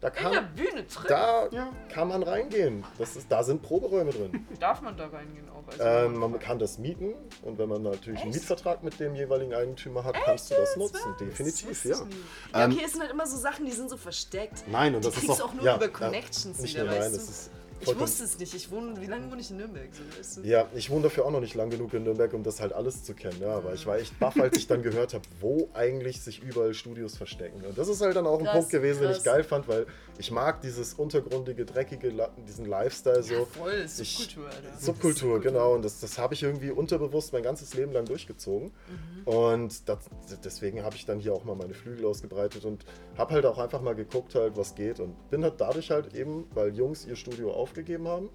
Da 0.02 0.10
kann, 0.10 0.34
in 0.34 0.34
der 0.34 0.42
Bühne 0.42 0.84
drin? 0.84 1.06
Da 1.08 1.48
ja. 1.52 1.70
kann 1.90 2.08
man 2.08 2.24
reingehen. 2.24 2.84
Das 2.98 3.16
ist, 3.16 3.32
da 3.32 3.44
sind 3.44 3.62
Proberäume 3.62 4.12
drin. 4.12 4.48
Darf 4.60 4.82
man 4.82 4.98
da 4.98 5.08
reingehen 5.08 5.48
auch? 5.50 5.62
Also 5.72 5.84
ähm, 5.84 6.18
man 6.18 6.40
kann 6.40 6.58
das 6.58 6.80
mieten 6.80 7.14
und 7.44 7.60
wenn 7.60 7.70
man 7.70 7.84
natürlich 7.84 8.16
Echt? 8.16 8.24
einen 8.24 8.34
Mietvertrag 8.34 8.82
mit 8.82 9.00
dem 9.00 9.14
jeweiligen 9.14 9.54
Eigentümer 9.54 10.04
hat, 10.04 10.16
Echt? 10.16 10.26
kannst 10.26 10.50
du 10.50 10.56
das 10.56 10.76
nutzen. 10.76 11.12
Was? 11.12 11.18
Definitiv, 11.18 11.86
ja. 11.86 11.98
ja. 12.54 12.66
Okay, 12.66 12.82
es 12.84 12.94
sind 12.94 13.02
halt 13.02 13.12
immer 13.12 13.28
so 13.28 13.38
Sachen, 13.38 13.66
die 13.66 13.72
sind 13.72 13.92
so 13.92 13.98
versteckt. 13.98 14.64
Nein, 14.68 14.96
und 14.96 15.06
die 15.06 15.10
das 15.10 15.22
ist 15.22 15.30
auch, 15.30 15.50
auch 15.50 15.54
nur 15.54 15.66
ja, 15.66 15.76
über 15.76 15.88
Connections 15.88 16.58
ja, 16.58 16.64
nicht 16.64 16.74
wieder, 16.74 16.86
nur, 16.86 16.94
nein, 16.94 17.02
weißt 17.04 17.14
du? 17.14 17.18
Das 17.20 17.30
ist 17.30 17.52
ich 17.82 18.00
wusste 18.00 18.24
es 18.24 18.40
nicht. 18.40 18.54
Ich 18.54 18.72
wohne, 18.72 19.00
wie 19.02 19.06
lange 19.06 19.30
wohne 19.32 19.42
ich 19.42 19.52
in 19.52 19.58
Nürnberg? 19.58 19.90
So, 19.92 20.20
weißt 20.20 20.38
du? 20.38 20.42
Ja, 20.42 20.68
ich 20.76 20.90
wohne 20.90 21.04
dafür 21.04 21.26
auch 21.26 21.32
noch 21.32 21.40
nicht 21.40 21.56
lang 21.56 21.70
genug 21.70 21.94
in 21.94 22.04
Nürnberg, 22.04 22.34
um 22.34 22.44
das 22.44 22.62
halt 22.62 22.74
alles 22.74 23.04
zu 23.04 23.14
kennen. 23.14 23.38
Ja, 23.42 23.56
aber 23.56 23.74
ich 23.74 23.86
war 23.86 23.98
echt 23.98 24.18
baff, 24.20 24.40
als 24.40 24.58
ich 24.58 24.68
dann 24.68 24.84
gehört 24.84 25.14
habe, 25.14 25.24
wo 25.40 25.70
eigentlich 25.74 26.22
sich 26.22 26.42
überall 26.42 26.74
Studios 26.74 27.18
verstecken. 27.18 27.64
Und 27.66 27.78
das 27.78 27.88
ist 27.88 28.02
halt 28.02 28.16
dann 28.16 28.28
auch 28.28 28.40
ein 28.40 28.46
krass, 28.46 28.56
Punkt 28.56 28.70
gewesen, 28.72 29.02
krass. 29.02 29.18
den 29.18 29.18
ich 29.18 29.24
geil 29.24 29.44
fand, 29.44 29.68
weil 29.68 29.86
ich 30.22 30.30
mag 30.30 30.62
dieses 30.62 30.94
untergrundige, 30.94 31.66
dreckige, 31.66 32.14
diesen 32.48 32.66
Lifestyle 32.68 33.24
so. 33.24 33.34
Ja, 33.34 33.46
voll, 33.46 33.88
Subkultur, 33.88 34.46
Alter. 34.46 34.62
Subkultur, 34.62 34.80
Subkultur, 34.80 35.42
genau. 35.42 35.74
Und 35.74 35.84
das, 35.84 36.00
das 36.00 36.20
habe 36.20 36.36
ich 36.36 36.44
irgendwie 36.44 36.70
unterbewusst 36.70 37.34
mein 37.34 37.42
ganzes 37.42 37.74
Leben 37.74 37.92
lang 37.92 38.06
durchgezogen. 38.06 38.68
Mhm. 38.68 39.28
Und 39.28 39.90
das, 39.90 39.98
deswegen 40.44 40.84
habe 40.84 40.96
ich 40.96 41.08
dann 41.08 41.20
hier 41.20 41.34
auch 41.34 41.44
mal 41.44 41.56
meine 41.56 41.74
Flügel 41.74 42.06
ausgebreitet 42.06 42.66
und 42.66 42.86
habe 43.18 43.34
halt 43.34 43.48
auch 43.48 43.58
einfach 43.58 43.82
mal 43.82 43.96
geguckt, 43.96 44.36
halt, 44.36 44.56
was 44.56 44.76
geht. 44.76 45.00
Und 45.00 45.32
bin 45.32 45.44
halt 45.44 45.60
dadurch 45.60 45.90
halt 45.90 46.14
eben, 46.14 46.46
weil 46.54 46.76
Jungs 46.76 47.04
ihr 47.06 47.16
Studio 47.16 47.52
aufgegeben 47.52 48.08
haben, 48.08 48.30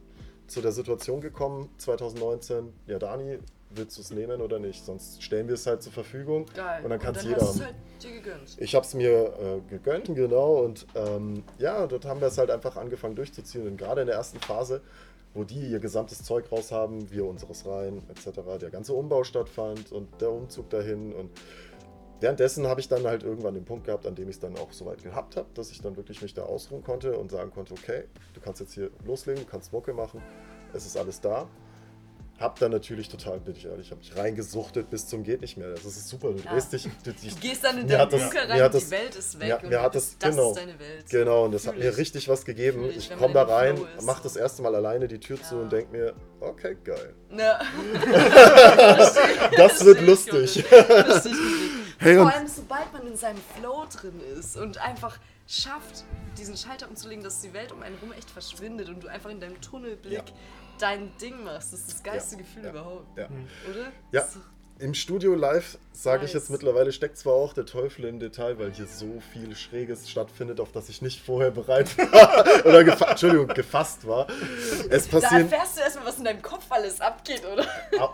zu 0.49 0.61
der 0.61 0.73
Situation 0.73 1.21
gekommen, 1.21 1.69
2019, 1.79 2.73
ja 2.89 2.99
Dani, 2.99 3.39
willst 3.71 3.97
du 3.97 4.03
es 4.03 4.11
nehmen 4.11 4.41
oder 4.41 4.59
nicht? 4.59 4.85
Sonst 4.85 5.23
stellen 5.23 5.49
wir 5.49 5.55
es 5.55 5.67
halt 5.67 5.83
zur 5.83 5.93
Verfügung 5.93 6.47
Geil. 6.55 6.85
und 6.85 6.91
dann 6.91 6.99
kann 6.99 7.15
es 7.15 7.25
jeder 7.25 7.47
haben. 7.47 7.61
Halt 7.61 7.75
dir 8.03 8.11
gegönnt. 8.13 8.57
Ich 8.59 8.75
habe 8.75 8.85
es 8.85 8.95
mir 8.95 9.11
äh, 9.11 9.71
gegönnt, 9.71 10.07
genau. 10.07 10.65
Und 10.65 10.87
ähm, 10.95 11.43
ja, 11.59 11.87
dort 11.87 12.05
haben 12.05 12.21
wir 12.21 12.29
es 12.29 12.39
halt 12.39 12.51
einfach 12.51 12.77
angefangen 12.77 13.17
durchzuziehen. 13.17 13.67
Und 13.67 13.77
gerade 13.77 14.03
in 14.03 14.07
der 14.07 14.17
ersten 14.17 14.41
Phase, 14.41 14.81
wo 15.35 15.45
die 15.45 15.69
ihr 15.69 15.81
gesamtes 15.81 16.23
Zeug 16.23 16.51
raus 16.51 16.73
haben, 16.73 17.11
wir 17.11 17.27
unseres 17.27 17.67
rein, 17.67 18.03
etc., 18.09 18.41
der 18.61 18.71
ganze 18.71 18.95
Umbau 18.95 19.25
stattfand 19.25 19.93
und 19.93 20.21
der 20.21 20.31
Umzug 20.31 20.71
dahin 20.71 21.13
und 21.13 21.31
währenddessen 22.21 22.67
habe 22.67 22.81
ich 22.81 22.89
dann 22.89 23.05
halt 23.05 23.23
irgendwann 23.23 23.55
den 23.55 23.65
Punkt 23.65 23.85
gehabt, 23.85 24.07
an 24.07 24.15
dem 24.15 24.29
ich 24.29 24.37
es 24.37 24.41
dann 24.41 24.57
auch 24.57 24.73
so 24.73 24.87
weit 24.87 25.03
gehabt 25.03 25.37
habe, 25.37 25.49
dass 25.55 25.71
ich 25.71 25.83
dann 25.83 25.97
wirklich 25.97 26.23
mich 26.23 26.35
da 26.35 26.45
ausruhen 26.45 26.83
konnte 26.83 27.19
und 27.19 27.31
sagen 27.31 27.51
konnte, 27.51 27.75
okay, 27.75 28.05
du 28.35 28.41
kannst 28.41 28.61
jetzt 28.61 28.73
hier 28.73 28.91
loslegen, 29.05 29.45
du 29.45 29.51
kannst 29.51 29.73
Mucke 29.73 29.93
machen, 29.93 30.23
es 30.73 30.87
ist 30.87 30.97
alles 30.97 31.21
da. 31.21 31.49
Hab 32.39 32.59
dann 32.59 32.71
natürlich 32.71 33.09
total, 33.09 33.41
bin 33.41 33.57
ich 33.57 33.65
ehrlich, 33.65 33.91
habe 33.91 34.01
mich 34.01 34.15
reingesuchtet 34.15 34.91
bis 34.91 35.07
zum 35.07 35.25
geht 35.25 35.41
nicht 35.41 35.57
mehr. 35.57 35.71
Das 35.71 35.85
ist 35.85 36.07
super. 36.09 36.33
Du, 36.33 36.43
ja. 36.43 36.53
drehst 36.53 36.73
dich, 36.73 36.83
du, 37.03 37.13
du, 37.13 37.35
gehst 37.41 37.65
dann 37.65 37.79
in 37.79 37.89
deinen 37.89 38.09
Bunker 38.11 38.49
rein, 38.49 38.59
das, 38.71 38.85
die 38.85 38.91
Welt 38.91 39.15
ist 39.15 39.41
weg. 39.41 39.63
Mir, 39.63 39.71
mir 39.71 39.83
hat 39.83 39.95
das, 39.95 40.19
das 40.19 40.31
genau, 40.31 40.51
ist 40.51 40.59
deine 40.59 40.79
Welt. 40.79 41.09
Genau, 41.09 41.45
und 41.47 41.53
das 41.53 41.65
Natürlich. 41.65 41.87
hat 41.87 41.93
mir 41.93 41.99
richtig 41.99 42.29
was 42.29 42.45
gegeben. 42.45 42.83
Natürlich, 42.83 43.11
ich 43.11 43.17
komme 43.17 43.33
da 43.33 43.45
rein, 43.45 43.81
mache 44.03 44.23
das 44.23 44.37
erste 44.37 44.61
Mal 44.61 44.75
alleine 44.75 45.09
die 45.09 45.19
Tür 45.19 45.39
ja. 45.39 45.43
zu 45.45 45.57
und 45.57 45.73
denke 45.73 45.93
mir, 45.93 46.15
okay, 46.41 46.77
geil. 46.85 47.15
Ja. 47.31 47.61
das 49.57 49.85
wird 49.85 50.03
lustig. 50.03 50.63
Hey, 51.99 52.17
Vor 52.17 52.31
allem, 52.31 52.47
sobald 52.47 52.93
man 52.93 53.07
in 53.07 53.17
seinem 53.17 53.41
Flow 53.59 53.87
drin 53.91 54.21
ist 54.39 54.59
und 54.59 54.79
einfach 54.79 55.19
schafft, 55.47 56.05
diesen 56.37 56.57
Schalter 56.57 56.89
umzulegen, 56.89 57.25
dass 57.25 57.41
die 57.41 57.55
Welt 57.55 57.73
um 57.73 57.83
einen 57.83 57.97
rum 57.97 58.13
echt 58.13 58.29
verschwindet 58.29 58.89
und 58.89 59.03
du 59.03 59.09
einfach 59.09 59.31
in 59.31 59.41
deinem 59.41 59.61
Tunnelblick 59.61 60.13
ja. 60.13 60.25
Dein 60.79 61.17
Ding 61.19 61.45
machst. 61.45 61.73
Das 61.73 61.81
ist 61.81 61.93
das 61.93 62.03
geilste 62.03 62.37
ja. 62.37 62.43
Gefühl 62.43 62.65
ja. 62.65 62.71
überhaupt. 62.71 63.19
Ja. 63.19 63.29
Oder? 63.71 63.93
Ja. 64.13 64.27
Im 64.79 64.93
Studio 64.93 65.35
live, 65.35 65.79
sage 65.93 66.21
nice. 66.21 66.29
ich 66.29 66.35
jetzt 66.35 66.51
mittlerweile, 66.51 66.93
steckt 66.93 67.17
zwar 67.17 67.33
auch 67.33 67.55
der 67.55 67.65
Teufel 67.65 68.05
im 68.05 68.21
Detail, 68.21 68.59
weil 68.59 68.73
hier 68.73 68.87
so 68.87 69.23
viel 69.33 69.57
Schräges 69.57 70.11
stattfindet, 70.11 70.61
auf 70.61 70.71
das 70.71 70.91
ich 70.91 71.01
nicht 71.01 71.25
vorher 71.25 71.51
bereit 71.51 71.97
war 72.13 72.45
oder 72.67 72.85
gefa 72.85 73.07
Entschuldigung, 73.07 73.47
gefasst 73.49 74.07
war. 74.07 74.27
Es 74.91 75.09
passieren, 75.09 75.49
da 75.49 75.57
erfährst 75.57 75.79
du 75.79 75.81
erstmal, 75.81 76.07
was 76.07 76.19
in 76.19 76.25
deinem 76.25 76.43
Kopf 76.43 76.67
alles 76.69 77.01
abgeht, 77.01 77.43
oder? 77.51 77.65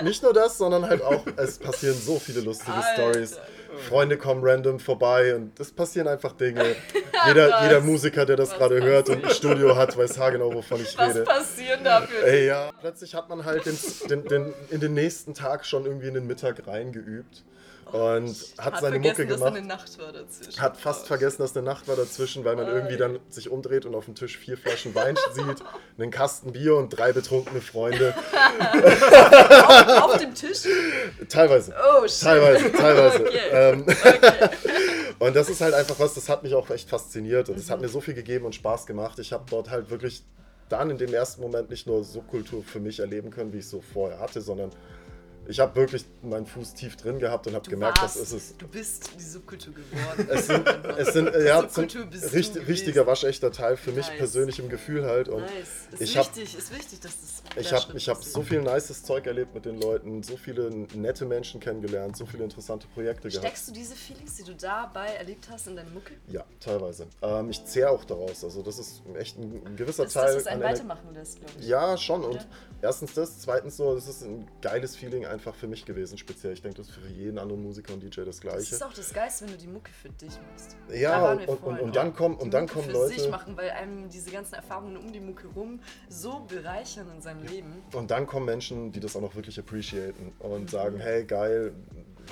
Nicht 0.05 0.22
nur 0.22 0.33
das, 0.33 0.57
sondern 0.57 0.87
halt 0.87 1.03
auch, 1.03 1.27
es 1.35 1.59
passieren 1.59 1.96
so 1.98 2.20
viele 2.20 2.40
lustige 2.40 2.81
Stories. 2.94 3.40
Freunde 3.88 4.16
kommen 4.16 4.42
random 4.44 4.78
vorbei 4.78 5.35
und 5.35 5.58
es 5.58 5.72
passieren 5.72 6.08
einfach 6.08 6.32
Dinge. 6.32 6.64
Jeder, 7.26 7.62
jeder 7.62 7.80
Musiker, 7.80 8.26
der 8.26 8.35
das 8.35 8.52
gerade 8.52 8.82
hört 8.82 9.08
und 9.08 9.24
ein 9.24 9.30
Studio 9.30 9.76
hat, 9.76 9.96
weiß 9.96 10.18
haargenau, 10.18 10.52
wovon 10.52 10.80
ich 10.80 10.98
Was 10.98 11.14
rede. 11.14 11.24
Was 11.24 11.38
passieren 11.38 11.85
dafür? 11.85 12.24
Ey, 12.24 12.46
ja. 12.46 12.70
Plötzlich 12.80 13.14
hat 13.14 13.28
man 13.28 13.44
halt 13.44 13.64
den, 13.64 13.78
den, 14.11 14.24
den, 14.24 14.54
in 14.70 14.80
den 14.80 14.92
nächsten 14.94 15.32
Tag 15.32 15.64
schon 15.64 15.87
irgendwie 15.87 16.08
in 16.08 16.14
den 16.14 16.26
Mittag 16.26 16.66
reingeübt 16.66 17.44
und 17.92 18.35
hat, 18.59 18.74
hat 18.74 18.81
seine 18.81 18.98
Mucke 18.98 19.26
gemacht. 19.26 19.55
Eine 19.55 19.66
Nacht 19.66 19.98
war 19.98 20.12
dazwischen. 20.12 20.61
Hat 20.61 20.76
fast 20.78 21.07
vergessen, 21.07 21.42
dass 21.42 21.55
eine 21.55 21.64
Nacht 21.64 21.87
war 21.88 21.96
dazwischen, 21.96 22.44
weil 22.44 22.57
man 22.57 22.66
oh, 22.66 22.72
irgendwie 22.72 22.96
dann 22.96 23.18
sich 23.28 23.50
umdreht 23.50 23.85
und 23.85 23.94
auf 23.94 24.07
dem 24.07 24.14
Tisch 24.14 24.38
vier 24.38 24.57
Flaschen 24.57 24.94
Wein 24.94 25.16
sieht, 25.35 25.62
einen 25.98 26.11
Kasten 26.11 26.52
Bier 26.52 26.76
und 26.76 26.88
drei 26.88 27.12
betrunkene 27.12 27.61
Freunde. 27.61 28.14
auf, 29.88 30.14
auf, 30.14 30.18
dem 30.18 30.35
Tisch? 30.35 30.62
Teilweise. 31.28 31.74
Oh, 31.76 32.02
shit. 32.09 32.22
Teilweise, 32.22 32.72
teilweise. 32.72 33.26
Okay. 33.26 33.38
Ähm, 33.52 33.83
okay. 33.83 34.48
und 35.18 35.37
das 35.37 35.50
ist 35.50 35.61
halt 35.61 35.74
einfach 35.74 35.98
was, 35.98 36.14
das 36.14 36.28
hat 36.28 36.42
mich 36.42 36.55
auch 36.55 36.70
echt 36.70 36.88
fasziniert 36.88 37.50
und 37.50 37.59
es 37.59 37.66
mhm. 37.66 37.72
hat 37.72 37.81
mir 37.83 37.88
so 37.88 38.00
viel 38.00 38.14
gegeben 38.14 38.46
und 38.46 38.55
Spaß 38.55 38.87
gemacht. 38.87 39.18
Ich 39.18 39.33
habe 39.33 39.44
dort 39.50 39.70
halt 39.70 39.90
wirklich 39.90 40.24
dann 40.70 40.88
in 40.88 40.96
dem 40.96 41.12
ersten 41.12 41.42
Moment 41.42 41.68
nicht 41.68 41.87
nur 41.87 42.02
Subkultur 42.02 42.62
für 42.64 42.81
mich 42.81 43.00
erleben 43.00 43.31
können, 43.31 43.52
wie 43.52 43.59
ich 43.59 43.64
es 43.64 43.70
so 43.70 43.83
vorher 43.83 44.18
hatte, 44.18 44.40
sondern 44.40 44.70
ich 45.46 45.59
habe 45.61 45.74
wirklich 45.74 46.05
meinen 46.22 46.46
Fuß 46.46 46.74
tief 46.74 46.96
drin 46.96 47.18
gehabt 47.18 47.46
und 47.46 47.55
habe 47.55 47.68
gemerkt, 47.68 48.00
warst, 48.00 48.16
das 48.16 48.22
ist 48.22 48.33
es. 48.33 48.57
Du 48.57 48.68
bist 48.68 49.11
die 49.18 49.24
Subkultur 49.24 49.74
geworden. 49.74 50.28
Es 50.31 50.46
sind, 50.46 50.66
es 50.68 51.12
sind 51.12 51.35
ja, 51.35 51.59
richt, 52.33 52.68
wichtiger, 52.68 53.07
waschechter 53.07 53.50
Teil 53.50 53.76
für 53.76 53.92
mich 53.92 54.07
nice. 54.09 54.18
persönlich 54.18 54.59
im 54.61 54.68
Gefühl 54.68 55.05
halt. 55.05 55.28
Und 55.28 55.42
nice. 55.42 55.50
Ist 55.90 56.00
ich 56.00 56.16
wichtig, 56.16 56.52
hab, 56.52 56.59
ist 56.59 56.72
wichtig, 56.74 57.00
dass 57.00 57.12
das. 57.20 57.42
Ich 57.57 57.72
habe 57.72 57.98
hab 57.98 58.24
so 58.24 58.42
viel 58.42 58.62
nices 58.62 59.02
Zeug 59.02 59.26
erlebt 59.26 59.55
mit 59.55 59.64
den 59.64 59.81
Leuten, 59.81 60.22
so 60.22 60.37
viele 60.37 60.70
nette 60.94 61.24
Menschen 61.24 61.61
kennengelernt, 61.61 62.16
so 62.16 62.24
viele 62.24 62.44
interessante 62.44 62.87
Projekte 62.88 63.31
Steckst 63.31 63.42
gehabt. 63.42 63.57
Steckst 63.57 63.68
du 63.68 63.72
diese 63.72 63.94
Feelings, 63.94 64.37
die 64.37 64.44
du 64.44 64.55
dabei 64.55 65.09
erlebt 65.09 65.48
hast, 65.50 65.66
in 65.66 65.76
deine 65.76 65.90
Mucke? 65.90 66.14
Ja, 66.28 66.44
teilweise. 66.61 67.07
Ähm, 67.20 67.50
ich 67.50 67.64
zehre 67.64 67.90
auch 67.90 68.05
daraus. 68.05 68.44
Also 68.44 68.62
das 68.62 68.78
ist 68.78 69.02
echt 69.18 69.38
ein, 69.38 69.61
ein 69.66 69.76
gewisser 69.76 70.05
das, 70.05 70.12
Teil. 70.12 70.35
Das 70.35 70.42
ist 70.42 70.48
ein 70.48 70.61
Weitermachen 70.62 71.12
lässt, 71.12 71.40
glaube 71.40 71.52
ich. 71.59 71.66
Ja, 71.66 71.96
schon. 71.96 72.24
Und 72.24 72.46
erstens 72.81 73.14
das, 73.14 73.40
zweitens 73.40 73.76
so, 73.76 73.94
es 73.96 74.07
ist 74.07 74.22
ein 74.22 74.46
geiles 74.61 74.96
Feeling 74.96 75.26
einfach 75.33 75.55
für 75.55 75.66
mich 75.66 75.85
gewesen, 75.85 76.18
speziell. 76.18 76.53
Ich 76.53 76.62
denke, 76.62 76.79
das 76.79 76.88
ist 76.88 76.95
für 76.95 77.09
jeden 77.09 77.38
anderen 77.38 77.62
Musiker 77.62 77.95
und 77.95 78.03
DJ 78.03 78.23
das 78.23 78.40
Gleiche. 78.40 78.59
Das 78.59 78.73
ist 78.73 78.83
auch 78.83 78.92
das 78.92 79.12
Geilste, 79.12 79.47
wenn 79.47 79.53
du 79.53 79.59
die 79.59 79.66
Mucke 79.66 79.90
für 79.90 80.11
dich 80.11 80.33
machst. 80.51 80.77
Ja, 80.92 81.33
und, 81.33 81.49
und, 81.49 81.81
und, 81.81 81.97
dann 81.97 82.14
kommen, 82.14 82.37
und 82.37 82.53
dann 82.53 82.68
kommen 82.68 82.85
für 82.85 82.92
Leute. 82.92 83.14
sich 83.14 83.29
machen, 83.29 83.57
weil 83.57 83.71
einem 83.71 84.09
diese 84.09 84.31
ganzen 84.31 84.55
Erfahrungen 84.55 84.97
um 84.97 85.12
die 85.12 85.21
Mucke 85.21 85.49
rum 85.49 85.81
so 86.09 86.40
bereichern 86.49 87.07
in 87.14 87.21
seinem 87.21 87.45
Leben. 87.45 87.83
Und 87.92 88.11
dann 88.11 88.27
kommen 88.27 88.47
Menschen, 88.47 88.92
die 88.92 89.01
das 89.01 89.16
auch 89.16 89.23
noch 89.23 89.35
wirklich 89.35 89.59
appreciaten 89.59 90.33
und 90.38 90.62
mhm. 90.62 90.68
sagen, 90.68 90.99
hey, 91.01 91.25
geil, 91.25 91.73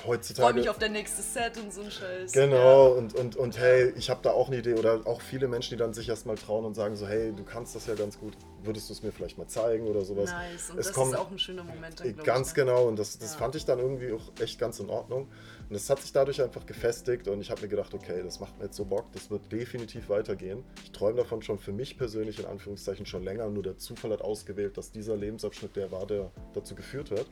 heutzutage. 0.05 0.53
Freue 0.53 0.59
mich 0.61 0.69
auf 0.69 0.77
dein 0.77 0.93
nächstes 0.93 1.33
Set 1.33 1.57
und 1.57 1.73
so 1.73 1.81
ein 1.81 1.91
Scheiß. 1.91 2.31
Genau, 2.31 2.89
ja. 2.89 2.93
und, 2.95 3.13
und, 3.15 3.35
und 3.35 3.59
hey, 3.59 3.93
ich 3.95 4.09
habe 4.09 4.21
da 4.23 4.31
auch 4.31 4.47
eine 4.47 4.57
Idee. 4.57 4.75
Oder 4.75 5.01
auch 5.05 5.21
viele 5.21 5.47
Menschen, 5.47 5.71
die 5.71 5.77
dann 5.77 5.93
sich 5.93 6.09
erstmal 6.09 6.35
trauen 6.35 6.65
und 6.65 6.73
sagen 6.73 6.95
so, 6.95 7.07
hey, 7.07 7.33
du 7.35 7.43
kannst 7.43 7.75
das 7.75 7.87
ja 7.87 7.95
ganz 7.95 8.19
gut, 8.19 8.33
würdest 8.63 8.89
du 8.89 8.93
es 8.93 9.03
mir 9.03 9.11
vielleicht 9.11 9.37
mal 9.37 9.47
zeigen 9.47 9.87
oder 9.87 10.03
sowas. 10.03 10.31
Nice, 10.31 10.71
und 10.71 10.79
es 10.79 10.87
das 10.87 10.95
kommt, 10.95 11.13
ist 11.13 11.19
auch 11.19 11.31
ein 11.31 11.39
schöner 11.39 11.63
Moment. 11.63 11.99
Dann, 11.99 12.15
ganz 12.17 12.51
ich, 12.51 12.57
ne? 12.57 12.65
genau, 12.65 12.87
und 12.87 12.97
das, 12.97 13.17
das 13.17 13.33
ja. 13.33 13.39
fand 13.39 13.55
ich 13.55 13.65
dann 13.65 13.79
irgendwie 13.79 14.11
auch 14.11 14.31
echt 14.39 14.59
ganz 14.59 14.79
in 14.79 14.89
Ordnung. 14.89 15.27
Und 15.71 15.75
das 15.75 15.89
hat 15.89 16.01
sich 16.01 16.11
dadurch 16.11 16.41
einfach 16.41 16.65
gefestigt 16.65 17.29
und 17.29 17.39
ich 17.39 17.49
habe 17.49 17.61
mir 17.61 17.69
gedacht, 17.69 17.93
okay, 17.93 18.21
das 18.23 18.41
macht 18.41 18.57
mir 18.57 18.65
jetzt 18.65 18.75
so 18.75 18.83
Bock, 18.83 19.05
das 19.13 19.31
wird 19.31 19.49
definitiv 19.53 20.09
weitergehen. 20.09 20.65
Ich 20.83 20.91
träume 20.91 21.17
davon 21.17 21.41
schon 21.41 21.59
für 21.59 21.71
mich 21.71 21.97
persönlich 21.97 22.39
in 22.39 22.45
Anführungszeichen 22.45 23.05
schon 23.05 23.23
länger, 23.23 23.49
nur 23.49 23.63
der 23.63 23.77
Zufall 23.77 24.11
hat 24.11 24.21
ausgewählt, 24.21 24.77
dass 24.77 24.91
dieser 24.91 25.15
Lebensabschnitt 25.15 25.77
der 25.77 25.89
war, 25.89 26.05
der 26.05 26.31
dazu 26.53 26.75
geführt 26.75 27.11
hat. 27.11 27.27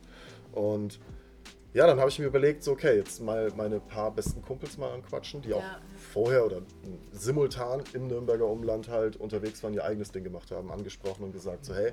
Und 0.52 1.00
ja, 1.72 1.86
dann 1.86 2.00
habe 2.00 2.10
ich 2.10 2.18
mir 2.18 2.26
überlegt, 2.26 2.64
so, 2.64 2.72
okay, 2.72 2.96
jetzt 2.96 3.20
mal 3.20 3.52
meine 3.56 3.78
paar 3.78 4.10
besten 4.10 4.42
Kumpels 4.42 4.76
mal 4.76 4.92
anquatschen, 4.92 5.40
die 5.42 5.50
ja. 5.50 5.56
auch 5.56 5.64
vorher 6.12 6.44
oder 6.44 6.62
simultan 7.12 7.82
im 7.92 8.08
Nürnberger 8.08 8.46
Umland 8.46 8.88
halt 8.88 9.16
unterwegs 9.16 9.62
waren, 9.62 9.74
ihr 9.74 9.84
eigenes 9.84 10.10
Ding 10.10 10.24
gemacht 10.24 10.50
haben, 10.50 10.70
angesprochen 10.72 11.24
und 11.24 11.32
gesagt, 11.32 11.64
so, 11.64 11.74
hey, 11.74 11.92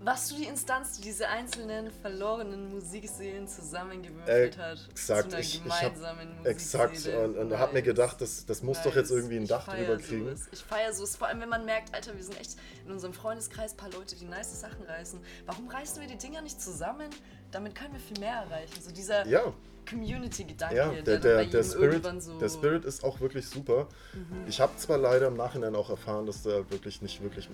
was 0.00 0.28
du 0.28 0.36
die 0.36 0.44
Instanz, 0.44 0.98
die 0.98 1.02
diese 1.02 1.28
einzelnen 1.28 1.90
verlorenen 1.90 2.70
Musikseelen 2.70 3.48
zusammengewürfelt 3.48 4.58
hat. 4.58 4.86
Exakt, 4.90 5.30
zu 5.30 5.36
einer 5.36 5.44
ich, 5.44 5.62
gemeinsamen 5.62 6.28
ich 6.32 6.38
hab, 6.38 6.46
Exakt, 6.46 7.08
und, 7.08 7.36
und 7.36 7.58
habe 7.58 7.72
mir 7.72 7.82
gedacht, 7.82 8.20
das, 8.20 8.46
das 8.46 8.62
muss 8.62 8.82
doch 8.82 8.94
jetzt 8.94 9.10
irgendwie 9.10 9.36
ein 9.36 9.46
Dach 9.46 9.66
drüber 9.66 9.96
kriegen. 9.96 10.26
Sowas. 10.26 10.48
Ich 10.52 10.62
feiere 10.62 10.92
so, 10.92 11.06
vor 11.06 11.28
allem 11.28 11.40
wenn 11.40 11.48
man 11.48 11.64
merkt, 11.64 11.94
Alter, 11.94 12.14
wir 12.16 12.22
sind 12.22 12.38
echt 12.38 12.56
in 12.84 12.92
unserem 12.92 13.14
Freundeskreis 13.14 13.72
ein 13.72 13.76
paar 13.76 13.90
Leute, 13.90 14.16
die 14.16 14.26
nice 14.26 14.60
Sachen 14.60 14.82
reißen. 14.84 15.18
Warum 15.46 15.68
reißen 15.68 16.00
wir 16.00 16.08
die 16.08 16.18
Dinger 16.18 16.42
nicht 16.42 16.60
zusammen? 16.60 17.10
Damit 17.50 17.74
können 17.74 17.94
wir 17.94 18.00
viel 18.00 18.18
mehr 18.20 18.34
erreichen. 18.34 18.80
So 18.80 18.92
dieser 18.92 19.26
ja. 19.26 19.52
Community-Gedanke, 19.88 20.76
ja, 20.76 20.88
der, 20.90 21.18
der, 21.18 21.44
der, 21.46 21.64
Spirit, 21.64 22.04
so 22.22 22.38
der 22.38 22.48
Spirit 22.48 22.84
ist 22.84 23.04
auch 23.04 23.20
wirklich 23.20 23.48
super. 23.48 23.86
Mhm. 24.12 24.46
Ich 24.48 24.60
habe 24.60 24.76
zwar 24.76 24.98
leider 24.98 25.28
im 25.28 25.36
Nachhinein 25.36 25.74
auch 25.74 25.90
erfahren, 25.90 26.26
dass 26.26 26.42
der 26.42 26.68
wirklich 26.70 27.00
nicht 27.02 27.22
wirklich 27.22 27.48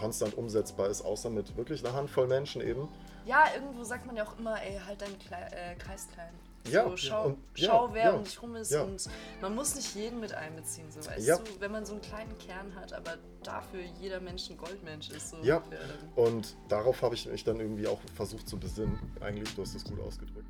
konstant 0.00 0.36
umsetzbar 0.36 0.88
ist, 0.88 1.02
außer 1.02 1.30
mit 1.30 1.56
wirklich 1.56 1.84
einer 1.84 1.94
Handvoll 1.94 2.26
Menschen 2.26 2.62
eben. 2.62 2.88
Ja, 3.26 3.44
irgendwo 3.54 3.84
sagt 3.84 4.06
man 4.06 4.16
ja 4.16 4.24
auch 4.24 4.38
immer, 4.38 4.60
ey, 4.62 4.80
halt 4.86 5.02
deinen 5.02 5.18
Kle 5.18 5.36
äh, 5.52 5.74
Kreis 5.76 6.08
klein. 6.12 6.32
So, 6.64 6.72
ja, 6.72 6.96
schau, 6.96 7.26
und, 7.26 7.38
schau 7.54 7.86
ja, 7.88 7.94
wer 7.94 8.04
ja, 8.04 8.10
um 8.10 8.24
dich 8.24 8.42
rum 8.42 8.54
ist 8.54 8.70
ja. 8.70 8.82
und 8.82 9.08
man 9.40 9.54
muss 9.54 9.74
nicht 9.74 9.94
jeden 9.94 10.20
mit 10.20 10.34
einbeziehen, 10.34 10.90
so 10.90 10.98
weißt 11.06 11.26
ja. 11.26 11.38
du, 11.38 11.58
wenn 11.58 11.72
man 11.72 11.86
so 11.86 11.94
einen 11.94 12.02
kleinen 12.02 12.36
Kern 12.38 12.74
hat, 12.74 12.92
aber 12.92 13.16
dafür 13.42 13.80
jeder 13.98 14.20
Mensch 14.20 14.50
ein 14.50 14.58
Goldmensch 14.58 15.08
ist. 15.08 15.30
So 15.30 15.38
ja, 15.42 15.62
und 16.16 16.54
darauf 16.68 17.00
habe 17.00 17.14
ich 17.14 17.26
mich 17.26 17.44
dann 17.44 17.60
irgendwie 17.60 17.86
auch 17.86 17.98
versucht 18.14 18.46
zu 18.46 18.58
besinnen. 18.58 18.98
Eigentlich, 19.20 19.54
du 19.54 19.62
hast 19.62 19.74
das 19.74 19.84
gut 19.84 20.00
ausgedrückt. 20.00 20.46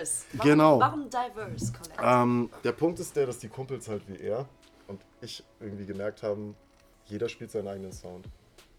Diverse? 0.00 0.24
Warum, 0.32 0.50
genau. 0.50 0.80
Warum 0.80 1.10
diverse, 1.10 1.72
ähm, 2.02 2.50
Der 2.64 2.72
Punkt 2.72 3.00
ist 3.00 3.14
der, 3.16 3.26
dass 3.26 3.38
die 3.38 3.48
Kumpels 3.48 3.88
halt 3.88 4.02
wie 4.08 4.18
er 4.18 4.48
und 4.88 5.00
ich 5.20 5.44
irgendwie 5.60 5.86
gemerkt 5.86 6.22
haben, 6.22 6.56
jeder 7.06 7.28
spielt 7.28 7.50
seinen 7.50 7.68
eigenen 7.68 7.92
Sound. 7.92 8.26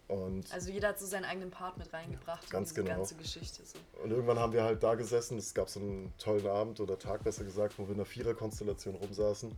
Und 0.07 0.51
also 0.51 0.69
jeder 0.69 0.89
hat 0.89 0.99
so 0.99 1.05
seinen 1.05 1.23
eigenen 1.23 1.51
Part 1.51 1.77
mit 1.77 1.93
reingebracht 1.93 2.49
ganz 2.49 2.71
in 2.71 2.83
genau. 2.83 2.97
ganze 2.97 3.15
Geschichte. 3.15 3.63
So. 3.63 3.79
Und 4.03 4.11
irgendwann 4.11 4.39
haben 4.39 4.51
wir 4.51 4.63
halt 4.63 4.83
da 4.83 4.95
gesessen, 4.95 5.37
es 5.37 5.53
gab 5.53 5.69
so 5.69 5.79
einen 5.79 6.13
tollen 6.17 6.47
Abend 6.47 6.81
oder 6.81 6.99
Tag 6.99 7.23
besser 7.23 7.45
gesagt, 7.45 7.79
wo 7.79 7.83
wir 7.83 7.91
in 7.91 7.95
einer 7.95 8.05
Viererkonstellation 8.05 8.95
rumsaßen. 8.95 9.51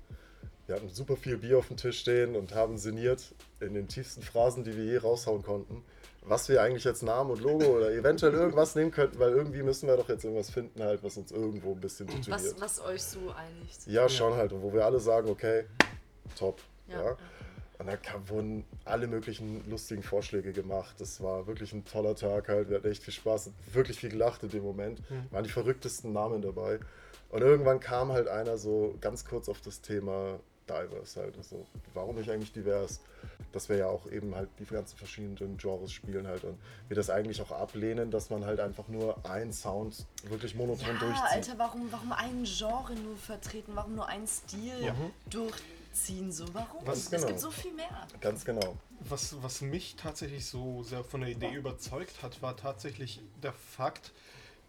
Wir 0.67 0.75
hatten 0.75 0.89
super 0.89 1.17
viel 1.17 1.37
Bier 1.37 1.57
auf 1.57 1.67
dem 1.67 1.77
Tisch 1.77 1.99
stehen 1.99 2.35
und 2.35 2.55
haben 2.55 2.77
sinniert 2.77 3.35
in 3.59 3.73
den 3.73 3.87
tiefsten 3.87 4.21
Phrasen, 4.21 4.63
die 4.63 4.75
wir 4.77 4.85
je 4.85 4.97
raushauen 4.97 5.43
konnten 5.43 5.83
was 6.25 6.49
wir 6.49 6.61
eigentlich 6.61 6.85
als 6.87 7.01
Namen 7.01 7.31
und 7.31 7.41
Logo 7.41 7.65
oder 7.65 7.91
eventuell 7.91 8.33
irgendwas 8.33 8.75
nehmen 8.75 8.91
könnten, 8.91 9.19
weil 9.19 9.31
irgendwie 9.31 9.61
müssen 9.61 9.87
wir 9.87 9.97
doch 9.97 10.09
jetzt 10.09 10.23
irgendwas 10.23 10.49
finden, 10.49 10.81
halt, 10.81 11.03
was 11.03 11.17
uns 11.17 11.31
irgendwo 11.31 11.73
ein 11.73 11.79
bisschen 11.79 12.07
tituliert. 12.07 12.55
Was, 12.59 12.79
was 12.79 12.81
euch 12.81 13.03
so 13.03 13.19
einigt. 13.31 13.87
Ja, 13.87 14.07
schon 14.07 14.33
halt. 14.33 14.53
Und 14.53 14.61
wo 14.61 14.73
wir 14.73 14.85
alle 14.85 14.99
sagen, 14.99 15.29
okay, 15.29 15.65
top. 16.37 16.61
Ja. 16.87 17.03
ja. 17.03 17.17
Und 17.79 17.87
da 17.87 17.97
kam, 17.97 18.29
wurden 18.29 18.65
alle 18.85 19.07
möglichen 19.07 19.69
lustigen 19.69 20.03
Vorschläge 20.03 20.53
gemacht. 20.53 20.95
Das 20.99 21.21
war 21.21 21.47
wirklich 21.47 21.73
ein 21.73 21.83
toller 21.83 22.15
Tag 22.15 22.47
halt. 22.47 22.69
Wir 22.69 22.77
hatten 22.77 22.89
echt 22.89 23.03
viel 23.03 23.13
Spaß, 23.13 23.51
wirklich 23.73 23.99
viel 23.99 24.09
gelacht 24.09 24.43
in 24.43 24.49
dem 24.49 24.63
Moment. 24.63 24.99
Mhm. 25.09 25.27
Waren 25.31 25.43
die 25.43 25.49
verrücktesten 25.49 26.13
Namen 26.13 26.41
dabei. 26.41 26.79
Und 27.29 27.41
irgendwann 27.41 27.79
kam 27.79 28.11
halt 28.11 28.27
einer 28.27 28.57
so 28.57 28.95
ganz 29.01 29.25
kurz 29.25 29.49
auf 29.49 29.59
das 29.59 29.81
Thema 29.81 30.39
diverse 30.69 31.21
halt. 31.21 31.37
Also, 31.37 31.65
warum 31.93 32.15
nicht 32.15 32.29
eigentlich 32.29 32.51
divers? 32.51 33.01
Dass 33.51 33.69
wir 33.69 33.77
ja 33.77 33.87
auch 33.87 34.09
eben 34.09 34.33
halt 34.35 34.49
die 34.59 34.65
ganzen 34.65 34.97
verschiedenen 34.97 35.57
Genres 35.57 35.91
spielen 35.91 36.27
halt 36.27 36.43
und 36.43 36.57
wir 36.87 36.95
das 36.95 37.09
eigentlich 37.09 37.41
auch 37.41 37.51
ablehnen, 37.51 38.09
dass 38.09 38.29
man 38.29 38.45
halt 38.45 38.59
einfach 38.59 38.87
nur 38.87 39.23
einen 39.25 39.53
Sound 39.53 40.05
wirklich 40.23 40.55
monoton 40.55 40.95
ja, 40.95 40.99
durchzieht. 40.99 41.31
Alter, 41.31 41.57
warum, 41.57 41.91
warum 41.91 42.11
ein 42.13 42.43
Genre 42.43 42.95
nur 42.95 43.15
vertreten? 43.15 43.73
Warum 43.75 43.95
nur 43.95 44.07
ein 44.07 44.25
Stil 44.27 44.83
ja. 44.83 44.95
durchziehen? 45.29 46.31
So, 46.31 46.45
warum? 46.53 46.85
Was, 46.85 46.99
es 46.99 47.11
genau. 47.11 47.27
gibt 47.27 47.39
so 47.39 47.51
viel 47.51 47.73
mehr. 47.73 48.07
Ganz 48.21 48.43
genau. 48.43 48.75
Was, 49.01 49.41
was 49.43 49.61
mich 49.61 49.95
tatsächlich 49.95 50.45
so 50.45 50.83
sehr 50.83 51.03
von 51.03 51.21
der 51.21 51.29
Idee 51.29 51.53
überzeugt 51.53 52.23
hat, 52.23 52.41
war 52.41 52.57
tatsächlich 52.57 53.21
der 53.41 53.53
Fakt, 53.53 54.11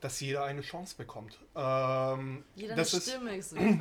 dass 0.01 0.21
jeder 0.21 0.45
eine 0.45 0.61
Chance 0.61 0.97
bekommt. 0.99 1.39
Ähm, 1.57 2.43
jeder 2.57 2.75
das 2.75 2.91
Stimme 2.91 3.37
ist 3.37 3.51
so 3.51 3.57
quasi. 3.57 3.79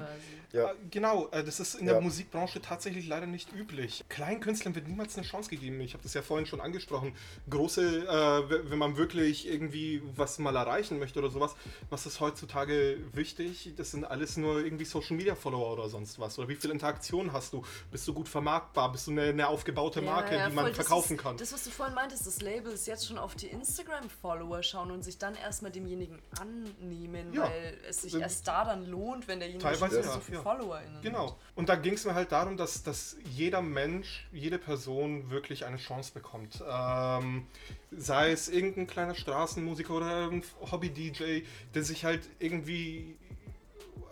Ja. 0.51 0.71
Äh, 0.71 0.75
genau, 0.91 1.27
äh, 1.29 1.43
das 1.43 1.59
ist 1.59 1.73
in 1.73 1.88
der 1.88 1.95
ja. 1.95 2.01
Musikbranche 2.01 2.62
tatsächlich 2.62 3.07
leider 3.07 3.25
nicht 3.25 3.51
üblich. 3.53 4.05
Kleinen 4.07 4.39
Künstlern 4.39 4.75
wird 4.75 4.88
niemals 4.88 5.17
eine 5.17 5.25
Chance 5.25 5.49
gegeben. 5.49 5.81
Ich 5.81 5.93
habe 5.93 6.03
das 6.03 6.13
ja 6.13 6.21
vorhin 6.21 6.45
schon 6.45 6.62
angesprochen. 6.62 7.15
Große, 7.49 8.05
äh, 8.05 8.69
wenn 8.69 8.77
man 8.77 8.95
wirklich 8.95 9.47
irgendwie 9.47 10.03
was 10.15 10.38
mal 10.38 10.55
erreichen 10.55 10.99
möchte 10.99 11.17
oder 11.17 11.31
sowas, 11.31 11.55
was 11.89 12.05
ist 12.05 12.19
heutzutage 12.19 12.99
wichtig? 13.13 13.73
Das 13.77 13.89
sind 13.89 14.05
alles 14.05 14.38
nur 14.38 14.63
irgendwie 14.63 14.86
Social 14.86 15.17
Media 15.17 15.33
Follower 15.33 15.73
oder 15.73 15.89
sonst 15.89 16.19
was. 16.19 16.38
Oder 16.38 16.47
wie 16.49 16.55
viel 16.55 16.69
Interaktion 16.69 17.33
hast 17.33 17.53
du? 17.53 17.63
Bist 17.91 18.07
du 18.07 18.13
gut 18.13 18.29
vermarktbar? 18.29 18.91
Bist 18.91 19.07
du 19.07 19.12
eine, 19.12 19.23
eine 19.23 19.47
aufgebaute 19.47 20.03
Marke, 20.03 20.36
ja, 20.36 20.49
die 20.49 20.55
man 20.55 20.71
verkaufen 20.71 21.15
ist, 21.15 21.23
kann? 21.23 21.38
Das, 21.38 21.51
was 21.51 21.63
du 21.63 21.71
vorhin 21.71 21.95
meintest, 21.95 22.27
das 22.27 22.41
Label 22.41 22.71
ist 22.71 22.86
jetzt 22.86 23.07
schon 23.07 23.17
auf 23.17 23.33
die 23.33 23.47
Instagram-Follower 23.47 24.62
schauen 24.62 24.91
und 24.91 25.03
sich 25.03 25.17
dann 25.17 25.33
erstmal 25.33 25.71
demjenigen 25.71 26.21
annehmen, 26.39 27.36
weil 27.36 27.62
es 27.88 28.02
sich 28.02 28.15
erst 28.15 28.47
da 28.47 28.65
dann 28.65 28.86
lohnt, 28.86 29.28
wenn 29.28 29.39
derjenige 29.39 29.76
schon 29.76 29.91
so 30.04 30.19
viele 30.19 30.41
FollowerInnen 30.41 31.02
Genau. 31.02 31.38
Und 31.56 31.70
da 31.70 31.76
ging 31.76 31.93
es 31.93 32.05
mir 32.05 32.14
halt 32.14 32.32
darum, 32.32 32.57
dass, 32.57 32.84
dass 32.84 33.18
jeder 33.30 33.61
Mensch, 33.61 34.28
jede 34.32 34.59
Person 34.59 35.30
wirklich 35.30 35.66
eine 35.66 35.78
Chance 35.78 36.14
bekommt. 36.14 36.64
Ähm, 36.70 37.47
sei 37.91 38.32
es 38.32 38.49
irgendein 38.49 38.88
kleiner 38.88 39.16
Straßenmusiker 39.16 39.93
oder 39.93 40.30
ein 40.30 40.43
Hobby-DJ, 40.72 41.43
der 41.74 41.84
sich 41.84 42.05
halt 42.05 42.30
irgendwie 42.39 43.18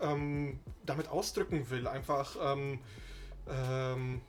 ähm, 0.02 0.60
damit 0.86 1.08
ausdrücken 1.08 1.70
will, 1.70 1.88
einfach 1.88 2.36
ähm, 2.42 2.80
ähm, 3.50 4.22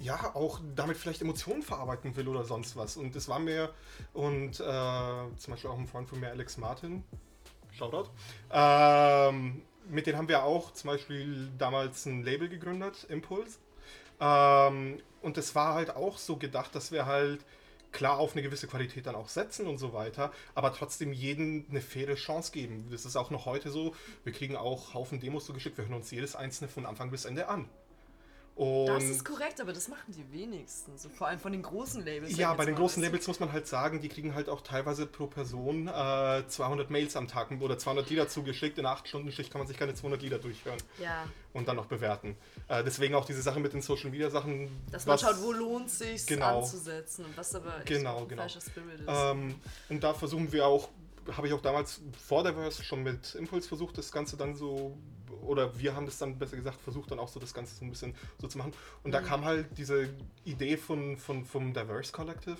ja, 0.00 0.34
auch 0.34 0.60
damit 0.74 0.96
vielleicht 0.96 1.20
Emotionen 1.20 1.62
verarbeiten 1.62 2.16
will 2.16 2.28
oder 2.28 2.44
sonst 2.44 2.76
was. 2.76 2.96
Und 2.96 3.14
das 3.14 3.28
war 3.28 3.38
mir, 3.38 3.70
und 4.14 4.58
äh, 4.58 5.36
zum 5.36 5.50
Beispiel 5.52 5.70
auch 5.70 5.78
ein 5.78 5.86
Freund 5.86 6.08
von 6.08 6.20
mir, 6.20 6.30
Alex 6.30 6.56
Martin, 6.56 7.04
Shoutout, 7.80 8.10
ähm, 8.52 9.62
mit 9.88 10.06
denen 10.06 10.18
haben 10.18 10.28
wir 10.28 10.44
auch 10.44 10.72
zum 10.72 10.90
Beispiel 10.90 11.50
damals 11.58 12.04
ein 12.04 12.22
Label 12.22 12.48
gegründet, 12.48 13.06
Impulse. 13.08 13.58
Ähm, 14.20 15.00
und 15.22 15.38
es 15.38 15.54
war 15.54 15.74
halt 15.74 15.96
auch 15.96 16.18
so 16.18 16.36
gedacht, 16.36 16.74
dass 16.74 16.92
wir 16.92 17.06
halt 17.06 17.44
klar 17.92 18.18
auf 18.18 18.32
eine 18.32 18.42
gewisse 18.42 18.68
Qualität 18.68 19.06
dann 19.06 19.16
auch 19.16 19.28
setzen 19.28 19.66
und 19.66 19.78
so 19.78 19.92
weiter, 19.92 20.30
aber 20.54 20.72
trotzdem 20.72 21.12
jeden 21.12 21.66
eine 21.70 21.80
faire 21.80 22.14
Chance 22.14 22.52
geben. 22.52 22.86
Das 22.90 23.04
ist 23.04 23.16
auch 23.16 23.30
noch 23.30 23.46
heute 23.46 23.70
so. 23.70 23.94
Wir 24.22 24.32
kriegen 24.32 24.56
auch 24.56 24.94
Haufen 24.94 25.18
Demos 25.18 25.46
zugeschickt, 25.46 25.76
wir 25.78 25.86
hören 25.86 25.94
uns 25.96 26.10
jedes 26.10 26.36
einzelne 26.36 26.68
von 26.68 26.86
Anfang 26.86 27.10
bis 27.10 27.24
Ende 27.24 27.48
an. 27.48 27.68
Und 28.60 28.88
das 28.88 29.04
ist 29.04 29.24
korrekt, 29.24 29.58
aber 29.62 29.72
das 29.72 29.88
machen 29.88 30.04
die 30.08 30.38
wenigsten. 30.38 30.98
So, 30.98 31.08
vor 31.08 31.28
allem 31.28 31.38
von 31.38 31.50
den 31.50 31.62
großen 31.62 32.04
Labels. 32.04 32.36
Ja, 32.36 32.52
bei 32.52 32.66
den 32.66 32.74
großen 32.74 33.02
Labels 33.02 33.26
muss 33.26 33.40
man 33.40 33.50
halt 33.52 33.66
sagen, 33.66 34.02
die 34.02 34.10
kriegen 34.10 34.34
halt 34.34 34.50
auch 34.50 34.60
teilweise 34.60 35.06
pro 35.06 35.28
Person 35.28 35.88
äh, 35.88 36.42
200 36.46 36.90
Mails 36.90 37.16
am 37.16 37.26
Tag 37.26 37.50
oder 37.58 37.78
200 37.78 38.10
Lieder 38.10 38.28
zugeschickt. 38.28 38.76
In 38.76 38.84
8 38.84 39.08
Stunden 39.08 39.32
Schicht 39.32 39.50
kann 39.50 39.60
man 39.62 39.66
sich 39.66 39.78
keine 39.78 39.94
200 39.94 40.20
Lieder 40.20 40.38
durchhören. 40.38 40.76
Ja. 40.98 41.24
Und 41.54 41.68
dann 41.68 41.76
noch 41.76 41.86
bewerten. 41.86 42.36
Äh, 42.68 42.84
deswegen 42.84 43.14
auch 43.14 43.24
diese 43.24 43.40
Sache 43.40 43.60
mit 43.60 43.72
den 43.72 43.80
Social 43.80 44.10
Media 44.10 44.28
Sachen. 44.28 44.68
Dass 44.90 45.06
man 45.06 45.18
schaut, 45.18 45.40
wo 45.40 45.52
lohnt 45.52 45.86
es 45.86 45.98
sich 45.98 46.26
genau, 46.26 46.58
anzusetzen 46.58 47.24
und 47.24 47.34
was 47.38 47.54
aber 47.54 47.80
genau, 47.86 48.26
genau. 48.26 48.42
falscher 48.42 48.60
Spirit 48.60 49.00
ist. 49.00 49.08
Ähm, 49.08 49.54
und 49.88 50.04
da 50.04 50.12
versuchen 50.12 50.52
wir 50.52 50.66
auch 50.66 50.90
habe 51.36 51.46
ich 51.46 51.52
auch 51.52 51.60
damals 51.60 52.00
vor 52.26 52.42
der 52.42 52.54
Verse 52.54 52.82
schon 52.82 53.02
mit 53.02 53.34
Impuls 53.34 53.66
versucht, 53.66 53.98
das 53.98 54.10
Ganze 54.10 54.36
dann 54.36 54.56
so, 54.56 54.96
oder 55.46 55.78
wir 55.78 55.94
haben 55.94 56.06
das 56.06 56.18
dann 56.18 56.38
besser 56.38 56.56
gesagt, 56.56 56.80
versucht 56.80 57.10
dann 57.10 57.18
auch 57.18 57.28
so 57.28 57.40
das 57.40 57.54
Ganze 57.54 57.74
so 57.74 57.84
ein 57.84 57.90
bisschen 57.90 58.14
so 58.40 58.48
zu 58.48 58.58
machen. 58.58 58.72
Und 59.02 59.10
mhm. 59.10 59.12
da 59.12 59.20
kam 59.20 59.44
halt 59.44 59.66
diese 59.76 60.08
Idee 60.44 60.76
von, 60.76 61.16
von, 61.16 61.44
vom 61.44 61.72
Diverse 61.72 62.12
Collective, 62.12 62.58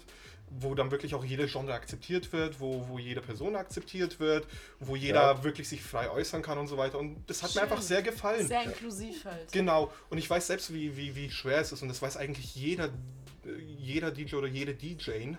wo 0.51 0.75
dann 0.75 0.91
wirklich 0.91 1.15
auch 1.15 1.25
jede 1.25 1.47
Genre 1.47 1.73
akzeptiert 1.73 2.33
wird, 2.33 2.61
wo, 2.61 2.89
wo 2.89 2.99
jede 2.99 3.21
Person 3.21 3.57
akzeptiert 3.57 4.19
wird, 4.19 4.47
wo 4.81 4.97
jeder 4.97 5.35
ja. 5.35 5.45
wirklich 5.45 5.69
sich 5.69 5.83
frei 5.83 6.11
äußern 6.11 6.43
kann 6.43 6.59
und 6.59 6.67
so 6.67 6.77
weiter. 6.77 6.99
Und 6.99 7.23
das 7.29 7.43
hat 7.43 7.53
Schön. 7.53 7.63
mir 7.63 7.71
einfach 7.71 7.83
sehr 7.83 8.03
gefallen. 8.03 8.47
Sehr 8.47 8.65
inklusiv 8.65 9.25
halt. 9.25 9.53
Genau. 9.53 9.93
Und 10.09 10.19
ich 10.19 10.29
weiß 10.29 10.49
selbst, 10.49 10.73
wie, 10.73 10.97
wie, 10.97 11.15
wie 11.15 11.31
schwer 11.31 11.59
es 11.61 11.73
ist. 11.73 11.83
Und 11.83 11.89
das 11.89 12.03
weiß 12.03 12.17
eigentlich 12.17 12.55
jeder, 12.57 12.91
jeder 13.79 14.11
DJ 14.11 14.37
oder 14.37 14.49
jede 14.49 14.75
DJ 14.75 15.35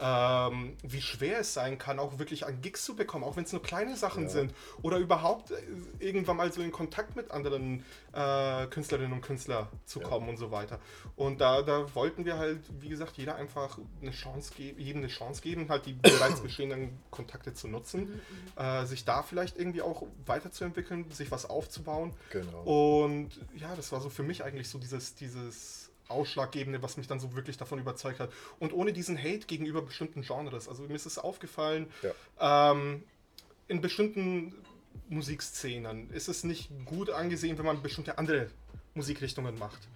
ähm, 0.00 0.76
wie 0.82 1.02
schwer 1.02 1.40
es 1.40 1.52
sein 1.52 1.78
kann, 1.78 1.98
auch 1.98 2.18
wirklich 2.18 2.46
an 2.46 2.60
Gigs 2.62 2.84
zu 2.84 2.96
bekommen, 2.96 3.24
auch 3.24 3.36
wenn 3.36 3.44
es 3.44 3.52
nur 3.52 3.62
kleine 3.62 3.96
Sachen 3.96 4.24
ja. 4.24 4.28
sind 4.30 4.54
oder 4.82 4.96
überhaupt 4.96 5.50
äh, 5.50 5.56
irgendwann 5.98 6.38
mal 6.38 6.52
so 6.52 6.62
in 6.62 6.72
Kontakt 6.72 7.16
mit 7.16 7.30
anderen 7.30 7.84
äh, 8.12 8.66
Künstlerinnen 8.66 9.12
und 9.12 9.20
Künstlern 9.20 9.68
zu 9.84 10.00
kommen 10.00 10.26
ja. 10.26 10.30
und 10.32 10.38
so 10.38 10.50
weiter. 10.50 10.80
Und 11.16 11.40
da, 11.40 11.62
da 11.62 11.94
wollten 11.94 12.24
wir 12.24 12.38
halt, 12.38 12.60
wie 12.80 12.88
gesagt, 12.88 13.18
jeder 13.18 13.36
einfach 13.36 13.78
eine 14.00 14.12
Chance 14.12 14.52
geben, 14.56 14.80
jedem 14.80 15.02
eine 15.02 15.08
Chance 15.08 15.42
geben, 15.42 15.68
halt 15.68 15.86
die 15.86 15.92
bereits 15.92 16.40
bestehenden 16.42 16.98
Kontakte 17.10 17.52
zu 17.52 17.68
nutzen, 17.68 18.00
mhm, 18.00 18.06
mhm. 18.06 18.62
äh, 18.62 18.86
sich 18.86 19.04
da 19.04 19.22
vielleicht 19.22 19.58
irgendwie 19.58 19.82
auch 19.82 20.04
weiterzuentwickeln, 20.24 21.10
sich 21.10 21.30
was 21.30 21.48
aufzubauen. 21.48 22.14
Genau. 22.30 23.04
Und 23.04 23.30
ja, 23.54 23.74
das 23.76 23.92
war 23.92 24.00
so 24.00 24.08
für 24.08 24.22
mich 24.22 24.44
eigentlich 24.44 24.68
so 24.68 24.78
dieses, 24.78 25.14
dieses 25.14 25.79
Ausschlaggebende, 26.10 26.82
was 26.82 26.96
mich 26.96 27.06
dann 27.06 27.20
so 27.20 27.34
wirklich 27.34 27.56
davon 27.56 27.78
überzeugt 27.78 28.20
hat. 28.20 28.30
Und 28.58 28.72
ohne 28.72 28.92
diesen 28.92 29.18
Hate 29.18 29.46
gegenüber 29.46 29.82
bestimmten 29.82 30.22
Genres. 30.22 30.68
Also 30.68 30.82
mir 30.82 30.94
ist 30.94 31.06
es 31.06 31.18
aufgefallen, 31.18 31.86
ja. 32.02 32.72
ähm, 32.72 33.02
in 33.68 33.80
bestimmten 33.80 34.54
Musikszenen 35.08 36.10
ist 36.10 36.28
es 36.28 36.44
nicht 36.44 36.70
gut 36.84 37.10
angesehen, 37.10 37.58
wenn 37.58 37.66
man 37.66 37.82
bestimmte 37.82 38.18
andere 38.18 38.50
Musikrichtungen 38.94 39.58
macht. 39.58 39.88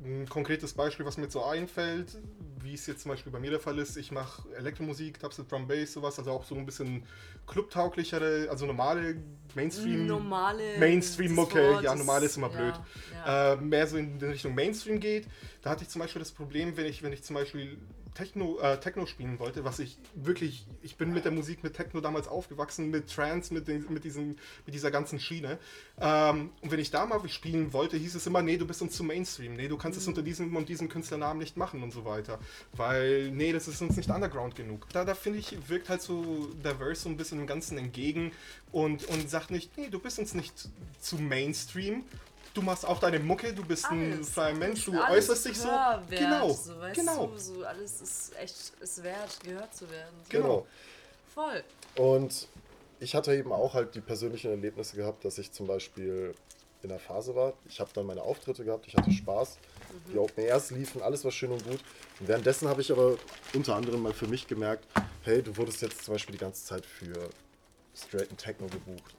Ein 0.00 0.28
konkretes 0.28 0.74
Beispiel, 0.74 1.04
was 1.04 1.16
mir 1.16 1.24
jetzt 1.24 1.32
so 1.32 1.44
einfällt, 1.44 2.16
wie 2.62 2.74
es 2.74 2.86
jetzt 2.86 3.02
zum 3.02 3.10
Beispiel 3.10 3.32
bei 3.32 3.40
mir 3.40 3.50
der 3.50 3.58
Fall 3.58 3.78
ist, 3.78 3.96
ich 3.96 4.12
mache 4.12 4.48
Elektromusik, 4.54 5.18
Dubstep, 5.18 5.48
Drum 5.48 5.66
Bass, 5.66 5.92
sowas, 5.92 6.18
also 6.18 6.30
auch 6.30 6.44
so 6.44 6.54
ein 6.54 6.64
bisschen 6.64 7.02
clubtauglichere, 7.48 8.46
also 8.48 8.66
normale 8.66 9.16
Mainstream. 9.56 10.06
Normale. 10.06 10.78
Mainstream-Mucke, 10.78 11.80
ja, 11.82 11.96
normal 11.96 12.22
ist 12.22 12.36
immer 12.36 12.48
blöd. 12.48 12.74
Ja. 13.12 13.54
Äh, 13.54 13.56
mehr 13.56 13.86
so 13.88 13.96
in 13.96 14.18
Richtung 14.22 14.54
Mainstream 14.54 15.00
geht. 15.00 15.26
Da 15.62 15.70
hatte 15.70 15.82
ich 15.82 15.88
zum 15.88 16.00
Beispiel 16.00 16.20
das 16.20 16.30
Problem, 16.30 16.76
wenn 16.76 16.86
ich, 16.86 17.02
wenn 17.02 17.12
ich 17.12 17.24
zum 17.24 17.34
Beispiel 17.34 17.78
Techno, 18.18 18.58
äh, 18.58 18.80
Techno 18.80 19.06
spielen 19.06 19.38
wollte, 19.38 19.64
was 19.64 19.78
ich 19.78 19.96
wirklich, 20.16 20.66
ich 20.82 20.96
bin 20.96 21.12
mit 21.12 21.24
der 21.24 21.30
Musik 21.30 21.62
mit 21.62 21.74
Techno 21.74 22.00
damals 22.00 22.26
aufgewachsen, 22.26 22.90
mit 22.90 23.14
Trance, 23.14 23.54
mit, 23.54 23.68
den, 23.68 23.86
mit, 23.90 24.02
diesen, 24.02 24.30
mit 24.66 24.74
dieser 24.74 24.90
ganzen 24.90 25.20
Schiene. 25.20 25.56
Ähm, 26.00 26.50
und 26.60 26.72
wenn 26.72 26.80
ich 26.80 26.90
da 26.90 27.06
mal 27.06 27.20
spielen 27.28 27.72
wollte, 27.72 27.96
hieß 27.96 28.16
es 28.16 28.26
immer, 28.26 28.42
nee, 28.42 28.56
du 28.56 28.66
bist 28.66 28.82
uns 28.82 28.96
zu 28.96 29.04
Mainstream, 29.04 29.54
nee, 29.54 29.68
du 29.68 29.76
kannst 29.76 29.98
mhm. 29.98 30.02
es 30.02 30.08
unter 30.08 30.22
diesem 30.22 30.56
und 30.56 30.68
diesem 30.68 30.88
Künstlernamen 30.88 31.38
nicht 31.38 31.56
machen 31.56 31.84
und 31.84 31.92
so 31.92 32.04
weiter. 32.04 32.40
Weil, 32.72 33.30
nee, 33.30 33.52
das 33.52 33.68
ist 33.68 33.80
uns 33.82 33.96
nicht 33.96 34.10
underground 34.10 34.56
genug. 34.56 34.88
Da, 34.92 35.04
da 35.04 35.14
finde 35.14 35.38
ich, 35.38 35.68
wirkt 35.68 35.88
halt 35.88 36.02
so 36.02 36.48
Diverse 36.64 37.02
so 37.02 37.08
ein 37.08 37.16
bisschen 37.16 37.38
dem 37.38 37.46
Ganzen 37.46 37.78
entgegen 37.78 38.32
und, 38.72 39.04
und 39.04 39.30
sagt 39.30 39.52
nicht, 39.52 39.78
nee, 39.78 39.90
du 39.90 40.00
bist 40.00 40.18
uns 40.18 40.34
nicht 40.34 40.68
zu 40.98 41.18
Mainstream, 41.18 42.02
du 42.58 42.64
machst 42.64 42.84
auch 42.84 42.98
deine 42.98 43.20
Mucke, 43.20 43.52
du 43.52 43.64
bist 43.64 43.86
alles, 43.86 44.18
ein 44.18 44.24
freier 44.24 44.54
Mensch, 44.54 44.84
du 44.84 45.00
äußerst 45.00 45.46
dich 45.46 45.58
so. 45.58 45.68
Genau, 46.10 46.50
so, 46.50 46.74
genau. 46.92 47.26
Du, 47.26 47.38
so 47.38 47.64
alles 47.64 48.00
ist 48.00 48.36
echt 48.36 48.72
ist 48.80 49.02
wert, 49.02 49.38
gehört 49.44 49.74
zu 49.74 49.88
werden. 49.90 50.14
Genau. 50.28 50.44
genau. 50.44 50.66
Voll. 51.34 51.64
Und 51.96 52.48
ich 53.00 53.14
hatte 53.14 53.34
eben 53.34 53.52
auch 53.52 53.74
halt 53.74 53.94
die 53.94 54.00
persönlichen 54.00 54.50
Erlebnisse 54.50 54.96
gehabt, 54.96 55.24
dass 55.24 55.38
ich 55.38 55.52
zum 55.52 55.66
Beispiel 55.66 56.34
in 56.82 56.88
der 56.88 56.98
Phase 56.98 57.34
war. 57.34 57.54
Ich 57.68 57.80
habe 57.80 57.90
dann 57.94 58.06
meine 58.06 58.22
Auftritte 58.22 58.64
gehabt, 58.64 58.86
ich 58.86 58.96
hatte 58.96 59.10
Spaß. 59.10 59.58
Mhm. 60.06 60.12
Die 60.12 60.18
Open 60.18 60.44
Airs 60.44 60.70
liefen, 60.70 61.02
alles 61.02 61.24
war 61.24 61.30
schön 61.30 61.52
und 61.52 61.64
gut. 61.64 61.80
Und 62.18 62.28
währenddessen 62.28 62.68
habe 62.68 62.80
ich 62.80 62.90
aber 62.90 63.16
unter 63.54 63.76
anderem 63.76 64.02
mal 64.02 64.12
für 64.12 64.26
mich 64.26 64.46
gemerkt, 64.46 64.86
hey, 65.22 65.42
du 65.42 65.56
wurdest 65.56 65.82
jetzt 65.82 66.04
zum 66.04 66.14
Beispiel 66.14 66.32
die 66.32 66.40
ganze 66.40 66.64
Zeit 66.64 66.84
für 66.84 67.30
straighten 67.94 68.36
Techno 68.36 68.66
gebucht. 68.66 69.14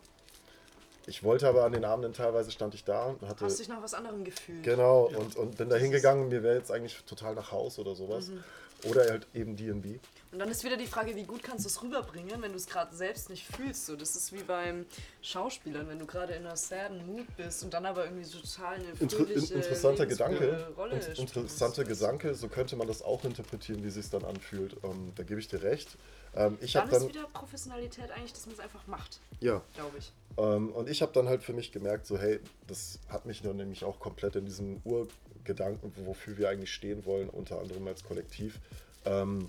Ich 1.09 1.23
wollte 1.23 1.47
aber 1.47 1.63
an 1.63 1.71
den 1.71 1.83
Abenden 1.85 2.13
teilweise 2.13 2.51
stand 2.51 2.75
ich 2.75 2.83
da 2.83 3.05
und 3.05 3.21
hatte. 3.27 3.43
Hast 3.43 3.59
dich 3.59 3.67
nach 3.67 3.81
was 3.81 3.95
anderem 3.95 4.23
gefühlt. 4.23 4.63
Genau, 4.63 5.09
ja. 5.09 5.17
und, 5.17 5.35
und 5.35 5.57
bin 5.57 5.67
da 5.67 5.75
hingegangen, 5.75 6.29
mir 6.29 6.43
wäre 6.43 6.55
jetzt 6.55 6.71
eigentlich 6.71 7.03
total 7.05 7.33
nach 7.33 7.51
Haus 7.51 7.79
oder 7.79 7.95
sowas. 7.95 8.27
Mhm. 8.27 8.43
Oder 8.85 9.09
halt 9.09 9.27
eben 9.33 9.57
DB. 9.57 9.99
Und 10.31 10.39
dann 10.39 10.49
ist 10.49 10.63
wieder 10.63 10.77
die 10.77 10.85
Frage, 10.85 11.13
wie 11.15 11.23
gut 11.23 11.43
kannst 11.43 11.65
du 11.65 11.67
es 11.67 11.83
rüberbringen, 11.83 12.41
wenn 12.41 12.51
du 12.51 12.57
es 12.57 12.67
gerade 12.67 12.95
selbst 12.95 13.29
nicht 13.29 13.45
fühlst. 13.45 13.87
So, 13.87 13.97
das 13.97 14.15
ist 14.15 14.31
wie 14.31 14.43
beim 14.43 14.85
Schauspielern, 15.21 15.89
wenn 15.89 15.99
du 15.99 16.05
gerade 16.05 16.33
in 16.33 16.45
einer 16.45 16.55
sadden 16.55 17.05
Mood 17.05 17.25
bist 17.35 17.63
und 17.63 17.73
dann 17.73 17.85
aber 17.85 18.05
irgendwie 18.05 18.29
total 18.29 18.75
eine 18.75 18.85
Inter 18.99 19.27
interessanter 19.29 20.05
Gedanke. 20.05 20.67
Rolle 20.77 20.97
in 20.97 21.15
interessanter 21.15 21.83
Gedanke, 21.83 22.35
so 22.35 22.47
könnte 22.47 22.77
man 22.77 22.87
das 22.87 23.01
auch 23.01 23.25
interpretieren, 23.25 23.83
wie 23.83 23.87
es 23.87 23.95
sich 23.95 24.09
dann 24.09 24.23
anfühlt. 24.23 24.77
Ähm, 24.83 25.11
da 25.15 25.23
gebe 25.23 25.41
ich 25.41 25.49
dir 25.49 25.61
recht. 25.61 25.97
Ähm, 26.35 26.57
ich 26.61 26.73
dann, 26.73 26.89
dann 26.89 27.01
ist 27.01 27.09
wieder 27.09 27.27
Professionalität 27.33 28.11
eigentlich, 28.11 28.33
dass 28.33 28.45
man 28.45 28.55
es 28.55 28.61
einfach 28.61 28.85
macht. 28.87 29.19
Ja. 29.39 29.61
Glaube 29.73 29.97
ich. 29.97 30.11
Ähm, 30.37 30.71
und 30.71 30.89
ich 30.89 31.01
habe 31.01 31.11
dann 31.13 31.27
halt 31.27 31.43
für 31.43 31.53
mich 31.53 31.71
gemerkt, 31.71 32.05
so 32.05 32.17
hey, 32.17 32.39
das 32.67 32.99
hat 33.09 33.25
mich 33.25 33.41
dann 33.41 33.57
nämlich 33.57 33.83
auch 33.83 33.99
komplett 33.99 34.35
in 34.35 34.45
diesem 34.45 34.81
Urgedanken, 34.83 35.91
wofür 36.05 36.37
wir 36.37 36.49
eigentlich 36.49 36.73
stehen 36.73 37.05
wollen, 37.05 37.29
unter 37.29 37.59
anderem 37.59 37.87
als 37.87 38.03
Kollektiv, 38.03 38.59
ähm, 39.05 39.47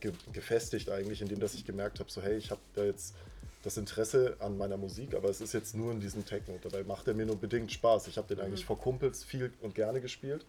ge 0.00 0.12
gefestigt 0.32 0.90
eigentlich, 0.90 1.20
indem 1.20 1.40
dass 1.40 1.54
ich 1.54 1.64
gemerkt 1.64 2.00
habe, 2.00 2.10
so 2.10 2.22
hey, 2.22 2.36
ich 2.36 2.50
habe 2.50 2.60
da 2.74 2.84
jetzt 2.84 3.14
das 3.62 3.76
Interesse 3.76 4.36
an 4.38 4.56
meiner 4.56 4.76
Musik, 4.76 5.12
aber 5.14 5.28
es 5.28 5.40
ist 5.40 5.52
jetzt 5.52 5.74
nur 5.74 5.90
in 5.90 5.98
diesem 5.98 6.24
Techno. 6.24 6.56
Dabei 6.62 6.84
macht 6.84 7.08
er 7.08 7.14
mir 7.14 7.26
nur 7.26 7.36
bedingt 7.36 7.72
Spaß. 7.72 8.06
Ich 8.06 8.16
habe 8.16 8.28
den 8.32 8.38
eigentlich 8.44 8.62
mhm. 8.62 8.68
vor 8.68 8.78
Kumpels 8.78 9.24
viel 9.24 9.52
und 9.60 9.74
gerne 9.74 10.00
gespielt. 10.00 10.46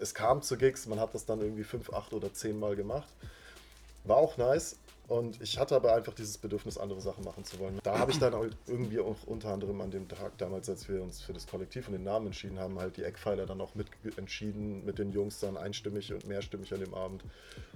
Es 0.00 0.12
kam 0.12 0.42
zu 0.42 0.56
Gigs, 0.56 0.86
man 0.86 0.98
hat 0.98 1.14
das 1.14 1.24
dann 1.24 1.40
irgendwie 1.40 1.62
fünf, 1.62 1.92
acht 1.92 2.12
oder 2.12 2.32
zehn 2.32 2.58
Mal 2.58 2.74
gemacht. 2.74 3.08
War 4.04 4.16
auch 4.16 4.36
nice, 4.38 4.76
und 5.08 5.40
ich 5.40 5.58
hatte 5.58 5.74
aber 5.74 5.94
einfach 5.94 6.12
dieses 6.12 6.36
Bedürfnis, 6.36 6.76
andere 6.76 7.00
Sachen 7.00 7.24
machen 7.24 7.42
zu 7.42 7.58
wollen. 7.58 7.80
Da 7.82 7.98
habe 7.98 8.12
ich 8.12 8.18
dann 8.18 8.34
halt 8.34 8.54
irgendwie 8.66 9.00
auch 9.00 9.16
unter 9.26 9.48
anderem 9.48 9.80
an 9.80 9.90
dem 9.90 10.06
Tag 10.06 10.36
damals, 10.36 10.68
als 10.68 10.86
wir 10.86 11.02
uns 11.02 11.22
für 11.22 11.32
das 11.32 11.46
Kollektiv 11.46 11.88
und 11.88 11.94
den 11.94 12.04
Namen 12.04 12.26
entschieden 12.26 12.58
haben, 12.58 12.78
halt 12.78 12.98
die 12.98 13.04
Eckpfeiler 13.04 13.46
dann 13.46 13.60
auch 13.62 13.74
mit 13.74 13.86
entschieden, 14.18 14.84
mit 14.84 14.98
den 14.98 15.10
Jungs 15.10 15.40
dann 15.40 15.56
einstimmig 15.56 16.12
und 16.12 16.26
mehrstimmig 16.26 16.74
an 16.74 16.80
dem 16.80 16.92
Abend, 16.92 17.24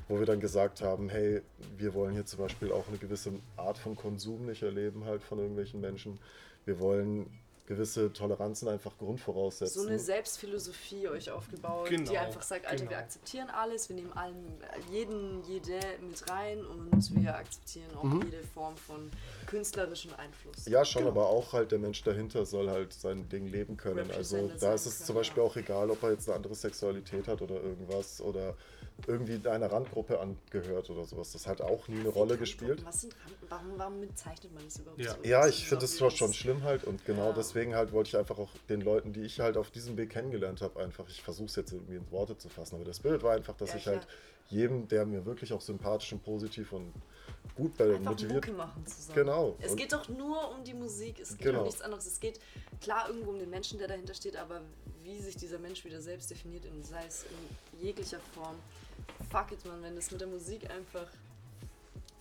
wo 0.09 0.19
wir 0.19 0.27
dann 0.27 0.41
gesagt 0.41 0.83
haben, 0.83 1.09
hey, 1.09 1.41
wir 1.79 1.95
wollen 1.95 2.13
hier 2.13 2.27
zum 2.27 2.41
Beispiel 2.41 2.71
auch 2.71 2.87
eine 2.89 2.99
gewisse 2.99 3.33
Art 3.57 3.79
von 3.79 3.97
Konsum 3.97 4.45
nicht 4.45 4.63
erleben, 4.63 5.07
halt 5.07 5.23
von 5.23 5.39
irgendwelchen 5.39 5.81
Menschen. 5.81 6.19
Wir 6.67 6.81
wollen 6.81 7.31
gewisse 7.67 8.13
Toleranzen 8.13 8.69
einfach 8.69 8.97
Grundvoraussetzen. 8.99 9.83
So 9.83 9.89
eine 9.89 9.99
Selbstphilosophie 9.99 11.09
euch 11.09 11.31
aufgebaut, 11.31 11.89
genau, 11.89 12.11
die 12.11 12.19
einfach 12.19 12.43
sagt, 12.43 12.67
Alter, 12.67 12.79
genau. 12.79 12.91
wir 12.91 12.99
akzeptieren 12.99 13.51
alles, 13.51 13.89
wir 13.89 13.97
nehmen 13.97 14.13
allen, 14.13 14.61
jeden, 14.91 15.43
jede 15.45 15.79
mit 16.01 16.29
rein 16.29 16.65
und 16.65 17.23
wir 17.23 17.37
akzeptieren 17.37 17.95
auch 17.97 18.05
mhm. 18.05 18.23
jede 18.23 18.43
Form 18.43 18.77
von 18.77 19.11
künstlerischem 19.47 20.13
Einfluss. 20.17 20.67
Ja, 20.67 20.85
schon, 20.85 21.05
genau. 21.05 21.13
aber 21.13 21.29
auch 21.29 21.53
halt 21.53 21.71
der 21.71 21.79
Mensch 21.79 22.03
dahinter 22.03 22.45
soll 22.47 22.69
halt 22.69 22.93
sein 22.93 23.29
Ding 23.29 23.47
leben 23.47 23.77
können. 23.77 24.11
Also 24.11 24.51
da 24.59 24.75
ist 24.75 24.87
es 24.87 25.05
zum 25.05 25.15
Beispiel 25.15 25.43
auch 25.43 25.57
egal, 25.57 25.91
ob 25.91 26.03
er 26.03 26.13
jetzt 26.13 26.29
eine 26.29 26.37
andere 26.37 26.55
Sexualität 26.55 27.29
hat 27.29 27.43
oder 27.43 27.63
irgendwas 27.63 28.21
oder 28.21 28.57
irgendwie 29.07 29.47
einer 29.49 29.71
Randgruppe 29.71 30.21
angehört 30.21 30.91
oder 30.91 31.05
sowas. 31.05 31.33
Das 31.33 31.47
hat 31.47 31.61
auch 31.61 31.89
nie 31.89 32.01
eine 32.01 32.09
Rolle 32.09 32.37
gespielt. 32.37 32.85
Was 32.85 33.03
sind 33.03 33.15
Rand 33.25 33.37
warum, 33.49 33.79
warum 33.79 34.01
bezeichnet 34.01 34.53
man 34.55 34.65
das 34.65 34.79
überhaupt 34.79 35.01
ja. 35.01 35.13
so? 35.13 35.29
Ja, 35.29 35.47
ich 35.47 35.67
finde 35.67 35.87
das 35.87 36.17
schon 36.17 36.33
schlimm 36.33 36.63
halt 36.63 36.85
und 36.85 37.05
genau 37.05 37.29
ja. 37.29 37.33
deswegen 37.33 37.75
halt 37.75 37.93
wollte 37.93 38.09
ich 38.09 38.17
einfach 38.17 38.39
auch 38.39 38.51
den 38.69 38.81
Leuten, 38.81 39.13
die 39.13 39.23
ich 39.23 39.41
halt 39.41 39.57
auf 39.57 39.71
diesem 39.71 39.97
Weg 39.97 40.11
kennengelernt 40.11 40.61
habe, 40.63 40.81
einfach, 40.81 41.09
ich 41.09 41.23
versuche 41.23 41.47
es 41.47 41.57
jetzt 41.57 41.73
irgendwie 41.73 41.97
in 41.97 42.11
Worte 42.11 42.37
zu 42.37 42.49
fassen, 42.49 42.77
aber 42.77 42.85
das 42.85 43.01
Bild 43.01 43.23
war 43.23 43.35
einfach, 43.35 43.57
dass 43.57 43.71
ja, 43.71 43.77
ich 43.77 43.87
halt 43.87 44.07
jedem, 44.49 44.89
der 44.89 45.07
mir 45.07 45.25
wirklich 45.25 45.53
auch 45.53 45.61
sympathisch 45.61 46.13
und 46.13 46.23
positiv 46.23 46.73
und 46.73 46.93
gut 47.55 47.77
bei 47.77 47.95
Einfach 47.95 48.11
motiviert. 48.11 48.47
Mucke 48.47 48.57
machen 48.57 48.87
zusammen. 48.87 49.15
Genau. 49.15 49.57
Es 49.61 49.73
und 49.73 49.77
geht 49.77 49.93
doch 49.93 50.09
nur 50.09 50.51
um 50.55 50.65
die 50.65 50.75
Musik, 50.75 51.19
es 51.21 51.31
geht 51.31 51.47
genau. 51.47 51.61
um 51.61 51.65
nichts 51.65 51.83
anderes. 51.83 52.07
Es 52.07 52.21
geht 52.21 52.41
klar 52.81 53.09
irgendwo 53.09 53.31
um 53.31 53.39
den 53.39 53.51
Menschen, 53.51 53.79
der 53.79 53.89
dahinter 53.89 54.15
steht, 54.15 54.37
aber 54.37 54.61
wie 55.03 55.19
sich 55.19 55.37
dieser 55.37 55.59
Mensch 55.59 55.85
wieder 55.85 56.01
selbst 56.01 56.31
definiert, 56.31 56.65
in, 56.65 56.83
sei 56.83 57.05
es 57.07 57.25
in 57.25 57.85
jeglicher 57.85 58.21
Form. 58.35 58.57
Fuck 59.31 59.53
it, 59.53 59.65
man, 59.65 59.83
wenn 59.83 59.97
das 59.97 60.11
mit 60.11 60.21
der 60.21 60.29
Musik 60.29 60.69
einfach 60.71 61.09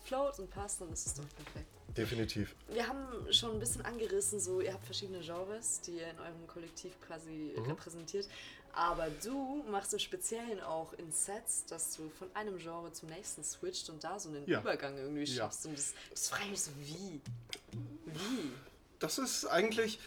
float 0.03 0.39
und 0.39 0.49
passt, 0.49 0.81
dann 0.81 0.91
ist 0.91 1.07
es 1.07 1.13
doch 1.15 1.25
perfekt. 1.35 1.67
Definitiv. 1.97 2.55
Wir 2.69 2.87
haben 2.87 3.05
schon 3.31 3.51
ein 3.51 3.59
bisschen 3.59 3.83
angerissen, 3.83 4.39
so 4.39 4.61
ihr 4.61 4.73
habt 4.73 4.85
verschiedene 4.85 5.19
Genres, 5.19 5.81
die 5.81 5.91
ihr 5.91 6.09
in 6.09 6.19
eurem 6.19 6.47
Kollektiv 6.47 6.93
quasi 7.05 7.53
mhm. 7.55 7.63
repräsentiert. 7.63 8.27
Aber 8.73 9.07
du 9.23 9.63
machst 9.69 9.91
im 9.93 9.99
Speziellen 9.99 10.61
auch 10.61 10.93
in 10.93 11.11
Sets, 11.11 11.65
dass 11.65 11.97
du 11.97 12.09
von 12.17 12.29
einem 12.33 12.57
Genre 12.57 12.91
zum 12.93 13.09
nächsten 13.09 13.43
switcht 13.43 13.89
und 13.89 14.03
da 14.03 14.17
so 14.17 14.29
einen 14.29 14.47
ja. 14.47 14.61
Übergang 14.61 14.97
irgendwie 14.97 15.27
schaffst. 15.27 15.65
Ja. 15.65 15.69
Und 15.69 15.77
das, 15.77 15.93
das 16.09 16.29
frage 16.29 16.45
ich 16.45 16.51
mich 16.51 16.61
so, 16.61 16.71
wie? 16.79 17.21
Wie? 18.05 18.51
Das 18.99 19.17
ist 19.17 19.45
eigentlich, 19.45 19.99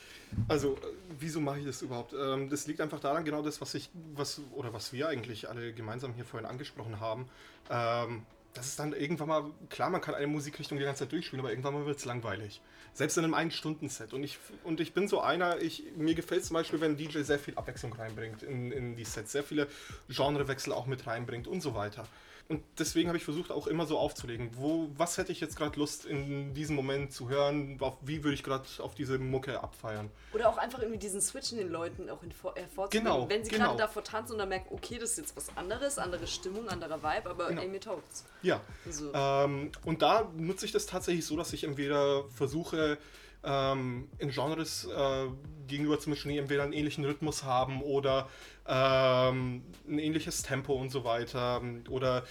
also 0.49 0.79
wieso 1.19 1.41
mache 1.41 1.61
ich 1.61 1.67
das 1.67 1.83
überhaupt? 1.83 2.13
Ähm, 2.13 2.49
das 2.49 2.67
liegt 2.67 2.81
einfach 2.81 3.01
daran, 3.01 3.25
genau 3.25 3.43
das, 3.43 3.61
was 3.61 3.75
ich, 3.75 3.91
was, 4.15 4.41
oder 4.55 4.73
was 4.73 4.93
wir 4.93 5.09
eigentlich 5.09 5.49
alle 5.49 5.73
gemeinsam 5.73 6.15
hier 6.15 6.25
vorhin 6.25 6.49
angesprochen 6.49 7.01
haben. 7.01 7.27
Ähm, 7.71 8.25
das 8.55 8.67
ist 8.67 8.79
dann 8.79 8.93
irgendwann 8.93 9.29
mal, 9.29 9.45
klar, 9.69 9.91
man 9.91 10.01
kann 10.01 10.15
eine 10.15 10.29
Musikrichtung 10.29 10.79
die 10.79 10.85
ganze 10.85 11.01
Zeit 11.01 11.13
durchspielen, 11.13 11.41
aber 11.41 11.51
irgendwann 11.51 11.75
mal 11.75 11.87
wird 11.87 11.99
es 11.99 12.05
langweilig. 12.05 12.61
Selbst 12.93 13.19
in 13.19 13.25
einem 13.25 13.35
Ein-Stunden-Set. 13.35 14.13
Und 14.13 14.23
ich, 14.23 14.39
und 14.63 14.79
ich 14.81 14.93
bin 14.95 15.09
so 15.09 15.21
einer, 15.21 15.61
ich, 15.61 15.83
mir 15.97 16.15
gefällt 16.15 16.43
es 16.43 16.49
zum 16.49 16.55
Beispiel, 16.55 16.81
wenn 16.81 16.93
ein 16.93 16.97
DJ 16.97 17.23
sehr 17.23 17.41
viel 17.41 17.57
Abwechslung 17.57 17.93
reinbringt 17.93 18.45
in, 18.45 18.71
in 18.71 18.95
die 18.95 19.05
Sets, 19.05 19.33
sehr 19.33 19.43
viele 19.43 19.67
Genrewechsel 20.09 20.73
auch 20.73 20.87
mit 20.87 21.05
reinbringt 21.07 21.49
und 21.49 21.61
so 21.61 21.75
weiter. 21.75 22.07
Und 22.47 22.63
deswegen 22.79 23.09
habe 23.09 23.17
ich 23.17 23.25
versucht, 23.25 23.51
auch 23.51 23.67
immer 23.67 23.87
so 23.87 23.99
aufzulegen, 23.99 24.51
wo, 24.57 24.91
was 24.97 25.17
hätte 25.17 25.33
ich 25.33 25.41
jetzt 25.41 25.57
gerade 25.57 25.79
Lust 25.79 26.05
in 26.05 26.53
diesem 26.53 26.77
Moment 26.77 27.11
zu 27.11 27.31
hören, 27.31 27.79
auf, 27.81 27.97
wie 28.03 28.23
würde 28.23 28.35
ich 28.35 28.43
gerade 28.43 28.65
auf 28.79 28.95
diese 28.95 29.19
Mucke 29.19 29.63
abfeiern. 29.63 30.11
Oder 30.35 30.51
auch 30.51 30.59
einfach 30.59 30.81
irgendwie 30.81 30.99
diesen 30.99 31.23
Switch 31.23 31.53
in 31.53 31.59
den 31.59 31.71
Leuten 31.71 32.11
auch 32.11 32.23
hervorzubringen. 32.23 32.91
Genau, 32.91 33.29
Wenn 33.31 33.45
sie 33.45 33.51
genau. 33.51 33.69
gerade 33.69 33.79
davor 33.79 34.05
tanzen 34.05 34.33
und 34.33 34.41
dann 34.41 34.51
merken, 34.51 34.69
okay, 34.75 34.99
das 34.99 35.13
ist 35.13 35.19
jetzt 35.19 35.37
was 35.37 35.57
anderes, 35.57 35.97
andere 35.99 36.27
Stimmung, 36.27 36.69
anderer 36.69 37.03
Vibe, 37.03 37.31
aber 37.31 37.49
genau. 37.49 37.63
ey, 37.63 37.69
mir 37.69 37.81
taugt's. 37.81 38.27
Ja. 38.43 38.61
So. 38.91 39.13
Ähm, 39.15 39.73
und 39.87 40.03
da 40.03 40.31
nutze 40.37 40.67
ich 40.67 40.73
das 40.73 40.85
tatsächlich 40.85 41.25
so, 41.25 41.39
dass 41.39 41.51
ich 41.55 41.65
entweder 41.65 42.25
versuche, 42.29 42.99
ähm, 43.43 44.09
in 44.19 44.31
Genres 44.31 44.85
äh, 44.85 45.27
gegenüber 45.67 45.99
zu 45.99 46.11
mischen, 46.11 46.31
die 46.31 46.39
entweder 46.39 46.63
einen 46.63 46.73
ähnlichen 46.73 47.05
Rhythmus 47.05 47.45
haben 47.45 47.83
oder 47.83 48.29
ähm, 48.67 49.63
ein 49.89 49.99
ähnliches 49.99 50.43
Tempo 50.43 50.75
und 50.75 50.91
so 50.91 51.05
weiter. 51.05 51.63
Oder 51.89 52.25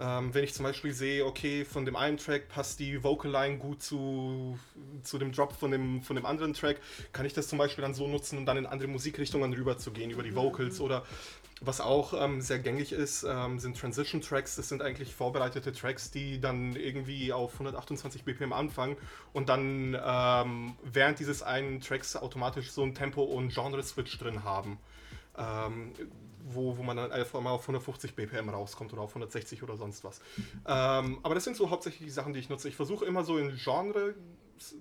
ähm, 0.00 0.34
wenn 0.34 0.42
ich 0.42 0.54
zum 0.54 0.64
Beispiel 0.64 0.92
sehe, 0.92 1.24
okay, 1.24 1.64
von 1.64 1.84
dem 1.84 1.94
einen 1.94 2.16
Track 2.16 2.48
passt 2.48 2.80
die 2.80 3.02
Vocal 3.02 3.30
Line 3.30 3.58
gut 3.58 3.82
zu, 3.82 4.58
zu 5.02 5.18
dem 5.18 5.30
Drop 5.32 5.52
von 5.52 5.70
dem, 5.70 6.02
von 6.02 6.16
dem 6.16 6.26
anderen 6.26 6.52
Track, 6.52 6.80
kann 7.12 7.26
ich 7.26 7.32
das 7.32 7.46
zum 7.46 7.58
Beispiel 7.58 7.82
dann 7.82 7.94
so 7.94 8.08
nutzen, 8.08 8.38
um 8.38 8.46
dann 8.46 8.56
in 8.56 8.66
andere 8.66 8.88
Musikrichtungen 8.88 9.52
rüber 9.52 9.78
zu 9.78 9.92
gehen, 9.92 10.10
über 10.10 10.24
die 10.24 10.34
Vocals 10.34 10.78
mhm. 10.78 10.84
oder 10.84 11.04
was 11.66 11.80
auch 11.80 12.14
ähm, 12.14 12.40
sehr 12.40 12.58
gängig 12.58 12.92
ist, 12.92 13.24
ähm, 13.28 13.58
sind 13.58 13.78
Transition 13.78 14.20
Tracks. 14.20 14.56
Das 14.56 14.68
sind 14.68 14.82
eigentlich 14.82 15.14
vorbereitete 15.14 15.72
Tracks, 15.72 16.10
die 16.10 16.40
dann 16.40 16.76
irgendwie 16.76 17.32
auf 17.32 17.52
128 17.54 18.24
BPM 18.24 18.52
anfangen 18.52 18.96
und 19.32 19.48
dann 19.48 19.96
ähm, 20.04 20.76
während 20.82 21.18
dieses 21.18 21.42
einen 21.42 21.80
Tracks 21.80 22.16
automatisch 22.16 22.70
so 22.70 22.82
ein 22.82 22.94
Tempo- 22.94 23.24
und 23.24 23.52
Genre-Switch 23.52 24.18
drin 24.18 24.44
haben 24.44 24.78
ähm, 25.36 25.92
wo, 26.46 26.76
wo 26.76 26.82
man 26.82 26.96
dann 26.96 27.12
einfach 27.12 27.40
mal 27.40 27.50
auf 27.50 27.62
150 27.62 28.14
BPM 28.14 28.50
rauskommt 28.50 28.92
oder 28.92 29.02
auf 29.02 29.10
160 29.10 29.62
oder 29.62 29.76
sonst 29.76 30.04
was. 30.04 30.20
Ähm, 30.66 31.18
aber 31.22 31.34
das 31.34 31.44
sind 31.44 31.56
so 31.56 31.70
hauptsächlich 31.70 32.06
die 32.06 32.10
Sachen, 32.12 32.32
die 32.32 32.40
ich 32.40 32.50
nutze. 32.50 32.68
Ich 32.68 32.76
versuche 32.76 33.04
immer 33.04 33.24
so 33.24 33.38
in 33.38 33.56
Genre 33.56 34.14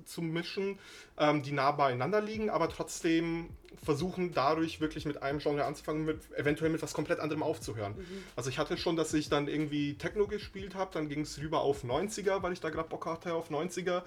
zu 0.05 0.21
mischen, 0.21 0.77
ähm, 1.17 1.41
die 1.41 1.51
nah 1.51 1.71
beieinander 1.71 2.21
liegen, 2.21 2.49
aber 2.49 2.69
trotzdem 2.69 3.49
versuchen 3.83 4.33
dadurch 4.33 4.81
wirklich 4.81 5.05
mit 5.05 5.21
einem 5.21 5.39
Genre 5.39 5.65
anzufangen, 5.65 6.05
mit, 6.05 6.19
eventuell 6.35 6.71
mit 6.71 6.81
was 6.81 6.93
komplett 6.93 7.19
anderem 7.19 7.43
aufzuhören. 7.43 7.95
Mhm. 7.95 8.23
Also 8.35 8.49
ich 8.49 8.57
hatte 8.57 8.77
schon, 8.77 8.95
dass 8.95 9.13
ich 9.13 9.29
dann 9.29 9.47
irgendwie 9.47 9.95
Techno 9.95 10.27
gespielt 10.27 10.75
habe, 10.75 10.91
dann 10.93 11.09
ging 11.09 11.21
es 11.21 11.39
rüber 11.39 11.61
auf 11.61 11.83
90er, 11.83 12.41
weil 12.41 12.53
ich 12.53 12.61
da 12.61 12.69
gerade 12.69 12.89
Bock 12.89 13.05
hatte 13.05 13.33
auf 13.33 13.51
90er. 13.51 14.03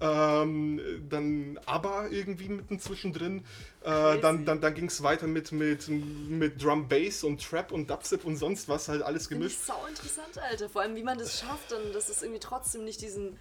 Ähm, 0.00 0.80
dann 1.08 1.58
aber 1.66 2.08
irgendwie 2.10 2.48
mitten 2.48 2.80
zwischendrin. 2.80 3.44
Äh, 3.82 4.18
dann 4.20 4.46
dann, 4.46 4.60
dann 4.60 4.74
ging 4.74 4.86
es 4.86 5.02
weiter 5.02 5.26
mit, 5.26 5.52
mit, 5.52 5.88
mit 5.88 6.62
Drum 6.62 6.88
Bass 6.88 7.24
und 7.24 7.42
Trap 7.42 7.72
und 7.72 7.90
Dubstep 7.90 8.24
und 8.24 8.36
sonst 8.36 8.68
was, 8.68 8.88
halt 8.88 9.02
alles 9.02 9.28
gemischt. 9.28 9.56
Das 9.56 9.60
ist 9.60 9.66
sau 9.66 9.86
interessant, 9.86 10.38
Alter. 10.38 10.68
Vor 10.68 10.82
allem, 10.82 10.96
wie 10.96 11.02
man 11.02 11.18
das 11.18 11.40
schafft, 11.40 11.72
dann, 11.72 11.92
dass 11.92 12.08
es 12.08 12.22
irgendwie 12.22 12.40
trotzdem 12.40 12.84
nicht 12.84 13.00
diesen 13.02 13.38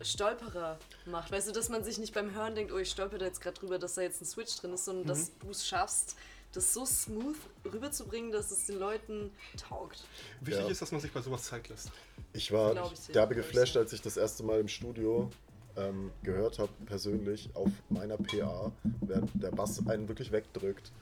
Stolperer 0.00 0.78
macht. 1.06 1.32
Weißt 1.32 1.48
du, 1.48 1.52
dass 1.52 1.68
man 1.68 1.84
sich 1.84 1.98
nicht 1.98 2.14
beim 2.14 2.34
Hören 2.34 2.54
denkt, 2.54 2.72
oh, 2.72 2.78
ich 2.78 2.90
stolper 2.90 3.18
da 3.18 3.26
jetzt 3.26 3.40
gerade 3.40 3.58
drüber, 3.58 3.78
dass 3.78 3.94
da 3.94 4.02
jetzt 4.02 4.20
ein 4.20 4.26
Switch 4.26 4.56
drin 4.56 4.72
ist, 4.72 4.84
sondern 4.84 5.04
mhm. 5.04 5.08
dass 5.08 5.30
du 5.38 5.50
es 5.50 5.66
schaffst, 5.66 6.16
das 6.52 6.72
so 6.72 6.86
smooth 6.86 7.36
rüberzubringen, 7.70 8.32
dass 8.32 8.50
es 8.50 8.66
den 8.66 8.78
Leuten 8.78 9.30
taugt. 9.56 10.04
Wichtig 10.40 10.64
ja. 10.64 10.70
ist, 10.70 10.82
dass 10.82 10.92
man 10.92 11.00
sich 11.00 11.12
bei 11.12 11.20
sowas 11.20 11.44
Zeit 11.44 11.68
lässt. 11.68 11.90
Ich 12.32 12.52
war 12.52 12.92
ich 12.92 13.12
derbe 13.12 13.34
geflasht, 13.34 13.76
als 13.76 13.92
ich 13.92 14.00
das 14.00 14.16
erste 14.16 14.42
Mal 14.42 14.60
im 14.60 14.68
Studio 14.68 15.30
ähm, 15.76 16.10
gehört 16.22 16.58
habe, 16.58 16.72
persönlich 16.86 17.50
auf 17.54 17.70
meiner 17.90 18.16
PA, 18.16 18.72
während 19.00 19.30
der 19.42 19.50
Bass 19.50 19.86
einen 19.86 20.08
wirklich 20.08 20.32
wegdrückt 20.32 20.92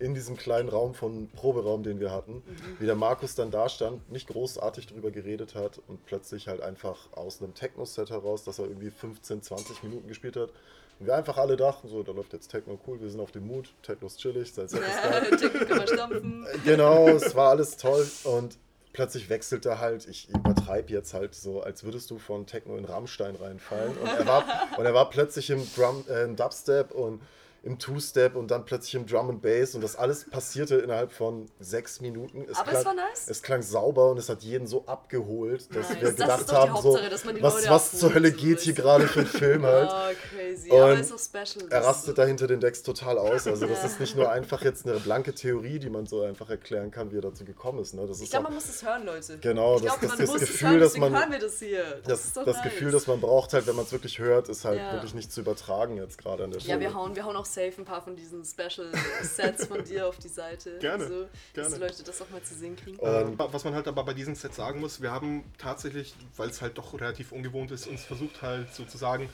in 0.00 0.14
diesem 0.14 0.36
kleinen 0.36 0.68
Raum 0.68 0.94
von 0.94 1.28
Proberaum, 1.28 1.82
den 1.82 2.00
wir 2.00 2.10
hatten, 2.10 2.34
mhm. 2.34 2.76
wie 2.78 2.86
der 2.86 2.96
Markus 2.96 3.34
dann 3.34 3.50
da 3.50 3.68
stand, 3.68 4.10
nicht 4.10 4.28
großartig 4.28 4.86
drüber 4.86 5.10
geredet 5.10 5.54
hat 5.54 5.80
und 5.86 6.04
plötzlich 6.06 6.48
halt 6.48 6.60
einfach 6.62 6.96
aus 7.12 7.42
einem 7.42 7.54
Techno-Set 7.54 8.10
heraus, 8.10 8.44
dass 8.44 8.58
er 8.58 8.66
irgendwie 8.66 8.90
15, 8.90 9.42
20 9.42 9.82
Minuten 9.82 10.08
gespielt 10.08 10.36
hat. 10.36 10.50
Und 10.98 11.06
wir 11.06 11.14
einfach 11.14 11.38
alle 11.38 11.56
dachten, 11.56 11.88
so, 11.88 12.02
da 12.02 12.12
läuft 12.12 12.32
jetzt 12.32 12.48
Techno 12.48 12.78
cool, 12.86 13.00
wir 13.00 13.10
sind 13.10 13.20
auf 13.20 13.32
dem 13.32 13.46
Mut, 13.46 13.72
Techno 13.82 14.06
ist 14.06 14.18
chillig, 14.18 14.52
sein 14.52 14.68
Set 14.68 14.80
ist 14.80 15.02
geil. 15.02 16.44
genau, 16.64 17.08
es 17.08 17.34
war 17.34 17.50
alles 17.50 17.76
toll 17.76 18.06
und 18.24 18.58
plötzlich 18.92 19.28
wechselt 19.30 19.66
er 19.66 19.78
halt, 19.80 20.06
ich 20.08 20.28
übertreibe 20.30 20.92
jetzt 20.92 21.14
halt 21.14 21.34
so, 21.34 21.62
als 21.62 21.84
würdest 21.84 22.10
du 22.10 22.18
von 22.18 22.46
Techno 22.46 22.76
in 22.76 22.84
Rammstein 22.84 23.36
reinfallen. 23.36 23.96
Und 23.96 24.08
er 24.08 24.26
war, 24.26 24.44
und 24.76 24.84
er 24.84 24.94
war 24.94 25.08
plötzlich 25.10 25.50
im 25.50 25.66
Drum, 25.74 26.04
äh, 26.08 26.28
Dubstep 26.34 26.90
und 26.90 27.20
im 27.62 27.78
Two-Step 27.78 28.36
und 28.36 28.50
dann 28.50 28.64
plötzlich 28.64 28.94
im 28.94 29.06
Drum 29.06 29.28
and 29.28 29.42
Bass 29.42 29.74
und 29.74 29.82
das 29.82 29.96
alles 29.96 30.28
passierte 30.28 30.76
innerhalb 30.76 31.12
von 31.12 31.46
sechs 31.58 32.00
Minuten. 32.00 32.46
Es 32.50 32.58
Aber 32.58 32.70
klang, 32.70 32.80
es 32.80 32.86
war 32.86 32.94
nice. 32.94 33.28
Es 33.28 33.42
klang 33.42 33.62
sauber 33.62 34.10
und 34.10 34.18
es 34.18 34.28
hat 34.28 34.42
jeden 34.42 34.66
so 34.66 34.86
abgeholt, 34.86 35.74
dass 35.74 35.90
nice. 35.90 36.00
wir 36.00 36.12
gedacht 36.12 36.42
das 36.48 36.52
haben, 36.52 36.80
so, 36.80 36.98
was, 37.40 37.68
was 37.68 37.98
zur 37.98 38.14
Hölle 38.14 38.32
geht 38.32 38.60
hier 38.60 38.72
gerade 38.72 39.06
für 39.06 39.20
ein 39.20 39.26
Film 39.26 39.64
halt. 39.64 39.90
Oh, 40.00 40.12
crazy. 40.30 40.70
Und 40.70 40.80
Aber 40.80 40.98
ist 40.98 41.12
auch 41.12 41.18
special. 41.18 41.68
Er 41.68 41.84
rastet 41.84 42.16
da 42.16 42.24
hinter 42.24 42.46
den 42.46 42.60
Decks 42.60 42.82
total 42.82 43.18
aus. 43.18 43.46
Also 43.46 43.66
das 43.66 43.84
ist 43.84 44.00
nicht 44.00 44.16
nur 44.16 44.30
einfach 44.30 44.62
jetzt 44.62 44.86
eine 44.86 44.98
blanke 44.98 45.34
Theorie, 45.34 45.78
die 45.78 45.90
man 45.90 46.06
so 46.06 46.22
einfach 46.22 46.48
erklären 46.48 46.90
kann, 46.90 47.10
wie 47.12 47.18
er 47.18 47.22
dazu 47.22 47.44
gekommen 47.44 47.80
ist. 47.80 47.94
Ne? 47.94 48.06
Das 48.06 48.20
ich 48.20 48.30
glaube, 48.30 48.44
man 48.44 48.54
muss 48.54 48.68
es 48.68 48.82
hören, 48.82 49.04
Leute. 49.04 49.38
Genau, 49.38 49.76
ich 49.76 49.82
das, 49.82 49.98
glaub, 49.98 50.16
das, 50.16 50.30
das 50.30 50.40
Gefühl, 50.40 50.80
dass 50.80 50.96
man... 50.96 51.12
hören 51.12 51.32
wir 51.32 51.38
das 51.38 51.58
hier. 51.58 52.00
Das, 52.06 52.32
das, 52.32 52.44
das 52.44 52.56
nice. 52.56 52.64
Gefühl, 52.64 52.92
das 52.92 53.06
man 53.06 53.20
braucht 53.20 53.52
halt, 53.52 53.66
wenn 53.66 53.76
man 53.76 53.84
es 53.84 53.92
wirklich 53.92 54.18
hört, 54.18 54.48
ist 54.48 54.64
halt 54.64 54.78
ja. 54.78 54.92
wirklich 54.92 55.14
nicht 55.14 55.32
zu 55.32 55.40
übertragen 55.40 55.96
jetzt 55.96 56.18
gerade 56.18 56.44
an 56.44 56.50
der 56.52 56.60
Stelle. 56.60 56.74
Ja, 56.74 56.80
wir 56.80 56.94
hauen, 56.94 57.16
wir 57.16 57.24
hauen 57.24 57.36
auch 57.36 57.46
safe 57.52 57.74
ein 57.78 57.84
paar 57.84 58.02
von 58.02 58.16
diesen 58.16 58.30
diesen 58.30 58.44
Special-Sets 58.44 59.66
von 59.66 59.84
dir 59.84 60.06
auf 60.06 60.18
die 60.18 60.28
Seite. 60.28 60.78
Gerne. 60.80 61.04
So, 61.04 61.10
gerne. 61.10 61.28
Dass 61.54 61.74
die 61.74 61.80
Leute 61.80 62.02
das 62.02 62.22
auch 62.22 62.30
mal 62.30 62.42
zu 62.42 62.54
sehen 62.54 62.76
kriegen. 62.76 62.98
Ähm, 63.02 63.34
was 63.36 63.64
man 63.64 63.74
halt 63.74 63.88
aber 63.88 64.04
bei 64.04 64.14
diesen 64.14 64.34
Sets 64.34 64.56
sagen 64.56 64.80
muss, 64.80 65.00
wir 65.00 65.10
haben 65.10 65.44
tatsächlich, 65.58 66.14
weil 66.36 66.48
es 66.48 66.60
halt 66.62 66.78
doch 66.78 66.94
relativ 66.94 67.32
ungewohnt 67.32 67.70
ist, 67.70 67.86
uns 67.86 68.04
versucht 68.04 68.42
halt 68.42 68.72
sozusagen 68.74 69.28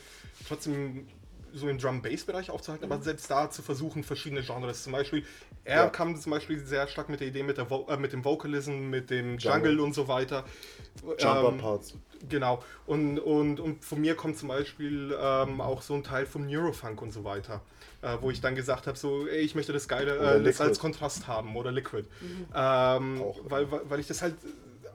trotzdem 0.46 1.06
so 1.52 1.68
im 1.68 1.78
Drum-Bass-Bereich 1.78 2.50
aufzuhalten, 2.50 2.86
mhm. 2.86 2.92
aber 2.92 3.02
selbst 3.02 3.30
da 3.30 3.50
zu 3.50 3.62
versuchen, 3.62 4.04
verschiedene 4.04 4.42
Genres. 4.42 4.82
Zum 4.82 4.92
Beispiel, 4.92 5.24
er 5.64 5.84
ja. 5.84 5.88
kam 5.88 6.16
zum 6.16 6.30
Beispiel 6.30 6.58
sehr 6.64 6.86
stark 6.88 7.08
mit 7.08 7.20
der 7.20 7.28
Idee 7.28 7.42
mit, 7.42 7.58
der 7.58 7.66
äh, 7.70 7.96
mit 7.96 8.12
dem 8.12 8.24
Vocalism, 8.24 8.90
mit 8.90 9.10
dem 9.10 9.38
Jungle, 9.38 9.70
Jungle 9.70 9.80
und 9.80 9.94
so 9.94 10.08
weiter. 10.08 10.44
Jumper-Parts. 11.18 11.92
Ähm, 11.92 12.28
genau. 12.28 12.62
Und, 12.86 13.18
und, 13.18 13.60
und 13.60 13.84
von 13.84 14.00
mir 14.00 14.14
kommt 14.14 14.38
zum 14.38 14.48
Beispiel 14.48 15.16
ähm, 15.20 15.60
auch 15.60 15.82
so 15.82 15.94
ein 15.94 16.04
Teil 16.04 16.26
vom 16.26 16.46
Neurofunk 16.46 17.02
und 17.02 17.12
so 17.12 17.24
weiter 17.24 17.60
äh, 18.02 18.16
wo 18.20 18.30
ich 18.30 18.40
dann 18.40 18.54
gesagt 18.54 18.86
habe, 18.86 18.96
so, 18.96 19.26
ey, 19.26 19.40
ich 19.40 19.54
möchte 19.54 19.72
das 19.72 19.88
geile 19.88 20.16
äh, 20.16 20.42
das 20.42 20.60
als 20.60 20.78
Kontrast 20.78 21.26
haben 21.26 21.56
oder 21.56 21.72
Liquid. 21.72 22.06
Mhm. 22.20 22.46
Ähm, 22.54 23.24
weil, 23.44 23.66
weil 23.70 24.00
ich 24.00 24.06
das 24.06 24.22
halt 24.22 24.34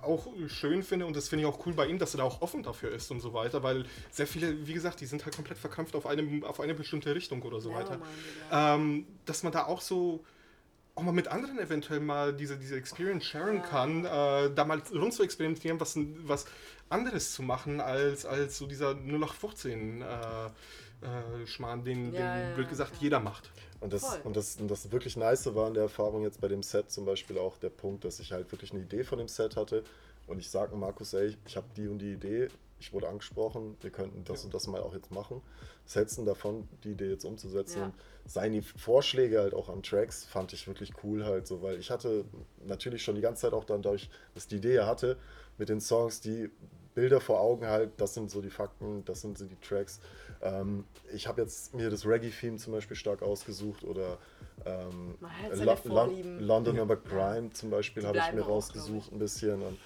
auch 0.04 0.28
schön 0.48 0.84
finde 0.84 1.06
und 1.06 1.16
das 1.16 1.30
finde 1.30 1.44
ich 1.44 1.50
auch 1.50 1.66
cool 1.66 1.74
bei 1.74 1.88
ihm, 1.88 2.00
dass 2.00 2.14
er 2.14 2.20
da 2.20 2.24
auch 2.24 2.42
offen 2.42 2.64
dafür 2.64 2.92
ist 2.92 3.12
und 3.12 3.20
so 3.20 3.34
weiter, 3.34 3.64
weil 3.64 3.86
sehr 4.12 4.28
viele, 4.28 4.68
wie 4.68 4.74
gesagt, 4.74 5.02
die 5.02 5.06
sind 5.06 5.26
halt 5.26 5.36
komplett 5.36 5.58
verkrampft 5.58 5.96
auf, 5.96 6.06
einem, 6.06 6.44
auf 6.44 6.60
eine 6.60 6.74
bestimmte 6.74 7.14
Richtung 7.14 7.42
oder 7.44 7.60
so 7.60 7.72
ja, 7.72 7.78
weiter. 7.78 8.00
Ähm, 8.52 9.06
dass 9.26 9.44
man 9.44 9.52
da 9.52 9.66
auch 9.66 9.82
so 9.82 10.24
auch 10.96 11.04
mal 11.04 11.14
mit 11.14 11.30
anderen 11.30 11.58
eventuell 11.60 12.00
mal 12.00 12.34
diese, 12.34 12.58
diese 12.58 12.76
Experience 12.76 13.26
sharen 13.26 13.58
ja. 13.58 13.62
kann, 13.62 14.06
äh, 14.06 14.54
da 14.54 14.66
mal 14.66 14.82
rund 14.94 15.14
zu 15.14 15.24
experimentieren, 15.24 15.80
was, 15.80 15.98
was 16.26 16.46
anderes 16.90 17.34
zu 17.34 17.44
machen, 17.44 17.80
als, 17.80 18.26
als 18.26 18.58
so 18.58 18.68
dieser 18.68 18.92
0815 18.92 20.02
äh, 20.02 20.06
äh, 20.06 21.48
Schmarrn, 21.48 21.84
den, 21.84 22.14
ja, 22.14 22.36
den 22.36 22.56
blöd 22.56 22.70
gesagt 22.70 22.98
jeder 23.00 23.20
macht. 23.20 23.50
Und 23.82 23.94
das, 23.94 24.20
und, 24.24 24.38
das, 24.38 24.58
und 24.58 24.70
das 24.70 24.92
wirklich 24.92 25.18
Nice 25.18 25.54
war 25.56 25.68
in 25.68 25.74
der 25.74 25.84
Erfahrung 25.84 26.24
jetzt 26.24 26.40
bei 26.40 26.48
dem 26.48 26.62
Set 26.62 26.92
zum 26.92 27.04
Beispiel 27.04 27.40
auch 27.40 27.58
der 27.58 27.72
Punkt, 27.72 28.06
dass 28.06 28.20
ich 28.20 28.32
halt 28.32 28.52
wirklich 28.52 28.72
eine 28.72 28.82
Idee 28.82 29.04
von 29.04 29.18
dem 29.18 29.28
Set 29.28 29.56
hatte 29.56 29.84
und 30.28 30.40
ich 30.40 30.50
sage 30.50 30.76
Markus, 30.76 31.14
ey, 31.14 31.36
ich 31.46 31.58
habe 31.58 31.66
die 31.76 31.88
und 31.88 31.98
die 31.98 32.14
Idee, 32.14 32.48
ich 32.80 32.94
wurde 32.94 33.10
angesprochen, 33.10 33.76
wir 33.82 33.90
könnten 33.90 34.24
das 34.24 34.46
und 34.46 34.54
das 34.54 34.68
mal 34.68 34.82
auch 34.82 34.94
jetzt 34.94 35.12
machen. 35.12 35.42
Setzen 35.86 36.26
davon, 36.26 36.68
die 36.84 36.92
Idee 36.92 37.10
jetzt 37.10 37.26
umzusetzen. 37.26 37.80
Ja. 37.80 37.92
seine 38.26 38.62
Vorschläge 38.62 39.40
halt 39.40 39.54
auch 39.54 39.68
an 39.68 39.82
Tracks 39.82 40.26
fand 40.26 40.54
ich 40.54 40.68
wirklich 40.68 40.94
cool 41.04 41.26
halt 41.26 41.48
so, 41.48 41.62
weil 41.62 41.80
ich 41.80 41.90
hatte 41.90 42.24
natürlich 42.66 43.04
schon 43.04 43.16
die 43.16 43.22
ganze 43.22 43.42
Zeit 43.42 43.54
auch 43.54 43.66
dann 43.66 43.82
dadurch, 43.82 44.10
dass 44.36 44.48
die 44.48 44.58
Idee 44.58 44.82
hatte, 44.82 45.18
mit 45.58 45.70
den 45.70 45.82
Songs 45.82 46.22
die 46.22 46.50
Bilder 46.94 47.22
vor 47.22 47.40
Augen 47.40 47.68
halt, 47.68 47.92
das 47.98 48.14
sind 48.14 48.30
so 48.30 48.42
die 48.42 48.50
Fakten, 48.50 49.04
das 49.06 49.22
sind 49.22 49.38
so 49.38 49.46
die 49.46 49.60
Tracks. 49.62 50.00
Ähm, 50.42 50.86
ich 51.14 51.28
habe 51.28 51.42
jetzt 51.42 51.74
mir 51.74 51.90
das 51.90 52.06
Reggae-Theme 52.06 52.58
zum 52.58 52.74
Beispiel 52.74 52.98
stark 52.98 53.22
ausgesucht 53.22 53.84
oder 53.84 54.18
ähm, 54.66 55.16
Lo 55.20 55.76
Lo 55.86 56.10
London 56.40 56.76
ja. 56.76 56.86
Grime 56.86 57.52
zum 57.54 57.70
Beispiel 57.70 58.06
habe 58.06 58.18
ich 58.18 58.34
mir 58.34 58.42
rausgesucht 58.42 59.12
ein 59.12 59.20
bisschen. 59.20 59.62
Und 59.62 59.78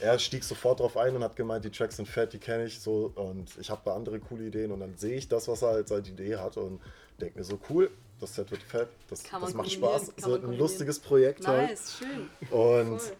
er 0.00 0.18
stieg 0.18 0.44
sofort 0.44 0.80
drauf 0.80 0.96
ein 0.96 1.14
und 1.14 1.22
hat 1.22 1.36
gemeint, 1.36 1.64
die 1.64 1.70
Tracks 1.70 1.96
sind 1.96 2.08
fett, 2.08 2.32
die 2.32 2.38
kenne 2.38 2.64
ich 2.64 2.80
so 2.80 3.12
und 3.14 3.56
ich 3.58 3.70
habe 3.70 3.82
da 3.84 3.94
andere 3.94 4.18
coole 4.20 4.44
Ideen 4.44 4.72
und 4.72 4.80
dann 4.80 4.96
sehe 4.96 5.16
ich 5.16 5.28
das, 5.28 5.48
was 5.48 5.62
er 5.62 5.70
halt 5.70 5.92
als 5.92 6.08
Idee 6.08 6.36
hat 6.36 6.56
und 6.56 6.80
denke 7.20 7.38
mir 7.38 7.44
so 7.44 7.58
cool, 7.68 7.90
das 8.18 8.34
Set 8.34 8.50
wird 8.50 8.62
fett, 8.62 8.88
das, 9.08 9.22
das 9.22 9.54
macht 9.54 9.70
Spaß, 9.70 10.12
es 10.16 10.26
wird 10.26 10.44
ein 10.44 10.56
lustiges 10.56 10.98
Projekt 10.98 11.46
halt. 11.46 11.70
nice, 11.70 12.00
halt. 12.00 12.10
schön. 12.10 12.58
Und 12.58 13.00
cool. 13.00 13.16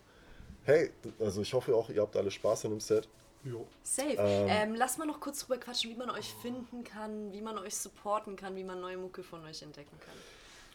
Hey, 0.64 0.90
also 1.18 1.42
ich 1.42 1.52
hoffe 1.52 1.74
auch, 1.74 1.88
ihr 1.90 2.02
habt 2.02 2.16
alle 2.16 2.30
Spaß 2.30 2.64
in 2.64 2.70
dem 2.70 2.80
Set. 2.80 3.08
Jo. 3.44 3.66
Safe. 3.82 4.16
Ähm, 4.18 4.46
ähm, 4.48 4.74
lass 4.74 4.98
mal 4.98 5.06
noch 5.06 5.20
kurz 5.20 5.40
drüber 5.40 5.58
quatschen, 5.58 5.90
wie 5.90 5.96
man 5.96 6.10
euch 6.10 6.34
finden 6.42 6.84
kann, 6.84 7.32
wie 7.32 7.40
man 7.40 7.58
euch 7.58 7.74
supporten 7.74 8.36
kann, 8.36 8.54
wie 8.56 8.64
man 8.64 8.80
neue 8.80 8.98
Mucke 8.98 9.22
von 9.22 9.42
euch 9.44 9.62
entdecken 9.62 9.98
kann. 9.98 10.14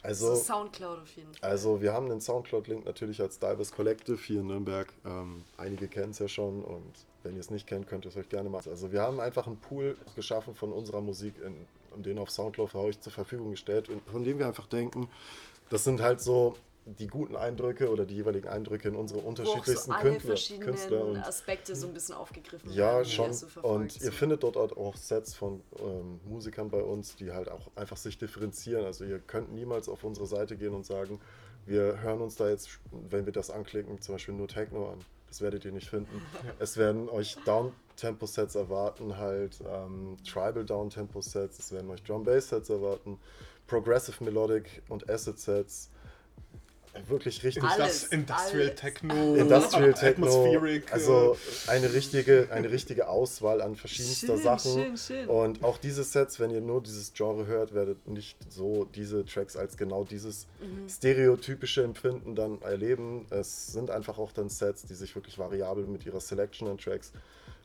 Also, 0.01 0.35
so 0.35 0.43
Soundcloud 0.43 0.99
auf 0.99 1.11
jeden 1.15 1.33
Fall. 1.33 1.49
Also 1.49 1.81
wir 1.81 1.93
haben 1.93 2.09
den 2.09 2.21
Soundcloud-Link 2.21 2.85
natürlich 2.85 3.21
als 3.21 3.39
Divers 3.39 3.71
Collective 3.71 4.17
hier 4.17 4.41
in 4.41 4.47
Nürnberg. 4.47 4.91
Ähm, 5.03 5.43
einige 5.57 5.87
kennen 5.87 6.11
es 6.11 6.19
ja 6.19 6.27
schon 6.27 6.63
und 6.63 6.93
wenn 7.23 7.33
ihr 7.33 7.39
es 7.39 7.49
nicht 7.49 7.65
kennt, 7.65 7.87
könnt 7.87 8.05
ihr 8.05 8.09
es 8.09 8.17
euch 8.17 8.29
gerne 8.29 8.49
machen. 8.49 8.69
Also 8.69 8.91
wir 8.91 9.01
haben 9.01 9.19
einfach 9.19 9.47
einen 9.47 9.57
Pool 9.57 9.97
geschaffen 10.15 10.53
von 10.53 10.71
unserer 10.71 11.01
Musik 11.01 11.33
in, 11.43 11.55
und 11.95 12.05
den 12.05 12.19
auf 12.19 12.29
Soundcloud 12.29 12.69
für 12.69 12.79
euch 12.79 12.99
zur 12.99 13.13
Verfügung 13.13 13.51
gestellt 13.51 13.89
und 13.89 14.01
von 14.09 14.23
dem 14.23 14.37
wir 14.37 14.47
einfach 14.47 14.67
denken, 14.67 15.09
das 15.69 15.83
sind 15.83 16.01
halt 16.01 16.21
so 16.21 16.55
die 16.85 17.07
guten 17.07 17.35
Eindrücke 17.35 17.89
oder 17.89 18.05
die 18.05 18.15
jeweiligen 18.15 18.47
Eindrücke 18.47 18.89
in 18.89 18.95
unsere 18.95 19.19
unterschiedlichsten 19.21 19.91
so 19.91 19.97
Künstler, 19.97 20.59
Künstler 20.59 21.05
und 21.05 21.17
Aspekte 21.17 21.75
so 21.75 21.87
ein 21.87 21.93
bisschen 21.93 22.15
aufgegriffen 22.15 22.71
ja 22.71 23.03
schon. 23.03 23.31
und 23.63 23.99
ihr 24.01 24.11
findet 24.11 24.43
dort 24.43 24.77
auch 24.77 24.95
Sets 24.95 25.33
von 25.33 25.61
ähm, 25.79 26.19
Musikern 26.25 26.69
bei 26.69 26.81
uns 26.81 27.15
die 27.15 27.31
halt 27.31 27.49
auch 27.49 27.71
einfach 27.75 27.97
sich 27.97 28.17
differenzieren. 28.19 28.85
Also 28.85 29.03
ihr 29.03 29.19
könnt 29.19 29.51
niemals 29.51 29.89
auf 29.89 30.03
unsere 30.03 30.27
Seite 30.27 30.57
gehen 30.57 30.73
und 30.73 30.85
sagen 30.85 31.19
wir 31.65 32.01
hören 32.01 32.21
uns 32.21 32.35
da 32.35 32.47
jetzt 32.49 32.79
wenn 32.91 33.25
wir 33.25 33.33
das 33.33 33.49
anklicken 33.49 33.99
zum 33.99 34.15
Beispiel 34.15 34.35
nur 34.35 34.47
Techno 34.47 34.91
an. 34.91 34.99
Das 35.27 35.41
werdet 35.41 35.65
ihr 35.65 35.71
nicht 35.71 35.89
finden. 35.89 36.21
Es 36.59 36.77
werden 36.77 37.09
euch 37.09 37.35
Down 37.45 37.73
Tempo 37.95 38.27
Sets 38.27 38.53
erwarten 38.53 39.17
halt 39.17 39.59
ähm, 39.67 40.17
Tribal 40.23 40.63
Down 40.63 40.91
Tempo 40.91 41.21
Sets 41.21 41.57
es 41.57 41.71
werden 41.71 41.89
euch 41.89 42.03
Drum 42.03 42.23
Bass 42.23 42.49
Sets 42.49 42.69
erwarten. 42.69 43.17
Progressive 43.65 44.23
Melodic 44.23 44.83
und 44.87 45.09
Acid 45.09 45.39
Sets 45.39 45.89
wirklich 47.07 47.43
richtig 47.43 47.63
alles, 47.63 48.05
Industrial 48.05 48.67
alles. 48.67 48.79
Techno, 48.79 49.35
Industrial 49.35 49.93
Techno, 49.93 50.27
Atmospheric, 50.27 50.91
also 50.93 51.37
äh, 51.67 51.71
eine 51.71 51.93
richtige, 51.93 52.49
eine 52.51 52.71
richtige 52.71 53.07
Auswahl 53.07 53.61
an 53.61 53.75
verschiedenster 53.75 54.35
schön, 54.35 54.43
Sachen. 54.43 54.73
Schön, 54.73 54.97
schön. 54.97 55.27
Und 55.27 55.63
auch 55.63 55.77
diese 55.77 56.03
Sets, 56.03 56.39
wenn 56.39 56.51
ihr 56.51 56.61
nur 56.61 56.81
dieses 56.81 57.13
Genre 57.13 57.45
hört, 57.45 57.73
werdet 57.73 58.07
nicht 58.07 58.37
so 58.49 58.85
diese 58.95 59.25
Tracks 59.25 59.55
als 59.55 59.77
genau 59.77 60.03
dieses 60.03 60.47
mhm. 60.59 60.89
stereotypische 60.89 61.83
Empfinden 61.83 62.35
dann 62.35 62.61
erleben. 62.61 63.25
Es 63.29 63.67
sind 63.67 63.89
einfach 63.89 64.17
auch 64.17 64.31
dann 64.31 64.49
Sets, 64.49 64.83
die 64.83 64.95
sich 64.95 65.15
wirklich 65.15 65.37
variabel 65.37 65.85
mit 65.85 66.05
ihrer 66.05 66.21
Selection 66.21 66.67
an 66.67 66.77
Tracks 66.77 67.11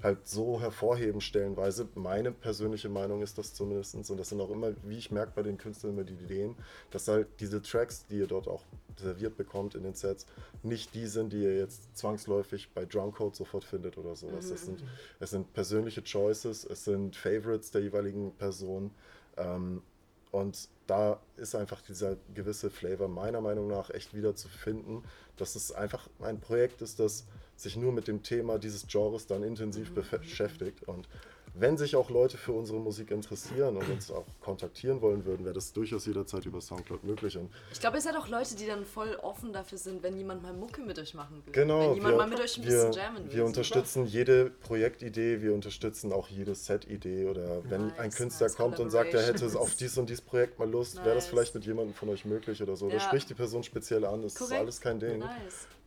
halt 0.03 0.27
so 0.27 0.61
hervorheben 0.61 1.21
stellenweise. 1.21 1.89
Meine 1.95 2.33
persönliche 2.33 2.89
Meinung 2.89 3.23
ist 3.23 3.39
das 3.39 3.55
zumindest, 3.55 3.95
und 4.11 4.19
das 4.19 4.29
sind 4.29 4.41
auch 4.41 4.51
immer, 4.51 4.73
wie 4.85 4.99
ich 4.99 5.11
merke 5.11 5.33
bei 5.35 5.43
den 5.43 5.59
Künstlern 5.59 5.93
immer 5.93 6.05
die 6.05 6.15
Ideen, 6.15 6.57
dass 6.91 7.09
halt 7.09 7.29
diese 7.41 7.63
Tracks, 7.63 8.07
die 8.07 8.19
ihr 8.19 8.27
dort 8.27 8.49
auch 8.49 8.65
serviert 8.97 9.37
bekommt 9.37 9.75
in 9.75 9.83
den 9.83 9.95
Sets, 9.95 10.27
nicht 10.63 10.95
die 10.95 11.07
sind, 11.07 11.33
die 11.33 11.43
ihr 11.43 11.57
jetzt 11.57 11.97
zwangsläufig 11.97 12.71
bei 12.75 12.85
Drumcode 12.85 13.35
sofort 13.35 13.65
findet 13.65 13.99
oder 13.99 14.15
sowas. 14.15 14.49
Mhm. 14.49 14.55
Es, 14.55 14.65
sind, 14.65 14.85
es 15.21 15.31
sind 15.31 15.53
persönliche 15.53 16.03
Choices, 16.03 16.65
es 16.65 16.85
sind 16.85 17.17
Favorites 17.17 17.71
der 17.71 17.83
jeweiligen 17.83 18.33
Person. 18.33 18.91
Ähm, 19.37 19.83
und 20.31 20.69
da 20.87 21.21
ist 21.37 21.55
einfach 21.55 21.81
dieser 21.83 22.17
gewisse 22.35 22.71
Flavor 22.71 23.09
meiner 23.09 23.41
Meinung 23.41 23.69
nach 23.69 23.91
echt 23.91 24.15
wieder 24.15 24.37
zu 24.37 24.49
finden, 24.49 25.03
dass 25.37 25.57
es 25.57 25.73
einfach 25.73 26.09
ein 26.21 26.41
Projekt 26.41 26.83
ist, 26.83 27.01
das 27.01 27.27
sich 27.63 27.77
nur 27.77 27.93
mit 27.93 28.09
dem 28.09 28.23
Thema 28.23 28.59
dieses 28.59 28.87
Genres 28.87 29.27
dann 29.27 29.43
intensiv 29.43 29.91
mhm. 29.91 30.03
beschäftigt. 30.19 30.85
Und 30.89 31.09
wenn 31.55 31.77
sich 31.77 31.97
auch 31.97 32.11
Leute 32.11 32.37
für 32.37 32.53
unsere 32.53 32.79
Musik 32.79 33.11
interessieren 33.11 33.77
und 33.77 33.89
uns 33.89 34.11
auch 34.11 34.25
kontaktieren 34.41 35.01
wollen 35.01 35.25
würden, 35.25 35.45
wäre 35.45 35.55
das 35.55 35.73
durchaus 35.73 36.07
jederzeit 36.07 36.47
über 36.47 36.61
Soundcloud 36.61 37.03
möglich. 37.03 37.37
Und 37.37 37.51
ich 37.73 37.81
glaube, 37.81 37.97
ihr 37.97 38.03
seid 38.03 38.17
auch 38.17 38.29
Leute, 38.29 38.55
die 38.55 38.67
dann 38.67 38.85
voll 38.85 39.17
offen 39.23 39.53
dafür 39.53 39.79
sind, 39.79 40.03
wenn 40.03 40.17
jemand 40.17 40.43
mal 40.43 40.53
Mucke 40.53 40.81
mit 40.81 40.99
euch 40.99 41.15
machen 41.15 41.43
will. 41.45 41.53
Genau. 41.53 41.89
Wenn 41.89 41.95
jemand 41.97 42.15
wir, 42.15 42.19
mal 42.19 42.29
mit 42.29 42.41
euch 42.41 42.57
ein 42.57 42.65
wir, 42.65 42.71
bisschen 42.71 42.93
jammen 42.93 43.25
will. 43.25 43.37
Wir 43.37 43.45
unterstützen 43.45 44.07
so. 44.07 44.11
jede 44.11 44.51
Projektidee, 44.51 45.43
wir 45.43 45.53
unterstützen 45.53 46.13
auch 46.13 46.29
jede 46.29 46.55
Set-Idee 46.55 47.27
oder 47.27 47.63
wenn 47.69 47.89
nice, 47.89 47.99
ein 47.99 48.11
Künstler 48.11 48.47
nice 48.47 48.57
kommt 48.57 48.79
und 48.79 48.91
sagt, 48.91 49.13
er 49.15 49.23
hätte 49.23 49.47
auf 49.59 49.75
dies 49.75 49.99
und 49.99 50.09
dies 50.09 50.21
Projekt 50.21 50.59
mal 50.59 50.71
Lust, 50.71 50.97
nice. 50.97 51.05
wäre 51.05 51.15
das 51.17 51.27
vielleicht 51.27 51.55
mit 51.55 51.67
jemandem 51.67 51.95
von 51.95 52.09
euch 52.11 52.25
möglich 52.25 52.63
oder 52.63 52.77
so. 52.77 52.89
Ja. 52.89 52.95
Da 52.95 53.01
spricht 53.01 53.29
die 53.29 53.35
Person 53.35 53.65
speziell 53.65 54.05
an, 54.05 54.23
das 54.23 54.37
Korrekt. 54.37 54.53
ist 54.53 54.61
alles 54.61 54.81
kein 54.81 55.01
Ding. 55.01 55.25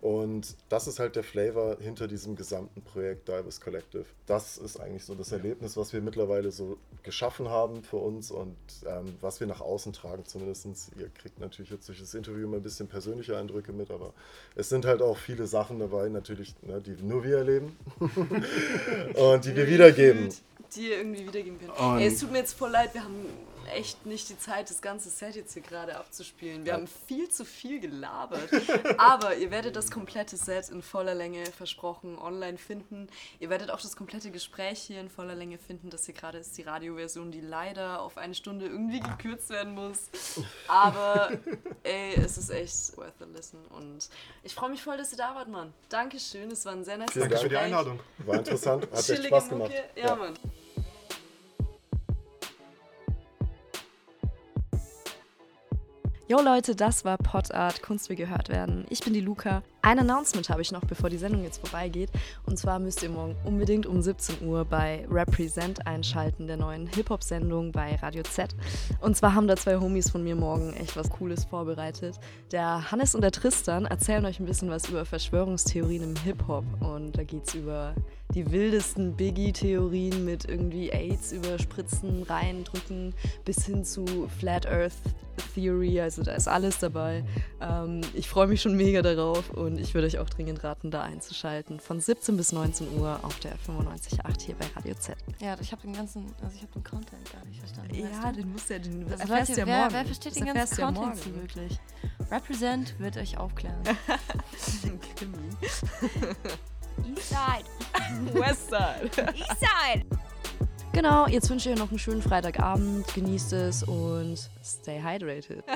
Und 0.03 0.57
das 0.67 0.89
ist 0.89 0.99
halt 0.99 1.15
der 1.15 1.23
Flavor 1.23 1.77
hinter 1.79 2.09
diesem 2.09 2.35
gesamten 2.35 2.81
Projekt 2.81 3.29
Divers 3.29 3.61
Collective. 3.61 4.03
Das 4.25 4.57
ist 4.57 4.77
eigentlich 4.77 5.05
so 5.05 5.15
das 5.15 5.31
Erlebnis, 5.31 5.77
was 5.77 5.93
wir 5.93 6.01
mittlerweile 6.01 6.51
so 6.51 6.77
geschaffen 7.03 7.47
haben 7.47 7.83
für 7.83 7.95
uns 7.95 8.29
und 8.29 8.57
ähm, 8.85 9.15
was 9.21 9.39
wir 9.39 9.47
nach 9.47 9.61
außen 9.61 9.93
tragen 9.93 10.25
zumindest. 10.25 10.67
Ihr 10.99 11.07
kriegt 11.07 11.39
natürlich 11.39 11.71
jetzt 11.71 11.87
durch 11.87 12.01
das 12.01 12.13
Interview 12.15 12.49
mal 12.49 12.57
ein 12.57 12.63
bisschen 12.63 12.89
persönliche 12.89 13.37
Eindrücke 13.37 13.71
mit, 13.71 13.91
aber 13.91 14.11
es 14.55 14.67
sind 14.67 14.83
halt 14.83 15.01
auch 15.01 15.17
viele 15.17 15.47
Sachen 15.47 15.79
dabei, 15.79 16.09
natürlich, 16.09 16.53
ne, 16.63 16.81
die 16.81 17.01
nur 17.01 17.23
wir 17.23 17.37
erleben 17.37 17.77
und 19.15 19.45
die 19.45 19.55
wir 19.55 19.69
wiedergeben. 19.69 20.27
Die 20.75 20.89
ihr 20.89 20.97
irgendwie 20.97 21.25
wiedergeben 21.25 21.59
könnt. 21.59 22.01
Ey, 22.01 22.07
es 22.07 22.19
tut 22.19 22.29
mir 22.29 22.39
jetzt 22.39 22.57
voll 22.57 22.71
leid, 22.71 22.93
wir 22.93 23.05
haben 23.05 23.25
echt 23.67 24.05
nicht 24.05 24.29
die 24.29 24.37
Zeit, 24.37 24.69
das 24.69 24.81
ganze 24.81 25.09
Set 25.09 25.35
jetzt 25.35 25.53
hier 25.53 25.61
gerade 25.61 25.97
abzuspielen. 25.97 26.65
Wir 26.65 26.73
haben 26.73 26.87
viel 26.87 27.29
zu 27.29 27.45
viel 27.45 27.79
gelabert. 27.79 28.49
Aber 28.97 29.35
ihr 29.35 29.51
werdet 29.51 29.75
das 29.75 29.91
komplette 29.91 30.37
Set 30.37 30.69
in 30.69 30.81
voller 30.81 31.15
Länge 31.15 31.45
versprochen 31.45 32.17
online 32.17 32.57
finden. 32.57 33.07
Ihr 33.39 33.49
werdet 33.49 33.69
auch 33.71 33.81
das 33.81 33.95
komplette 33.95 34.31
Gespräch 34.31 34.81
hier 34.81 34.99
in 34.99 35.09
voller 35.09 35.35
Länge 35.35 35.57
finden. 35.57 35.89
Das 35.89 36.05
hier 36.05 36.13
gerade 36.13 36.37
ist 36.37 36.57
die 36.57 36.63
Radioversion, 36.63 37.31
die 37.31 37.41
leider 37.41 38.01
auf 38.01 38.17
eine 38.17 38.35
Stunde 38.35 38.65
irgendwie 38.65 38.99
gekürzt 38.99 39.49
werden 39.49 39.73
muss. 39.73 40.09
Aber 40.67 41.31
ey, 41.83 42.15
es 42.15 42.37
ist 42.37 42.49
echt 42.49 42.97
worth 42.97 43.21
a 43.21 43.25
listen. 43.25 43.59
Und 43.67 44.09
ich 44.43 44.53
freue 44.53 44.69
mich 44.69 44.81
voll, 44.81 44.97
dass 44.97 45.11
ihr 45.11 45.17
da 45.17 45.35
wart, 45.35 45.49
Mann. 45.49 45.73
Dankeschön, 45.89 46.51
es 46.51 46.65
war 46.65 46.73
ein 46.73 46.83
sehr 46.83 46.97
nice 46.97 47.13
Danke 47.13 47.37
für 47.37 47.49
die 47.49 47.57
Einladung. 47.57 47.99
War 48.19 48.35
interessant, 48.35 48.87
hat 48.91 49.09
echt 49.09 49.25
Spaß 49.25 49.49
gemacht. 49.49 49.71
Ja, 49.95 50.07
ja, 50.07 50.15
Mann. 50.15 50.33
Jo 56.25 56.39
Leute, 56.39 56.73
das 56.73 57.03
war 57.03 57.17
Potart, 57.17 57.83
Kunst 57.83 58.07
will 58.07 58.15
gehört 58.15 58.47
werden. 58.47 58.85
Ich 58.89 59.01
bin 59.01 59.13
die 59.13 59.19
Luca. 59.19 59.61
Ein 59.81 59.99
Announcement 59.99 60.47
habe 60.47 60.61
ich 60.61 60.71
noch, 60.71 60.85
bevor 60.85 61.09
die 61.09 61.17
Sendung 61.17 61.43
jetzt 61.43 61.59
vorbeigeht. 61.59 62.09
Und 62.45 62.57
zwar 62.57 62.79
müsst 62.79 63.03
ihr 63.03 63.09
morgen 63.09 63.35
unbedingt 63.43 63.85
um 63.85 64.01
17 64.01 64.47
Uhr 64.47 64.63
bei 64.63 65.05
Represent 65.11 65.85
einschalten, 65.85 66.47
der 66.47 66.55
neuen 66.55 66.87
Hip-Hop-Sendung 66.87 67.73
bei 67.73 67.95
Radio 67.97 68.23
Z. 68.23 68.55
Und 69.01 69.17
zwar 69.17 69.35
haben 69.35 69.49
da 69.49 69.57
zwei 69.57 69.75
Homies 69.75 70.11
von 70.11 70.23
mir 70.23 70.37
morgen 70.37 70.71
echt 70.75 70.95
was 70.95 71.09
Cooles 71.09 71.43
vorbereitet. 71.43 72.17
Der 72.53 72.89
Hannes 72.89 73.15
und 73.15 73.21
der 73.21 73.31
Tristan 73.31 73.85
erzählen 73.85 74.25
euch 74.25 74.39
ein 74.39 74.45
bisschen 74.45 74.69
was 74.69 74.87
über 74.87 75.03
Verschwörungstheorien 75.03 76.03
im 76.03 76.15
Hip-Hop. 76.15 76.63
Und 76.79 77.17
da 77.17 77.25
geht 77.25 77.49
es 77.49 77.55
über 77.55 77.95
die 78.33 78.51
wildesten 78.51 79.15
Biggie-Theorien 79.15 80.25
mit 80.25 80.45
irgendwie 80.45 80.91
AIDS 80.91 81.31
überspritzen, 81.31 82.23
reindrücken, 82.23 83.13
bis 83.45 83.65
hin 83.65 83.85
zu 83.85 84.27
Flat 84.39 84.65
Earth 84.65 84.93
Theory. 85.53 86.01
Also 86.01 86.23
da 86.23 86.33
ist 86.33 86.47
alles 86.47 86.79
dabei. 86.79 87.23
Ähm, 87.61 88.01
ich 88.13 88.27
freue 88.27 88.47
mich 88.47 88.61
schon 88.61 88.75
mega 88.75 89.01
darauf 89.01 89.49
und 89.51 89.79
ich 89.79 89.93
würde 89.93 90.07
euch 90.07 90.19
auch 90.19 90.29
dringend 90.29 90.63
raten, 90.63 90.91
da 90.91 91.01
einzuschalten. 91.01 91.79
Von 91.79 91.99
17 91.99 92.37
bis 92.37 92.51
19 92.51 92.99
Uhr 92.99 93.19
auf 93.23 93.39
der 93.39 93.53
95.8 93.53 94.41
hier 94.41 94.55
bei 94.55 94.65
Radio 94.75 94.95
Z. 94.95 95.15
Ja, 95.39 95.55
ich 95.59 95.71
habe 95.71 95.81
den 95.83 95.93
ganzen, 95.93 96.25
also 96.41 96.55
ich 96.55 96.61
habe 96.61 96.73
den 96.73 96.83
Content 96.83 97.31
gar 97.31 97.45
nicht 97.45 97.59
verstanden. 97.59 97.95
Ja, 97.95 98.31
den 98.31 98.51
muss 98.51 98.69
ja, 98.69 98.79
den 98.79 99.03
also 99.03 99.21
erfährst 99.21 99.49
Leute, 99.49 99.61
ja 99.61 99.67
wer, 99.67 99.79
morgen. 99.79 99.93
Wer 99.93 100.05
versteht 100.05 100.35
den 100.35 100.45
ganzen 100.45 100.77
Content 100.77 101.25
ja 101.25 101.35
wirklich? 101.35 101.79
Represent 102.31 102.99
wird 102.99 103.17
euch 103.17 103.37
aufklären. 103.37 103.81
Eastside. 107.05 107.65
Westside. 108.33 109.09
Eastside. 109.35 110.05
Genau, 110.93 111.27
jetzt 111.27 111.49
wünsche 111.49 111.69
ich 111.69 111.75
euch 111.75 111.79
noch 111.79 111.89
einen 111.89 111.99
schönen 111.99 112.21
Freitagabend. 112.21 113.11
Genießt 113.15 113.53
es 113.53 113.83
und 113.83 114.37
stay 114.63 115.01
hydrated. 115.01 115.63